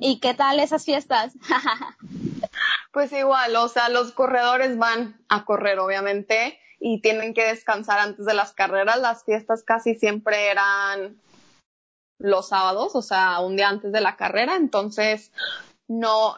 ¿Y 0.00 0.18
qué 0.20 0.34
tal 0.34 0.58
esas 0.60 0.84
fiestas? 0.84 1.34
pues 2.92 3.12
igual, 3.12 3.54
o 3.56 3.68
sea, 3.68 3.88
los 3.88 4.12
corredores 4.12 4.78
van 4.78 5.22
a 5.28 5.44
correr, 5.44 5.78
obviamente, 5.78 6.58
y 6.78 7.02
tienen 7.02 7.34
que 7.34 7.44
descansar 7.44 7.98
antes 7.98 8.24
de 8.24 8.34
las 8.34 8.52
carreras. 8.52 8.98
Las 8.98 9.24
fiestas 9.24 9.62
casi 9.62 9.94
siempre 9.96 10.50
eran 10.50 11.20
los 12.18 12.48
sábados, 12.48 12.94
o 12.94 13.02
sea, 13.02 13.40
un 13.40 13.56
día 13.56 13.68
antes 13.68 13.92
de 13.92 14.00
la 14.00 14.16
carrera, 14.16 14.56
entonces 14.56 15.32
no, 15.88 16.36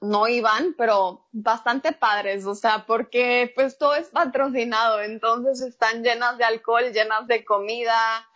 no 0.00 0.28
iban, 0.28 0.74
pero 0.78 1.26
bastante 1.32 1.92
padres, 1.92 2.46
o 2.46 2.54
sea, 2.54 2.86
porque 2.86 3.52
pues 3.54 3.76
todo 3.76 3.94
es 3.94 4.08
patrocinado, 4.08 5.00
entonces 5.02 5.60
están 5.60 6.02
llenas 6.02 6.38
de 6.38 6.44
alcohol, 6.44 6.92
llenas 6.92 7.26
de 7.26 7.44
comida, 7.44 8.26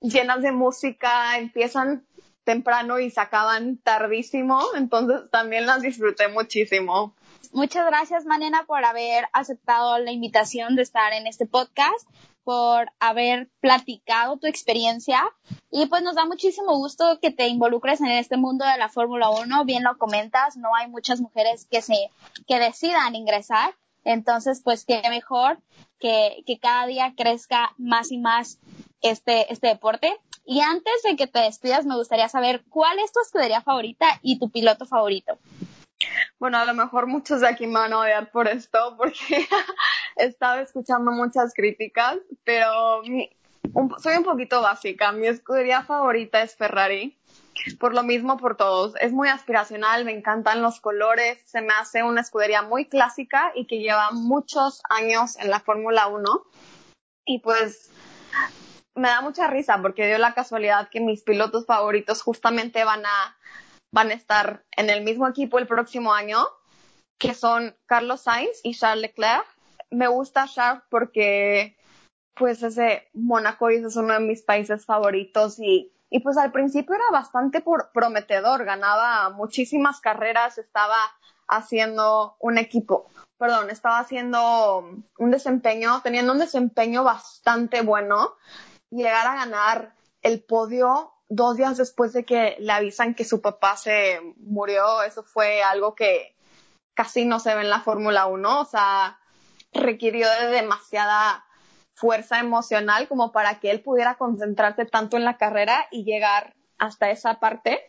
llenas 0.00 0.42
de 0.42 0.52
música, 0.52 1.38
empiezan 1.38 2.06
temprano 2.44 2.98
y 3.00 3.10
se 3.10 3.20
acaban 3.20 3.78
tardísimo, 3.78 4.60
entonces 4.76 5.30
también 5.30 5.66
las 5.66 5.82
disfruté 5.82 6.28
muchísimo. 6.28 7.14
Muchas 7.52 7.86
gracias, 7.86 8.26
Manena, 8.26 8.64
por 8.66 8.84
haber 8.84 9.28
aceptado 9.32 9.98
la 9.98 10.12
invitación 10.12 10.76
de 10.76 10.82
estar 10.82 11.12
en 11.12 11.26
este 11.26 11.46
podcast 11.46 12.06
por 12.46 12.92
haber 13.00 13.50
platicado 13.58 14.36
tu 14.36 14.46
experiencia 14.46 15.20
y 15.68 15.86
pues 15.86 16.04
nos 16.04 16.14
da 16.14 16.26
muchísimo 16.26 16.76
gusto 16.76 17.18
que 17.20 17.32
te 17.32 17.48
involucres 17.48 18.00
en 18.00 18.06
este 18.06 18.36
mundo 18.36 18.64
de 18.64 18.78
la 18.78 18.88
Fórmula 18.88 19.30
1. 19.30 19.64
Bien 19.64 19.82
lo 19.82 19.98
comentas, 19.98 20.56
no 20.56 20.68
hay 20.76 20.88
muchas 20.88 21.20
mujeres 21.20 21.66
que 21.68 21.82
se 21.82 21.96
que 22.46 22.60
decidan 22.60 23.16
ingresar, 23.16 23.74
entonces 24.04 24.62
pues 24.62 24.84
qué 24.84 25.02
mejor 25.10 25.58
que, 25.98 26.44
que 26.46 26.60
cada 26.60 26.86
día 26.86 27.14
crezca 27.16 27.74
más 27.78 28.12
y 28.12 28.18
más 28.18 28.60
este, 29.00 29.52
este 29.52 29.66
deporte. 29.66 30.16
Y 30.44 30.60
antes 30.60 30.94
de 31.02 31.16
que 31.16 31.26
te 31.26 31.40
despidas, 31.40 31.84
me 31.84 31.96
gustaría 31.96 32.28
saber 32.28 32.62
cuál 32.68 33.00
es 33.00 33.10
tu 33.10 33.18
escudería 33.18 33.60
favorita 33.60 34.06
y 34.22 34.38
tu 34.38 34.50
piloto 34.50 34.86
favorito. 34.86 35.36
Bueno, 36.38 36.58
a 36.58 36.64
lo 36.64 36.74
mejor 36.74 37.06
muchos 37.06 37.40
de 37.40 37.48
aquí 37.48 37.66
me 37.66 37.74
van 37.74 37.92
a 37.92 37.98
odiar 37.98 38.30
por 38.30 38.48
esto 38.48 38.96
porque 38.96 39.46
he 40.16 40.24
estado 40.24 40.60
escuchando 40.60 41.10
muchas 41.12 41.54
críticas, 41.54 42.18
pero 42.44 43.02
soy 43.98 44.16
un 44.16 44.24
poquito 44.24 44.60
básica. 44.62 45.12
Mi 45.12 45.26
escudería 45.26 45.82
favorita 45.82 46.42
es 46.42 46.56
Ferrari. 46.56 47.18
Por 47.80 47.94
lo 47.94 48.02
mismo, 48.02 48.36
por 48.36 48.56
todos. 48.56 48.94
Es 49.00 49.12
muy 49.12 49.28
aspiracional, 49.28 50.04
me 50.04 50.12
encantan 50.12 50.60
los 50.60 50.80
colores, 50.80 51.38
se 51.46 51.62
me 51.62 51.72
hace 51.72 52.02
una 52.02 52.20
escudería 52.20 52.62
muy 52.62 52.86
clásica 52.86 53.50
y 53.54 53.66
que 53.66 53.78
lleva 53.78 54.10
muchos 54.10 54.82
años 54.90 55.38
en 55.38 55.50
la 55.50 55.60
Fórmula 55.60 56.06
1. 56.06 56.24
Y 57.24 57.38
pues 57.40 57.90
me 58.94 59.08
da 59.08 59.20
mucha 59.22 59.46
risa 59.46 59.80
porque 59.80 60.06
dio 60.06 60.18
la 60.18 60.34
casualidad 60.34 60.88
que 60.90 61.00
mis 61.00 61.22
pilotos 61.22 61.66
favoritos 61.66 62.22
justamente 62.22 62.84
van 62.84 63.04
a 63.04 63.36
van 63.96 64.10
a 64.10 64.14
estar 64.14 64.62
en 64.72 64.90
el 64.90 65.02
mismo 65.02 65.26
equipo 65.26 65.58
el 65.58 65.66
próximo 65.66 66.12
año, 66.12 66.46
que 67.18 67.32
son 67.32 67.74
Carlos 67.86 68.20
Sainz 68.20 68.60
y 68.62 68.74
Charles 68.74 69.00
Leclerc. 69.00 69.46
Me 69.90 70.06
gusta 70.06 70.46
Charles 70.46 70.82
porque 70.90 71.78
pues 72.34 72.62
ese 72.62 73.08
Mónaco 73.14 73.70
es 73.70 73.96
uno 73.96 74.12
de 74.12 74.20
mis 74.20 74.42
países 74.42 74.84
favoritos 74.84 75.58
y, 75.58 75.94
y 76.10 76.20
pues 76.20 76.36
al 76.36 76.52
principio 76.52 76.94
era 76.94 77.06
bastante 77.10 77.64
prometedor, 77.94 78.66
ganaba 78.66 79.30
muchísimas 79.30 80.02
carreras, 80.02 80.58
estaba 80.58 80.98
haciendo 81.48 82.36
un 82.38 82.58
equipo, 82.58 83.06
perdón, 83.38 83.70
estaba 83.70 84.00
haciendo 84.00 84.90
un 85.16 85.30
desempeño, 85.30 86.02
teniendo 86.02 86.34
un 86.34 86.38
desempeño 86.38 87.02
bastante 87.02 87.80
bueno, 87.80 88.34
llegar 88.90 89.26
a 89.26 89.36
ganar 89.36 89.94
el 90.20 90.44
podio 90.44 91.15
dos 91.28 91.56
días 91.56 91.76
después 91.76 92.12
de 92.12 92.24
que 92.24 92.56
le 92.58 92.72
avisan 92.72 93.14
que 93.14 93.24
su 93.24 93.40
papá 93.40 93.76
se 93.76 94.20
murió, 94.38 95.02
eso 95.02 95.22
fue 95.22 95.62
algo 95.62 95.94
que 95.94 96.36
casi 96.94 97.24
no 97.24 97.40
se 97.40 97.54
ve 97.54 97.62
en 97.62 97.70
la 97.70 97.80
Fórmula 97.80 98.26
1, 98.26 98.60
o 98.60 98.64
sea, 98.64 99.18
requirió 99.72 100.28
de 100.30 100.48
demasiada 100.48 101.44
fuerza 101.94 102.38
emocional 102.38 103.08
como 103.08 103.32
para 103.32 103.58
que 103.58 103.70
él 103.70 103.80
pudiera 103.80 104.16
concentrarse 104.16 104.84
tanto 104.84 105.16
en 105.16 105.24
la 105.24 105.36
carrera 105.36 105.86
y 105.90 106.04
llegar 106.04 106.54
hasta 106.78 107.10
esa 107.10 107.40
parte. 107.40 107.80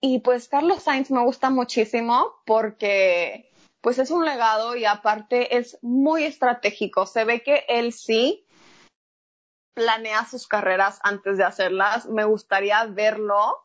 Y 0.00 0.20
pues 0.20 0.48
Carlos 0.48 0.82
Sainz 0.82 1.10
me 1.10 1.22
gusta 1.22 1.50
muchísimo 1.50 2.34
porque 2.44 3.50
pues 3.80 3.98
es 3.98 4.10
un 4.10 4.24
legado 4.24 4.76
y 4.76 4.84
aparte 4.84 5.56
es 5.56 5.78
muy 5.80 6.24
estratégico. 6.24 7.06
Se 7.06 7.24
ve 7.24 7.42
que 7.42 7.64
él 7.68 7.92
sí 7.92 8.45
planea 9.76 10.24
sus 10.24 10.48
carreras 10.48 10.98
antes 11.02 11.36
de 11.36 11.44
hacerlas. 11.44 12.06
Me 12.06 12.24
gustaría 12.24 12.82
verlo 12.86 13.62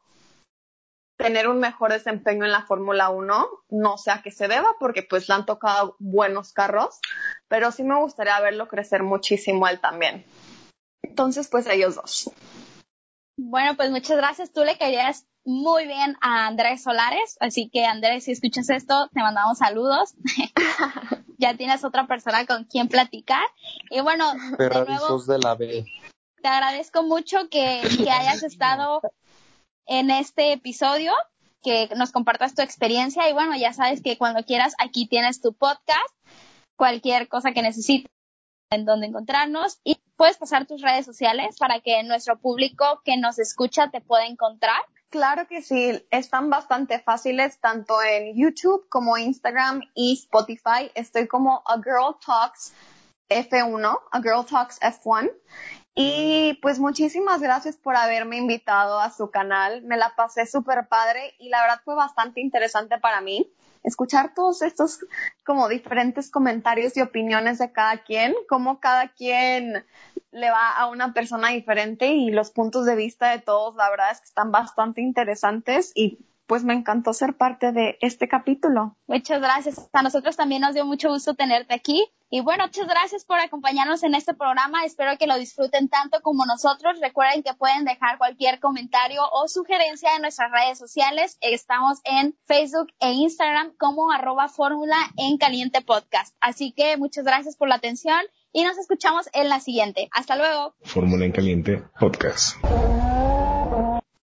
tener 1.18 1.48
un 1.48 1.60
mejor 1.60 1.94
desempeño 1.94 2.44
en 2.44 2.52
la 2.52 2.64
Fórmula 2.64 3.10
1. 3.10 3.48
No 3.70 3.98
sé 3.98 4.12
a 4.12 4.22
qué 4.22 4.30
se 4.30 4.50
deba 4.50 4.76
porque 4.78 5.04
pues 5.04 5.30
le 5.30 5.36
han 5.36 5.46
tocado 5.46 5.96
buenos 6.00 6.52
carros, 6.52 7.00
pero 7.48 7.72
sí 7.72 7.84
me 7.84 7.98
gustaría 7.98 8.40
verlo 8.42 8.68
crecer 8.68 9.04
muchísimo 9.04 9.68
él 9.70 9.80
también. 9.80 10.26
Entonces, 11.02 11.48
pues 11.48 11.66
ellos 11.68 11.96
dos. 11.96 12.30
Bueno, 13.38 13.78
pues 13.78 13.90
muchas 13.90 14.18
gracias. 14.18 14.52
Tú 14.52 14.66
le 14.66 14.78
querías 14.78 15.26
muy 15.46 15.88
bien 15.88 16.18
a 16.22 16.48
Andrés 16.48 16.84
Solares, 16.84 17.38
así 17.40 17.70
que 17.70 17.86
Andrés, 17.86 18.26
si 18.26 18.34
escuchas 18.34 18.70
esto, 18.70 19.10
te 19.14 19.22
mandamos 19.22 19.60
saludos. 19.60 20.14
ya 21.38 21.58
tienes 21.58 21.84
otra 21.84 22.06
persona 22.06 22.46
con 22.46 22.66
quien 22.66 22.88
platicar. 22.88 23.44
Y 23.90 24.02
bueno, 24.02 24.32
de 24.58 24.70
nuevo, 24.70 25.24
de 25.24 25.40
la 25.40 25.56
B. 25.56 25.86
te 26.42 26.48
agradezco 26.48 27.04
mucho 27.04 27.50
que, 27.50 27.82
hayas 28.10 28.44
estado 28.44 29.02
en 29.86 30.10
este 30.12 30.54
episodio, 30.54 31.14
que 31.64 31.90
nos 31.96 32.12
compartas 32.12 32.56
tu 32.56 32.62
experiencia 32.62 33.30
y 33.30 33.34
bueno, 33.34 33.56
ya 33.56 33.74
sabes 33.74 34.02
que 34.02 34.18
cuando 34.18 34.44
quieras 34.44 34.74
aquí 34.80 35.08
tienes 35.08 35.42
tu 35.42 35.54
podcast, 35.54 36.14
cualquier 36.76 37.28
cosa 37.28 37.52
que 37.52 37.62
necesites 37.62 38.12
en 38.72 38.86
donde 38.86 39.08
encontrarnos 39.08 39.80
y 39.84 40.00
puedes 40.16 40.38
pasar 40.38 40.66
tus 40.66 40.82
redes 40.82 41.06
sociales 41.06 41.58
para 41.60 41.82
que 41.82 42.04
nuestro 42.04 42.40
público 42.40 43.02
que 43.04 43.18
nos 43.18 43.38
escucha 43.38 43.90
te 43.92 44.02
pueda 44.02 44.26
encontrar. 44.26 44.82
Claro 45.10 45.46
que 45.46 45.62
sí, 45.62 46.06
están 46.10 46.50
bastante 46.50 47.00
fáciles 47.00 47.60
tanto 47.60 48.02
en 48.02 48.34
YouTube 48.34 48.88
como 48.88 49.18
Instagram 49.18 49.82
y 49.94 50.14
Spotify. 50.14 50.90
Estoy 50.96 51.28
como 51.28 51.62
A 51.66 51.76
Girl 51.76 52.16
Talks 52.26 52.74
F1, 53.30 54.00
A 54.12 54.22
Girl 54.22 54.46
Talks 54.46 54.80
F1. 54.80 55.30
Y 55.94 56.58
pues 56.62 56.80
muchísimas 56.80 57.42
gracias 57.42 57.76
por 57.76 57.96
haberme 57.96 58.38
invitado 58.38 59.00
a 59.00 59.12
su 59.12 59.30
canal. 59.30 59.82
Me 59.84 59.98
la 59.98 60.16
pasé 60.16 60.46
súper 60.46 60.88
padre 60.88 61.36
y 61.38 61.50
la 61.50 61.62
verdad 61.62 61.82
fue 61.84 61.96
bastante 61.96 62.40
interesante 62.40 62.98
para 62.98 63.20
mí 63.22 63.52
escuchar 63.84 64.34
todos 64.34 64.62
estos 64.62 65.00
como 65.46 65.68
diferentes 65.68 66.30
comentarios 66.30 66.96
y 66.96 67.02
opiniones 67.02 67.58
de 67.58 67.72
cada 67.72 67.98
quien, 67.98 68.36
cómo 68.48 68.80
cada 68.80 69.10
quien 69.10 69.84
le 70.32 70.52
va 70.52 70.70
a 70.70 70.88
una 70.88 71.14
persona 71.14 71.50
diferente 71.50 72.08
y 72.08 72.32
los 72.32 72.52
puntos 72.52 72.86
de 72.86 72.96
vista 72.96 73.32
de 73.32 73.40
todos, 73.40 73.76
la 73.76 73.90
verdad 73.90 74.12
es 74.12 74.20
que 74.20 74.26
están 74.26 74.52
bastante 74.52 75.02
interesantes 75.02 75.92
y 75.96 76.20
pues 76.52 76.66
me 76.66 76.74
encantó 76.74 77.14
ser 77.14 77.38
parte 77.38 77.72
de 77.72 77.98
este 78.02 78.28
capítulo. 78.28 78.98
Muchas 79.08 79.40
gracias. 79.40 79.90
A 79.94 80.02
nosotros 80.02 80.36
también 80.36 80.62
nos 80.62 80.74
dio 80.74 80.86
mucho 80.86 81.08
gusto 81.08 81.34
tenerte 81.34 81.74
aquí. 81.74 82.06
Y 82.30 82.42
bueno, 82.42 82.66
muchas 82.66 82.90
gracias 82.90 83.24
por 83.24 83.40
acompañarnos 83.40 84.04
en 84.04 84.16
este 84.16 84.34
programa. 84.34 84.84
Espero 84.84 85.18
que 85.18 85.28
lo 85.28 85.38
disfruten 85.38 85.88
tanto 85.88 86.20
como 86.22 86.46
nosotros. 86.46 87.00
Recuerden 87.00 87.42
que 87.42 87.54
pueden 87.54 87.86
dejar 87.86 88.18
cualquier 88.18 88.60
comentario 88.60 89.22
o 89.32 89.48
sugerencia 89.48 90.14
en 90.18 90.24
nuestras 90.24 90.52
redes 90.52 90.78
sociales. 90.78 91.38
Estamos 91.40 92.02
en 92.04 92.36
Facebook 92.48 92.88
e 93.00 93.14
Instagram 93.14 93.72
como 93.80 94.12
arroba 94.12 94.50
fórmula 94.50 94.98
en 95.16 95.38
caliente 95.38 95.80
podcast. 95.80 96.36
Así 96.42 96.74
que 96.74 96.98
muchas 96.98 97.24
gracias 97.24 97.56
por 97.56 97.70
la 97.70 97.76
atención 97.76 98.20
y 98.52 98.66
nos 98.66 98.78
escuchamos 98.78 99.30
en 99.32 99.48
la 99.48 99.62
siguiente. 99.62 100.10
Hasta 100.12 100.36
luego. 100.36 100.76
Fórmula 100.84 101.24
en 101.24 101.32
caliente 101.32 101.82
podcast. 101.98 102.58